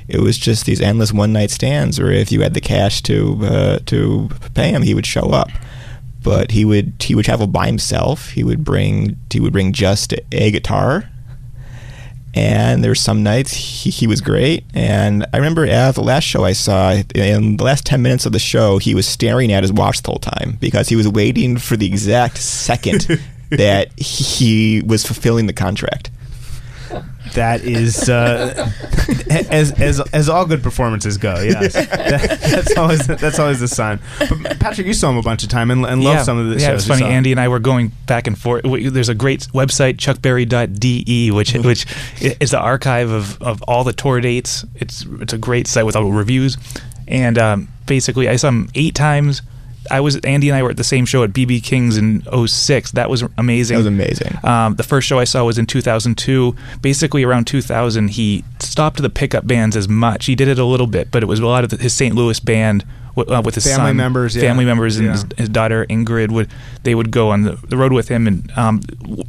It 0.07 0.21
was 0.21 0.37
just 0.37 0.65
these 0.65 0.79
endless 0.79 1.11
one 1.11 1.33
night 1.33 1.51
stands 1.51 1.99
where 1.99 2.11
if 2.11 2.31
you 2.31 2.41
had 2.41 2.53
the 2.53 2.61
cash 2.61 3.01
to 3.03 3.39
uh, 3.43 3.79
to 3.87 4.29
pay 4.53 4.71
him 4.71 4.81
he 4.81 4.93
would 4.93 5.05
show 5.05 5.31
up. 5.31 5.49
But 6.23 6.51
he 6.51 6.65
would 6.65 6.93
he 6.99 7.15
would 7.15 7.25
travel 7.25 7.47
by 7.47 7.67
himself. 7.67 8.31
He 8.31 8.43
would 8.43 8.63
bring 8.63 9.17
he 9.31 9.39
would 9.39 9.53
bring 9.53 9.71
just 9.71 10.13
a 10.31 10.51
guitar 10.51 11.09
and 12.37 12.83
there's 12.83 13.01
some 13.01 13.23
nights 13.23 13.51
he, 13.53 13.89
he 13.89 14.05
was 14.05 14.21
great. 14.21 14.63
And 14.75 15.25
I 15.33 15.37
remember 15.37 15.65
at 15.65 15.95
the 15.95 16.03
last 16.03 16.23
show 16.23 16.43
I 16.43 16.53
saw, 16.53 16.91
in 17.15 17.57
the 17.57 17.63
last 17.63 17.85
10 17.85 18.01
minutes 18.03 18.27
of 18.27 18.31
the 18.31 18.39
show, 18.39 18.77
he 18.77 18.93
was 18.93 19.07
staring 19.07 19.51
at 19.51 19.63
his 19.63 19.73
watch 19.73 20.03
the 20.03 20.11
whole 20.11 20.19
time 20.19 20.57
because 20.61 20.87
he 20.87 20.95
was 20.95 21.07
waiting 21.07 21.57
for 21.57 21.75
the 21.75 21.87
exact 21.87 22.37
second 22.37 23.07
that 23.49 23.97
he 23.99 24.83
was 24.85 25.03
fulfilling 25.03 25.47
the 25.47 25.53
contract 25.53 26.11
that 27.33 27.61
is 27.63 28.09
uh, 28.09 28.71
as 29.49 29.71
as 29.79 29.99
as 30.13 30.29
all 30.29 30.45
good 30.45 30.63
performances 30.63 31.17
go. 31.17 31.35
Yes, 31.39 31.73
that, 31.73 32.39
that's 32.41 32.77
always 32.77 33.07
that's 33.07 33.39
always 33.39 33.59
the 33.59 33.67
sign. 33.67 33.99
But 34.19 34.59
Patrick, 34.59 34.87
you 34.87 34.93
saw 34.93 35.09
him 35.09 35.17
a 35.17 35.21
bunch 35.21 35.43
of 35.43 35.49
time 35.49 35.71
and, 35.71 35.85
and 35.85 36.03
love 36.03 36.23
some 36.25 36.37
of 36.37 36.47
the 36.47 36.59
yeah, 36.59 36.69
shows. 36.69 36.87
it's 36.89 36.99
funny. 36.99 37.05
Andy 37.05 37.31
and 37.31 37.39
I 37.39 37.47
were 37.47 37.59
going 37.59 37.91
back 38.05 38.27
and 38.27 38.37
forth. 38.37 38.63
There's 38.63 39.09
a 39.09 39.15
great 39.15 39.41
website, 39.53 39.97
chuckberry.de, 39.97 41.31
which 41.31 41.53
mm-hmm. 41.53 41.67
which 41.67 41.85
is 42.41 42.51
the 42.51 42.59
archive 42.59 43.09
of, 43.09 43.41
of 43.41 43.61
all 43.63 43.83
the 43.83 43.93
tour 43.93 44.21
dates. 44.21 44.65
It's 44.75 45.05
it's 45.19 45.33
a 45.33 45.37
great 45.37 45.67
site 45.67 45.85
with 45.85 45.95
all 45.95 46.05
the 46.05 46.17
reviews, 46.17 46.57
and 47.07 47.37
um, 47.37 47.67
basically 47.85 48.29
I 48.29 48.35
saw 48.35 48.49
him 48.49 48.69
eight 48.75 48.95
times 48.95 49.41
I 49.91 49.99
was 49.99 50.17
Andy 50.17 50.49
and 50.49 50.55
I 50.55 50.63
were 50.63 50.69
at 50.69 50.77
the 50.77 50.83
same 50.83 51.05
show 51.05 51.23
at 51.23 51.31
BB 51.31 51.63
King's 51.63 51.97
in 51.97 52.23
06. 52.47 52.91
That 52.91 53.09
was 53.09 53.23
amazing. 53.37 53.75
That 53.75 53.79
was 53.79 53.87
amazing. 53.87 54.37
Um, 54.43 54.75
the 54.75 54.83
first 54.83 55.07
show 55.07 55.19
I 55.19 55.23
saw 55.23 55.43
was 55.45 55.57
in 55.57 55.65
2002. 55.65 56.55
Basically, 56.81 57.23
around 57.23 57.47
2000, 57.47 58.09
he 58.09 58.43
stopped 58.59 59.01
the 59.01 59.09
pickup 59.09 59.47
bands 59.47 59.75
as 59.75 59.87
much. 59.87 60.25
He 60.25 60.35
did 60.35 60.47
it 60.47 60.59
a 60.59 60.65
little 60.65 60.87
bit, 60.87 61.11
but 61.11 61.23
it 61.23 61.27
was 61.27 61.39
a 61.39 61.47
lot 61.47 61.63
of 61.63 61.69
the, 61.69 61.77
his 61.77 61.93
St. 61.93 62.15
Louis 62.15 62.39
band 62.39 62.85
uh, 63.17 63.41
with 63.43 63.55
his 63.55 63.65
family 63.65 63.89
son, 63.89 63.97
members, 63.97 64.35
yeah. 64.35 64.43
family 64.43 64.65
members, 64.65 64.97
and 64.97 65.07
yeah. 65.07 65.11
his, 65.13 65.25
his, 65.37 65.49
daughter 65.49 65.85
Ingrid 65.89 66.31
would 66.31 66.49
they 66.83 66.93
would 66.93 67.11
go 67.11 67.31
on 67.31 67.43
the, 67.43 67.53
the 67.67 67.77
road 67.77 67.91
with 67.91 68.09
him, 68.09 68.27
and 68.27 68.51
um, 68.57 68.81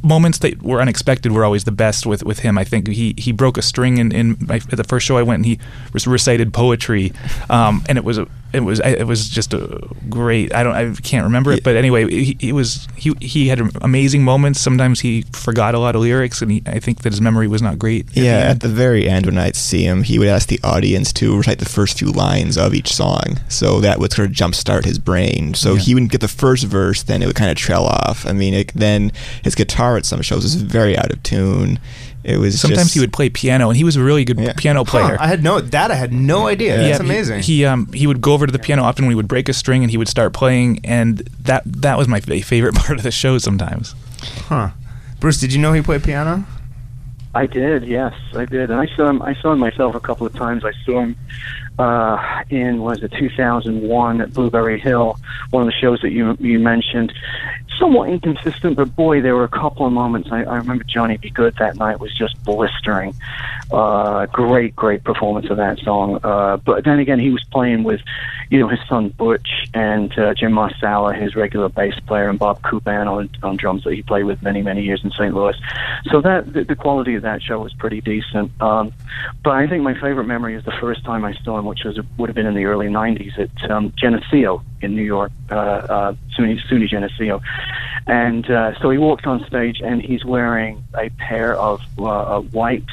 moments 0.03 0.39
that 0.39 0.61
were 0.61 0.79
unexpected 0.79 1.31
were 1.31 1.43
always 1.43 1.63
the 1.63 1.71
best 1.71 2.05
with, 2.05 2.23
with 2.23 2.39
him. 2.39 2.57
I 2.57 2.63
think 2.63 2.87
he 2.87 3.15
he 3.17 3.31
broke 3.31 3.57
a 3.57 3.61
string 3.61 3.97
in, 3.97 4.11
in 4.11 4.37
my, 4.41 4.55
at 4.55 4.77
the 4.77 4.83
first 4.83 5.05
show 5.05 5.17
I 5.17 5.23
went, 5.23 5.39
and 5.39 5.45
he 5.45 5.59
recited 6.05 6.53
poetry, 6.53 7.13
um, 7.49 7.83
and 7.89 7.97
it 7.97 8.03
was 8.03 8.17
a 8.17 8.27
it 8.51 8.61
was 8.61 8.79
it 8.79 9.05
was 9.05 9.29
just 9.29 9.53
a 9.53 9.79
great. 10.09 10.53
I 10.53 10.63
don't 10.63 10.73
I 10.73 10.93
can't 11.01 11.23
remember 11.23 11.51
it, 11.51 11.63
but 11.63 11.75
anyway, 11.75 12.09
he, 12.09 12.35
he 12.39 12.51
was 12.51 12.87
he 12.95 13.13
he 13.21 13.47
had 13.47 13.61
amazing 13.81 14.23
moments. 14.23 14.59
Sometimes 14.59 15.01
he 15.01 15.23
forgot 15.33 15.75
a 15.75 15.79
lot 15.79 15.95
of 15.95 16.01
lyrics, 16.01 16.41
and 16.41 16.51
he, 16.51 16.63
I 16.65 16.79
think 16.79 17.03
that 17.03 17.13
his 17.13 17.21
memory 17.21 17.47
was 17.47 17.61
not 17.61 17.77
great. 17.77 18.07
Yeah, 18.15 18.39
at 18.39 18.61
the 18.61 18.67
very 18.67 19.07
end 19.07 19.27
when 19.27 19.37
I'd 19.37 19.55
see 19.55 19.83
him, 19.83 20.03
he 20.03 20.17
would 20.17 20.27
ask 20.27 20.47
the 20.47 20.59
audience 20.63 21.13
to 21.13 21.37
recite 21.37 21.59
the 21.59 21.65
first 21.65 21.99
few 21.99 22.11
lines 22.11 22.57
of 22.57 22.73
each 22.73 22.91
song, 22.93 23.39
so 23.49 23.79
that 23.81 23.99
would 23.99 24.11
sort 24.11 24.29
of 24.29 24.35
jumpstart 24.35 24.85
his 24.85 24.97
brain. 24.97 25.53
So 25.53 25.73
yeah. 25.73 25.81
he 25.81 25.93
would 25.93 26.09
get 26.09 26.21
the 26.21 26.27
first 26.27 26.65
verse, 26.65 27.03
then 27.03 27.21
it 27.21 27.27
would 27.27 27.35
kind 27.35 27.51
of 27.51 27.57
trail 27.57 27.83
off. 27.83 28.25
I 28.25 28.33
mean, 28.33 28.53
it, 28.55 28.71
then 28.73 29.11
his 29.43 29.53
guitar 29.53 29.95
at 29.97 30.05
some 30.05 30.21
shows 30.23 30.43
was 30.43 30.55
very 30.55 30.97
out 30.97 31.11
of 31.11 31.21
tune 31.21 31.79
it 32.29 32.37
was 32.37 32.59
sometimes 32.59 32.83
just, 32.83 32.93
he 32.93 32.99
would 32.99 33.13
play 33.13 33.29
piano, 33.29 33.69
and 33.69 33.77
he 33.77 33.83
was 33.83 33.95
a 33.95 34.03
really 34.03 34.25
good 34.25 34.39
yeah. 34.39 34.53
piano 34.55 34.83
player. 34.83 35.17
Huh, 35.17 35.23
I 35.23 35.27
had 35.27 35.43
no 35.43 35.59
that 35.59 35.91
I 35.91 35.95
had 35.95 36.13
no 36.13 36.47
idea. 36.47 36.81
Yeah, 36.81 36.87
That's 36.89 36.99
amazing. 36.99 37.41
He, 37.41 37.57
he, 37.57 37.65
um 37.65 37.91
he 37.93 38.07
would 38.07 38.21
go 38.21 38.33
over 38.33 38.45
to 38.45 38.51
the 38.51 38.59
piano 38.59 38.83
often 38.83 39.05
when 39.05 39.11
he 39.11 39.15
would 39.15 39.27
break 39.27 39.49
a 39.49 39.53
string, 39.53 39.83
and 39.83 39.91
he 39.91 39.97
would 39.97 40.07
start 40.07 40.33
playing, 40.33 40.81
and 40.83 41.19
that 41.41 41.63
that 41.65 41.97
was 41.97 42.07
my 42.07 42.19
favorite 42.19 42.75
part 42.83 42.97
of 42.97 43.03
the 43.03 43.11
show. 43.11 43.37
Sometimes, 43.37 43.95
huh? 44.47 44.71
Bruce, 45.19 45.39
did 45.39 45.53
you 45.53 45.59
know 45.59 45.73
he 45.73 45.81
played 45.81 46.03
piano? 46.03 46.45
I 47.35 47.45
did, 47.45 47.85
yes, 47.85 48.13
I 48.33 48.45
did. 48.45 48.71
And 48.71 48.79
I 48.79 48.87
saw 48.95 49.07
him. 49.07 49.21
I 49.21 49.35
saw 49.35 49.53
him 49.53 49.59
myself 49.59 49.93
a 49.93 49.99
couple 49.99 50.25
of 50.25 50.33
times. 50.33 50.65
I 50.65 50.71
saw 50.83 51.01
him 51.01 51.15
uh, 51.77 52.43
in 52.49 52.81
was 52.81 53.03
it 53.03 53.11
2001 53.11 54.21
at 54.21 54.33
Blueberry 54.33 54.79
Hill, 54.79 55.17
one 55.51 55.63
of 55.63 55.67
the 55.67 55.79
shows 55.79 56.01
that 56.01 56.11
you 56.11 56.35
you 56.39 56.59
mentioned. 56.59 57.13
Somewhat 57.79 58.09
inconsistent, 58.09 58.75
but 58.75 58.93
boy, 58.95 59.21
there 59.21 59.35
were 59.35 59.45
a 59.45 59.49
couple 59.49 59.85
of 59.85 59.93
moments. 59.93 60.29
I, 60.31 60.43
I 60.43 60.57
remember 60.57 60.83
Johnny 60.83 61.17
B. 61.17 61.29
Goode 61.29 61.55
that 61.59 61.77
night 61.77 61.99
was 62.01 62.13
just 62.13 62.35
blistering. 62.43 63.15
Uh, 63.71 64.25
great, 64.25 64.75
great 64.75 65.03
performance 65.03 65.49
of 65.49 65.57
that 65.57 65.79
song. 65.79 66.19
Uh, 66.21 66.57
but 66.57 66.83
then 66.83 66.99
again, 66.99 67.19
he 67.19 67.29
was 67.29 67.43
playing 67.51 67.83
with, 67.83 68.01
you 68.49 68.59
know, 68.59 68.67
his 68.67 68.79
son 68.87 69.09
Butch 69.09 69.67
and 69.73 70.17
uh, 70.17 70.33
Jim 70.33 70.53
Marsala, 70.53 71.13
his 71.13 71.35
regular 71.35 71.69
bass 71.69 71.93
player, 72.07 72.29
and 72.29 72.39
Bob 72.39 72.61
Kuban 72.63 73.07
on, 73.07 73.29
on 73.43 73.57
drums 73.57 73.83
that 73.83 73.93
he 73.93 74.01
played 74.01 74.23
with 74.23 74.41
many, 74.41 74.61
many 74.61 74.81
years 74.81 75.01
in 75.03 75.11
St. 75.11 75.33
Louis. 75.33 75.55
So 76.09 76.21
that 76.21 76.51
the, 76.51 76.63
the 76.63 76.75
quality 76.75 77.15
of 77.15 77.21
that 77.21 77.43
show 77.43 77.59
was 77.59 77.73
pretty 77.73 78.01
decent. 78.01 78.51
Um, 78.61 78.91
but 79.43 79.51
I 79.51 79.67
think 79.67 79.83
my 79.83 79.93
favorite 79.93 80.25
memory 80.25 80.55
is 80.55 80.65
the 80.65 80.73
first 80.81 81.05
time 81.05 81.25
I 81.25 81.33
saw 81.43 81.59
him 81.59 81.65
which 81.65 81.83
was 81.83 81.99
would 82.17 82.29
have 82.29 82.35
been 82.35 82.47
in 82.47 82.55
the 82.55 82.65
early 82.65 82.87
'90s 82.87 83.37
at 83.37 83.71
um, 83.71 83.93
Geneseo 83.95 84.63
in 84.81 84.95
New 84.95 85.03
York, 85.03 85.31
uh, 85.51 85.55
uh, 85.55 86.13
SUNY, 86.35 86.59
SUNY 86.69 86.87
Geneseo, 86.87 87.41
and 88.09 88.49
uh, 88.49 88.79
so 88.79 88.89
he 88.89 88.97
walked 88.97 89.27
on 89.27 89.45
stage 89.45 89.81
and 89.81 90.01
he's 90.01 90.25
wearing 90.25 90.83
a 90.95 91.09
pair 91.11 91.55
of 91.55 91.81
uh, 91.99 92.41
white 92.41 92.89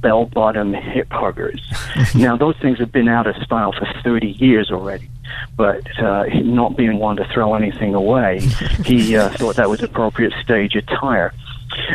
bell-bottom 0.00 0.74
hip 0.74 1.08
huggers. 1.10 1.60
now 2.14 2.36
those 2.36 2.56
things 2.58 2.78
have 2.78 2.92
been 2.92 3.08
out 3.08 3.26
of 3.26 3.36
style 3.36 3.72
for 3.72 3.86
30 4.02 4.28
years 4.28 4.70
already 4.70 5.08
but 5.56 5.86
uh, 5.98 6.24
not 6.42 6.76
being 6.76 6.98
one 6.98 7.16
to 7.16 7.24
throw 7.32 7.54
anything 7.54 7.94
away, 7.94 8.40
he 8.84 9.16
uh, 9.16 9.30
thought 9.30 9.56
that 9.56 9.68
was 9.68 9.82
appropriate 9.82 10.32
stage 10.42 10.74
attire. 10.74 11.32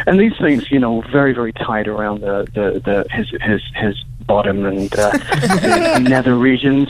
And 0.07 0.19
these 0.19 0.37
things, 0.37 0.69
you 0.71 0.79
know, 0.79 1.01
very 1.01 1.33
very 1.33 1.53
tight 1.53 1.87
around 1.87 2.21
the 2.21 2.47
the, 2.53 2.79
the 2.79 3.05
his 3.09 3.29
his 3.41 3.61
his 3.75 4.03
bottom 4.29 4.63
and 4.63 4.93
uh, 4.95 5.99
nether 5.99 6.35
regions. 6.35 6.87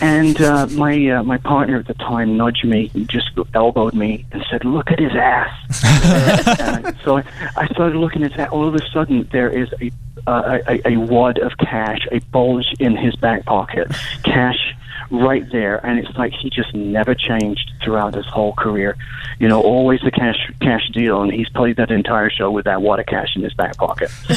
And 0.00 0.40
uh, 0.40 0.66
my 0.68 0.94
uh, 1.10 1.22
my 1.22 1.36
partner 1.36 1.78
at 1.78 1.86
the 1.86 1.94
time 1.94 2.36
nudged 2.36 2.64
me, 2.64 2.90
just 3.06 3.30
elbowed 3.54 3.94
me, 3.94 4.26
and 4.32 4.44
said, 4.50 4.64
"Look 4.64 4.90
at 4.90 4.98
his 4.98 5.14
ass." 5.14 5.52
uh, 5.84 6.92
so 7.04 7.18
I, 7.18 7.24
I 7.56 7.66
started 7.68 7.96
looking 7.96 8.24
at 8.24 8.34
that. 8.36 8.50
All 8.50 8.66
of 8.66 8.74
a 8.74 8.90
sudden, 8.90 9.28
there 9.30 9.50
is 9.50 9.68
a, 9.80 9.92
uh, 10.26 10.58
a 10.66 10.88
a 10.88 10.96
wad 10.96 11.38
of 11.38 11.52
cash, 11.58 12.00
a 12.10 12.18
bulge 12.32 12.72
in 12.80 12.96
his 12.96 13.14
back 13.16 13.44
pocket, 13.44 13.92
cash 14.24 14.74
right 15.10 15.50
there. 15.52 15.84
And 15.86 15.98
it's 15.98 16.16
like 16.16 16.32
he 16.32 16.48
just 16.50 16.74
never 16.74 17.14
changed 17.14 17.70
throughout 17.82 18.14
his 18.14 18.26
whole 18.26 18.54
career. 18.54 18.96
You 19.38 19.48
know 19.48 19.60
always 19.60 20.00
the 20.00 20.10
cash 20.10 20.38
cash 20.62 20.88
deal. 20.94 21.20
And 21.22 21.32
he's 21.32 21.50
played 21.50 21.76
that 21.76 21.90
entire 21.90 22.30
show 22.30 22.50
with 22.50 22.64
that 22.64 22.80
wad 22.80 22.98
of 22.98 23.06
cash 23.06 23.36
in 23.36 23.42
his 23.42 23.54
back 23.54 23.76
pocket. 23.76 24.10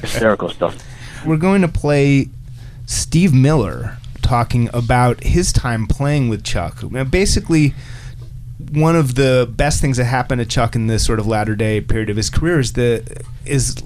Hysterical 0.00 0.48
stuff 0.48 0.76
we're 1.24 1.36
going 1.36 1.62
to 1.62 1.68
play 1.68 2.28
Steve 2.86 3.32
Miller 3.32 3.98
talking 4.22 4.68
about 4.72 5.22
his 5.22 5.52
time 5.52 5.86
playing 5.86 6.28
with 6.28 6.44
Chuck. 6.44 6.82
Now, 6.90 7.04
basically, 7.04 7.74
one 8.70 8.96
of 8.96 9.14
the 9.14 9.50
best 9.54 9.80
things 9.80 9.96
that 9.96 10.04
happened 10.04 10.40
to 10.40 10.46
Chuck 10.46 10.74
in 10.74 10.86
this 10.86 11.04
sort 11.04 11.20
of 11.20 11.26
latter 11.26 11.54
day 11.54 11.80
period 11.80 12.10
of 12.10 12.16
his 12.16 12.30
career 12.30 12.60
is 12.60 12.72
that 12.74 13.24
is 13.44 13.76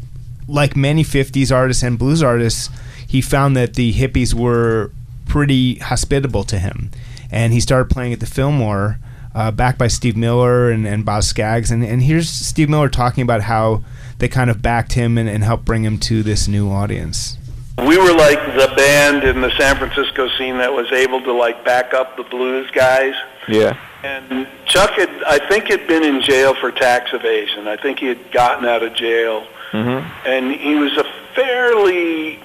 like 0.48 0.76
many 0.76 1.02
50s 1.02 1.54
artists 1.54 1.82
and 1.82 1.98
blues 1.98 2.22
artists, 2.22 2.70
he 3.06 3.20
found 3.20 3.56
that 3.56 3.74
the 3.74 3.92
hippies 3.92 4.32
were 4.32 4.92
pretty 5.26 5.76
hospitable 5.76 6.44
to 6.44 6.58
him. 6.58 6.90
And 7.30 7.52
he 7.52 7.60
started 7.60 7.90
playing 7.90 8.12
at 8.12 8.20
the 8.20 8.26
Fillmore, 8.26 8.98
uh, 9.36 9.50
backed 9.50 9.78
by 9.78 9.86
Steve 9.86 10.16
Miller 10.16 10.70
and, 10.70 10.86
and 10.86 11.04
Boz 11.04 11.28
Scaggs. 11.28 11.70
And, 11.70 11.84
and 11.84 12.02
here's 12.02 12.30
Steve 12.30 12.70
Miller 12.70 12.88
talking 12.88 13.22
about 13.22 13.42
how 13.42 13.84
they 14.18 14.28
kind 14.28 14.48
of 14.48 14.62
backed 14.62 14.94
him 14.94 15.18
and, 15.18 15.28
and 15.28 15.44
helped 15.44 15.66
bring 15.66 15.84
him 15.84 15.98
to 16.00 16.22
this 16.22 16.48
new 16.48 16.70
audience? 16.70 17.36
We 17.76 17.98
were 17.98 18.14
like 18.14 18.38
the 18.56 18.72
band 18.74 19.24
in 19.24 19.42
the 19.42 19.50
San 19.58 19.76
Francisco 19.76 20.30
scene 20.38 20.56
that 20.56 20.72
was 20.72 20.90
able 20.90 21.20
to 21.20 21.32
like 21.32 21.62
back 21.66 21.92
up 21.92 22.16
the 22.16 22.22
blues 22.22 22.70
guys. 22.70 23.14
Yeah. 23.46 23.78
And 24.02 24.48
Chuck 24.64 24.92
had, 24.92 25.10
I 25.24 25.46
think, 25.46 25.66
had 25.66 25.86
been 25.86 26.02
in 26.02 26.22
jail 26.22 26.54
for 26.54 26.72
tax 26.72 27.12
evasion. 27.12 27.68
I 27.68 27.76
think 27.76 27.98
he 27.98 28.06
had 28.06 28.32
gotten 28.32 28.64
out 28.64 28.82
of 28.82 28.94
jail, 28.94 29.46
mm-hmm. 29.72 30.26
and 30.26 30.52
he 30.52 30.76
was 30.76 30.96
a 30.96 31.04
fairly 31.34 32.38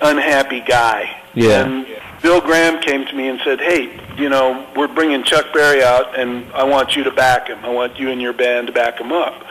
unhappy 0.00 0.60
guy. 0.60 1.20
Yeah. 1.34 1.66
And 1.66 1.86
Bill 2.22 2.40
Graham 2.40 2.80
came 2.80 3.06
to 3.06 3.14
me 3.14 3.28
and 3.28 3.40
said, 3.44 3.60
"Hey, 3.60 3.98
you 4.16 4.28
know, 4.28 4.66
we're 4.76 4.88
bringing 4.88 5.22
Chuck 5.22 5.52
Berry 5.52 5.82
out, 5.82 6.18
and 6.18 6.50
I 6.52 6.64
want 6.64 6.96
you 6.96 7.04
to 7.04 7.10
back 7.10 7.48
him. 7.48 7.64
I 7.64 7.68
want 7.68 7.98
you 7.98 8.10
and 8.10 8.20
your 8.20 8.32
band 8.32 8.66
to 8.68 8.72
back 8.72 8.98
him 8.98 9.12
up." 9.12 9.44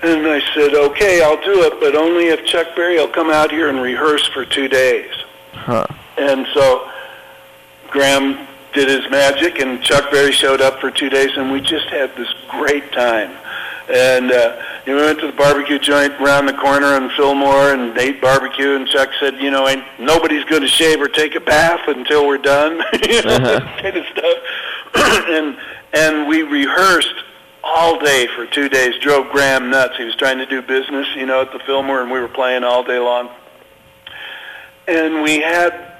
And 0.00 0.26
I 0.28 0.40
said, 0.54 0.74
okay, 0.74 1.22
I'll 1.22 1.42
do 1.42 1.64
it, 1.64 1.80
but 1.80 1.96
only 1.96 2.28
if 2.28 2.44
Chuck 2.44 2.68
Berry 2.76 2.98
will 2.98 3.08
come 3.08 3.30
out 3.30 3.50
here 3.50 3.68
and 3.68 3.82
rehearse 3.82 4.26
for 4.28 4.44
two 4.44 4.68
days. 4.68 5.10
Huh. 5.52 5.86
And 6.16 6.46
so 6.54 6.88
Graham 7.90 8.46
did 8.72 8.88
his 8.88 9.10
magic, 9.10 9.58
and 9.58 9.82
Chuck 9.82 10.10
Berry 10.12 10.30
showed 10.30 10.60
up 10.60 10.80
for 10.80 10.92
two 10.92 11.08
days, 11.08 11.36
and 11.36 11.50
we 11.50 11.60
just 11.60 11.88
had 11.88 12.14
this 12.14 12.32
great 12.48 12.92
time. 12.92 13.36
And 13.90 14.30
uh, 14.30 14.62
we 14.94 15.02
went 15.02 15.20
to 15.20 15.26
the 15.26 15.32
barbecue 15.32 15.78
joint 15.78 16.12
around 16.20 16.46
the 16.46 16.54
corner 16.54 16.96
in 16.96 17.10
Fillmore 17.10 17.72
and 17.72 17.96
ate 17.98 18.20
barbecue. 18.20 18.74
And 18.74 18.88
Chuck 18.88 19.10
said, 19.20 19.38
"You 19.40 19.50
know, 19.50 19.68
ain't 19.68 19.84
nobody's 19.98 20.44
going 20.44 20.62
to 20.62 20.68
shave 20.68 21.00
or 21.00 21.08
take 21.08 21.34
a 21.34 21.40
bath 21.40 21.80
until 21.88 22.26
we're 22.26 22.38
done." 22.38 22.72
you 23.08 23.22
know, 23.22 23.36
uh-huh. 23.36 23.82
kind 23.82 23.96
of 23.96 24.06
stuff. 24.06 24.38
and 25.28 25.58
and 25.92 26.28
we 26.28 26.42
rehearsed 26.42 27.14
all 27.62 27.98
day 27.98 28.28
for 28.34 28.46
two 28.46 28.68
days. 28.68 28.94
Drove 29.00 29.30
Graham 29.30 29.70
nuts. 29.70 29.96
He 29.96 30.04
was 30.04 30.16
trying 30.16 30.38
to 30.38 30.46
do 30.46 30.62
business, 30.62 31.06
you 31.14 31.26
know, 31.26 31.42
at 31.42 31.52
the 31.52 31.58
Fillmore, 31.60 32.02
and 32.02 32.10
we 32.10 32.20
were 32.20 32.28
playing 32.28 32.64
all 32.64 32.82
day 32.82 32.98
long. 32.98 33.30
And 34.86 35.22
we 35.22 35.40
had 35.40 35.96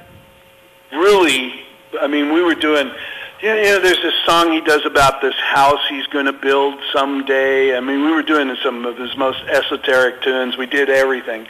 really, 0.93 1.61
I 2.01 2.07
mean, 2.07 2.33
we 2.33 2.43
were 2.43 2.55
doing. 2.55 2.91
You 3.41 3.51
know, 3.51 3.79
there's 3.79 4.03
this 4.03 4.15
song 4.27 4.51
he 4.51 4.61
does 4.61 4.85
about 4.85 5.21
this 5.23 5.37
house 5.37 5.79
he's 5.89 6.09
going 6.09 6.27
to 6.27 6.33
build 6.33 6.81
someday. 6.93 7.77
I 7.77 7.79
mean, 7.79 8.05
we 8.05 8.11
were 8.11 8.23
doing 8.23 8.53
some 8.65 8.85
of 8.85 8.97
his 8.97 9.17
most 9.17 9.39
esoteric 9.45 10.23
tunes. 10.23 10.57
We 10.57 10.67
did 10.67 10.91
everything, 10.91 11.47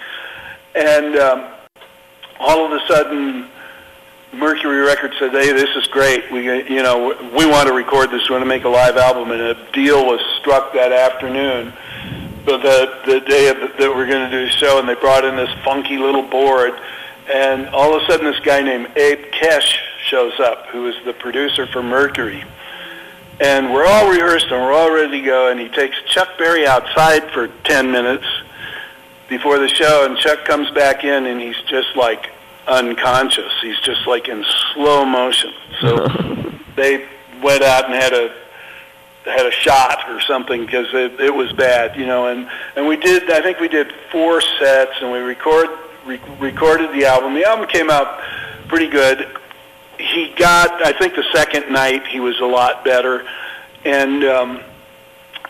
and 0.74 1.16
um, 1.16 1.47
all 2.39 2.66
of 2.66 2.72
a 2.72 2.86
sudden, 2.86 3.49
Mercury 4.34 4.80
Records 4.80 5.14
said, 5.18 5.30
"Hey, 5.30 5.51
this 5.55 5.74
is 5.76 5.86
great. 5.86 6.30
We, 6.30 6.45
you 6.45 6.82
know, 6.82 7.16
we 7.34 7.47
want 7.47 7.68
to 7.68 7.74
record 7.74 8.11
this. 8.11 8.28
We 8.28 8.34
want 8.34 8.43
to 8.43 8.49
make 8.49 8.64
a 8.64 8.68
live 8.68 8.99
album." 8.99 9.30
And 9.30 9.41
a 9.41 9.72
deal 9.72 10.05
was 10.05 10.20
struck 10.39 10.74
that 10.74 10.93
afternoon, 10.93 11.72
but 12.45 12.59
the 12.59 13.01
the 13.07 13.20
day 13.20 13.49
of, 13.49 13.57
that 13.61 13.91
we're 13.95 14.07
going 14.07 14.30
to 14.30 14.30
do 14.30 14.45
the 14.45 14.51
show, 14.51 14.78
and 14.78 14.86
they 14.86 14.95
brought 14.95 15.24
in 15.24 15.36
this 15.36 15.51
funky 15.64 15.97
little 15.97 16.28
board, 16.28 16.78
and 17.30 17.66
all 17.68 17.97
of 17.97 18.03
a 18.03 18.07
sudden, 18.07 18.30
this 18.30 18.41
guy 18.41 18.61
named 18.61 18.95
Abe 18.95 19.32
Kesh 19.32 19.88
shows 20.09 20.39
up, 20.41 20.67
who 20.67 20.87
is 20.87 20.95
the 21.05 21.13
producer 21.13 21.67
for 21.67 21.83
Mercury. 21.83 22.45
And 23.41 23.73
we're 23.73 23.87
all 23.87 24.11
rehearsed 24.11 24.47
and 24.47 24.61
we're 24.61 24.73
all 24.73 24.93
ready 24.93 25.21
to 25.21 25.27
go, 25.27 25.49
and 25.51 25.61
he 25.61 25.69
takes 25.69 25.97
Chuck 26.07 26.37
Berry 26.39 26.67
outside 26.67 27.31
for 27.31 27.49
ten 27.65 27.93
minutes 27.93 28.27
before 29.29 29.59
the 29.59 29.69
show, 29.69 30.07
and 30.07 30.17
Chuck 30.19 30.45
comes 30.45 30.71
back 30.71 31.05
in, 31.05 31.27
and 31.27 31.41
he's 31.41 31.61
just 31.69 31.95
like 31.95 32.31
unconscious. 32.67 33.53
He's 33.63 33.79
just 33.81 34.07
like 34.07 34.29
in 34.29 34.45
slow 34.75 35.05
motion. 35.05 35.53
So 35.81 36.07
they 36.77 37.07
went 37.43 37.63
out 37.63 37.85
and 37.85 37.95
had 37.95 38.13
a 38.13 38.35
had 39.25 39.47
a 39.47 39.51
shot 39.51 40.09
or 40.09 40.21
something 40.23 40.65
because 40.65 40.87
it, 40.95 41.21
it 41.21 41.35
was 41.35 41.53
bad, 41.53 41.97
you 41.97 42.07
know. 42.07 42.27
And 42.27 42.49
and 42.77 42.87
we 42.87 42.97
did. 42.97 43.31
I 43.31 43.41
think 43.43 43.61
we 43.61 43.69
did 43.69 43.93
four 44.11 44.41
sets, 44.41 44.93
and 45.01 45.13
we 45.13 45.19
record 45.19 45.69
re- 46.05 46.21
recorded 46.41 46.93
the 46.93 47.05
album. 47.05 47.35
The 47.35 47.45
album 47.45 47.69
came 47.69 47.91
out 47.91 48.21
pretty 48.69 48.89
good. 48.89 49.38
He 49.99 50.32
got. 50.36 50.84
I 50.84 50.92
think 50.92 51.14
the 51.14 51.24
second 51.32 51.72
night 51.72 52.07
he 52.07 52.20
was 52.20 52.38
a 52.40 52.46
lot 52.46 52.84
better, 52.84 53.26
and 53.84 54.24
um, 54.24 54.61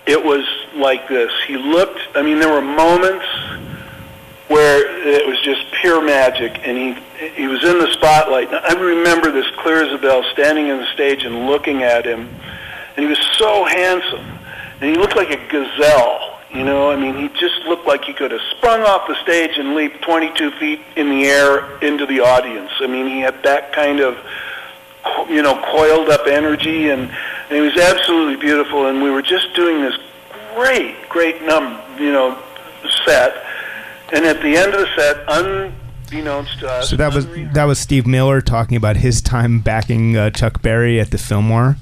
it 0.07 0.23
was 0.23 0.45
like 0.75 1.09
this. 1.09 1.31
He 1.47 1.57
looked. 1.57 2.01
I 2.15 2.23
mean, 2.23 2.39
there 2.39 2.53
were 2.53 2.63
moments 2.63 3.27
where 4.49 5.07
it 5.07 5.27
was 5.27 5.41
just 5.43 5.71
pure 5.81 6.03
magic, 6.03 6.67
and 6.67 6.77
he 6.79 7.29
he 7.35 7.47
was 7.47 7.63
in 7.63 7.79
the 7.79 7.93
spotlight. 7.93 8.49
I 8.53 8.73
remember 8.73 9.31
this 9.31 9.47
clear 9.59 9.85
as 9.85 9.93
a 9.93 9.99
bell, 9.99 10.25
standing 10.33 10.71
on 10.71 10.79
the 10.79 10.93
stage 10.95 11.25
and 11.25 11.47
looking 11.47 11.83
at 11.83 12.07
him, 12.07 12.29
and 12.97 13.05
he 13.05 13.07
was 13.07 13.19
so 13.37 13.65
handsome, 13.65 14.39
and 14.81 14.91
he 14.91 14.97
looked 14.97 15.17
like 15.17 15.31
a 15.31 15.49
gazelle. 15.49 16.28
You 16.53 16.65
know, 16.65 16.91
I 16.91 16.97
mean, 16.97 17.15
he 17.17 17.29
just 17.39 17.61
looked 17.67 17.87
like 17.87 18.05
he 18.05 18.15
could 18.15 18.31
have 18.31 18.41
sprung 18.57 18.81
off 18.83 19.07
the 19.07 19.15
stage 19.23 19.59
and 19.59 19.75
leaped 19.75 20.01
22 20.03 20.51
feet 20.53 20.81
in 20.97 21.11
the 21.11 21.27
air 21.27 21.79
into 21.81 22.07
the 22.07 22.21
audience. 22.21 22.71
I 22.81 22.87
mean, 22.87 23.07
he 23.07 23.21
had 23.21 23.43
that 23.43 23.73
kind 23.73 24.01
of, 24.01 24.17
you 25.29 25.43
know, 25.43 25.63
coiled 25.63 26.09
up 26.09 26.27
energy, 26.27 26.89
and, 26.89 27.03
and 27.03 27.51
he 27.51 27.61
was 27.61 27.77
absolutely 27.77 28.37
beautiful. 28.37 28.87
And 28.87 29.03
we 29.03 29.11
were 29.11 29.23
just 29.23 29.55
doing 29.55 29.83
this 29.83 29.95
great, 30.55 31.09
great 31.11 31.43
num, 31.43 31.79
you 31.99 32.13
know, 32.13 32.43
set 33.05 33.45
and 34.13 34.25
at 34.25 34.41
the 34.41 34.57
end 34.57 34.75
of 34.75 34.81
the 34.81 34.89
set, 34.97 35.25
unbeknownst 35.29 36.61
to 36.61 36.69
us, 36.69 36.89
So 36.89 36.97
that 36.97 37.15
was 37.15 37.27
that 37.53 37.65
was 37.65 37.79
Steve 37.79 38.07
Miller 38.07 38.41
talking 38.41 38.77
about 38.77 38.97
his 38.97 39.21
time 39.21 39.61
backing 39.61 40.17
uh, 40.17 40.31
Chuck 40.31 40.63
Berry 40.63 40.99
at 40.99 41.11
the 41.11 41.19
Fillmore, 41.19 41.77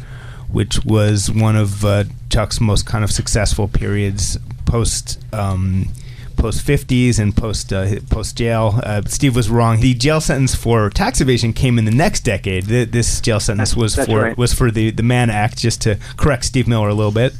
which 0.50 0.84
was 0.84 1.30
one 1.30 1.54
of 1.56 1.84
uh, 1.84 2.04
Chuck's 2.28 2.60
most 2.60 2.84
kind 2.84 3.04
of 3.04 3.12
successful 3.12 3.68
periods 3.68 4.38
post. 4.66 5.18
Um, 5.32 5.88
Post 6.36 6.66
fifties 6.66 7.18
and 7.18 7.34
post 7.34 7.72
uh, 7.72 7.98
post 8.10 8.36
jail. 8.36 8.78
Uh, 8.82 9.00
Steve 9.06 9.34
was 9.34 9.48
wrong. 9.48 9.80
The 9.80 9.94
jail 9.94 10.20
sentence 10.20 10.54
for 10.54 10.90
tax 10.90 11.22
evasion 11.22 11.54
came 11.54 11.78
in 11.78 11.86
the 11.86 11.90
next 11.90 12.20
decade. 12.24 12.68
Th- 12.68 12.90
this 12.90 13.22
jail 13.22 13.40
sentence 13.40 13.74
was 13.74 13.94
that's 13.94 14.06
for 14.06 14.20
right. 14.20 14.36
was 14.36 14.52
for 14.52 14.70
the 14.70 14.90
the 14.90 15.02
Mann 15.02 15.30
Act. 15.30 15.56
Just 15.56 15.80
to 15.82 15.98
correct 16.18 16.44
Steve 16.44 16.68
Miller 16.68 16.90
a 16.90 16.94
little 16.94 17.10
bit. 17.10 17.32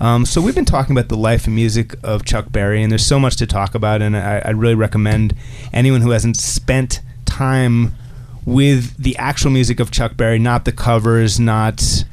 Um, 0.00 0.26
so 0.26 0.42
we've 0.42 0.54
been 0.54 0.66
talking 0.66 0.94
about 0.94 1.08
the 1.08 1.16
life 1.16 1.46
and 1.46 1.54
music 1.54 1.94
of 2.02 2.26
Chuck 2.26 2.52
Berry, 2.52 2.82
and 2.82 2.92
there's 2.92 3.06
so 3.06 3.18
much 3.18 3.36
to 3.36 3.46
talk 3.46 3.74
about. 3.74 4.02
And 4.02 4.14
I, 4.14 4.42
I 4.44 4.50
really 4.50 4.74
recommend 4.74 5.34
anyone 5.72 6.02
who 6.02 6.10
hasn't 6.10 6.36
spent 6.36 7.00
time 7.24 7.94
with 8.44 8.94
the 8.98 9.16
actual 9.16 9.50
music 9.50 9.80
of 9.80 9.90
Chuck 9.90 10.18
Berry, 10.18 10.38
not 10.38 10.66
the 10.66 10.72
covers, 10.72 11.40
not 11.40 12.04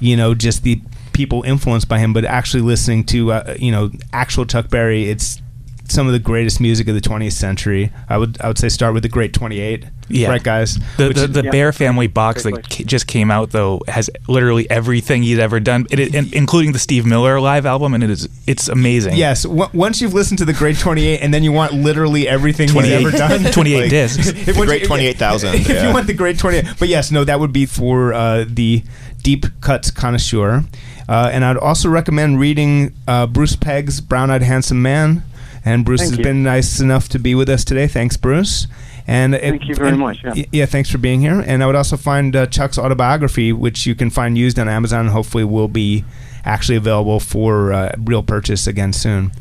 you 0.00 0.16
know 0.16 0.34
just 0.34 0.62
the 0.62 0.80
people 1.14 1.42
influenced 1.44 1.88
by 1.88 1.98
him, 1.98 2.12
but 2.12 2.24
actually 2.26 2.62
listening 2.62 3.04
to 3.04 3.32
uh, 3.32 3.54
you 3.58 3.70
know 3.72 3.90
actual 4.12 4.44
Chuck 4.44 4.68
Berry. 4.68 5.08
It's 5.08 5.40
some 5.86 6.06
of 6.06 6.14
the 6.14 6.18
greatest 6.18 6.60
music 6.62 6.88
of 6.88 6.94
the 6.94 7.00
20th 7.00 7.32
century. 7.32 7.90
I 8.08 8.16
would 8.18 8.40
I 8.40 8.48
would 8.48 8.58
say 8.58 8.68
start 8.70 8.94
with 8.94 9.02
the 9.02 9.08
Great 9.08 9.32
28. 9.34 9.84
Yeah. 10.08 10.28
right, 10.28 10.42
guys. 10.42 10.78
The 10.98 11.08
Which 11.08 11.16
the, 11.16 11.24
is- 11.24 11.32
the 11.32 11.42
Bear 11.44 11.72
Family 11.72 12.06
box 12.08 12.42
that 12.44 12.68
ca- 12.70 12.84
just 12.84 13.06
came 13.06 13.30
out 13.30 13.50
though 13.50 13.80
has 13.88 14.08
literally 14.28 14.68
everything 14.70 15.22
he's 15.22 15.38
ever 15.38 15.60
done, 15.60 15.86
it, 15.90 15.98
it, 16.14 16.32
including 16.34 16.72
the 16.72 16.78
Steve 16.78 17.04
Miller 17.06 17.38
live 17.40 17.64
album, 17.66 17.92
and 17.94 18.02
it 18.04 18.10
is 18.10 18.28
it's 18.46 18.68
amazing. 18.68 19.14
Yes, 19.16 19.42
w- 19.44 19.68
once 19.74 20.00
you've 20.02 20.12
listened 20.14 20.38
to 20.38 20.44
the 20.46 20.52
Great 20.54 20.78
28 20.78 21.20
and 21.20 21.32
then 21.34 21.42
you 21.42 21.52
want 21.52 21.72
literally 21.74 22.26
everything 22.28 22.64
he's 22.68 22.72
28 22.72 23.06
ever 23.06 23.10
done. 23.16 23.44
28 23.52 23.88
discs. 23.90 24.28
if 24.28 24.46
The 24.46 24.52
Great 24.54 24.82
you- 24.82 24.86
28,000, 24.88 25.54
If 25.54 25.68
yeah. 25.68 25.88
you 25.88 25.94
want 25.94 26.06
the 26.06 26.14
Great 26.14 26.38
28. 26.38 26.64
But 26.78 26.88
yes, 26.88 27.10
no, 27.10 27.24
that 27.24 27.40
would 27.40 27.52
be 27.52 27.64
for 27.66 28.12
uh, 28.14 28.44
the 28.48 28.82
deep 29.22 29.44
cuts 29.60 29.90
connoisseur. 29.90 30.64
Uh, 31.08 31.30
and 31.32 31.44
I'd 31.44 31.56
also 31.56 31.88
recommend 31.88 32.40
reading 32.40 32.94
uh, 33.06 33.26
Bruce 33.26 33.56
Pegg's 33.56 34.00
Brown 34.00 34.30
Eyed 34.30 34.42
Handsome 34.42 34.80
Man. 34.82 35.22
And 35.66 35.84
Bruce 35.84 36.00
Thank 36.00 36.10
has 36.12 36.18
you. 36.18 36.24
been 36.24 36.42
nice 36.42 36.78
enough 36.80 37.08
to 37.10 37.18
be 37.18 37.34
with 37.34 37.48
us 37.48 37.64
today. 37.64 37.86
Thanks, 37.86 38.16
Bruce. 38.18 38.66
And 39.06 39.34
Thank 39.34 39.66
you 39.66 39.74
very 39.74 39.90
and- 39.90 39.98
much, 39.98 40.18
yeah. 40.24 40.44
yeah, 40.52 40.66
thanks 40.66 40.90
for 40.90 40.98
being 40.98 41.20
here. 41.20 41.42
And 41.46 41.62
I 41.62 41.66
would 41.66 41.74
also 41.74 41.96
find 41.96 42.34
uh, 42.36 42.46
Chuck's 42.46 42.78
autobiography, 42.78 43.52
which 43.52 43.86
you 43.86 43.94
can 43.94 44.10
find 44.10 44.36
used 44.36 44.58
on 44.58 44.68
Amazon, 44.68 45.00
and 45.00 45.10
hopefully 45.10 45.44
will 45.44 45.68
be 45.68 46.04
actually 46.44 46.76
available 46.76 47.20
for 47.20 47.72
uh, 47.72 47.92
real 47.98 48.22
purchase 48.22 48.66
again 48.66 48.92
soon. 48.92 49.32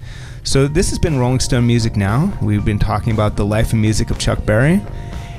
So 0.43 0.68
this 0.68 0.89
has 0.89 0.99
been 0.99 1.18
Rolling 1.18 1.39
Stone 1.39 1.66
Music 1.68 1.95
Now. 1.95 2.38
We've 2.41 2.66
been 2.66 2.80
talking 2.80 3.14
about 3.14 3.36
the 3.38 3.45
life 3.45 3.72
and 3.72 3.82
music 3.82 4.09
of 4.09 4.18
Chuck 4.20 4.45
Berry. 4.45 4.82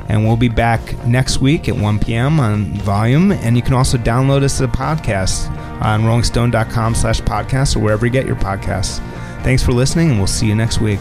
And 0.09 0.25
we'll 0.25 0.37
be 0.37 0.49
back 0.49 1.05
next 1.07 1.39
week 1.41 1.69
at 1.69 1.77
1 1.77 1.99
p.m. 1.99 2.39
on 2.39 2.67
Volume. 2.75 3.33
And 3.33 3.57
you 3.57 3.63
can 3.63 3.73
also 3.75 3.97
download 3.97 4.43
us 4.43 4.61
as 4.61 4.63
a 4.63 4.69
podcast 4.69 5.49
on 5.83 6.03
rollingstone.com 6.03 6.95
slash 6.95 7.21
podcast 7.23 7.77
or 7.77 7.81
wherever 7.81 8.05
you 8.07 8.13
get 8.13 8.27
your 8.27 8.37
podcasts. 8.37 8.99
Thanks 9.43 9.63
for 9.63 9.73
listening, 9.73 10.11
and 10.11 10.19
we'll 10.19 10.27
see 10.27 10.47
you 10.47 10.55
next 10.55 10.81
week. 10.81 11.01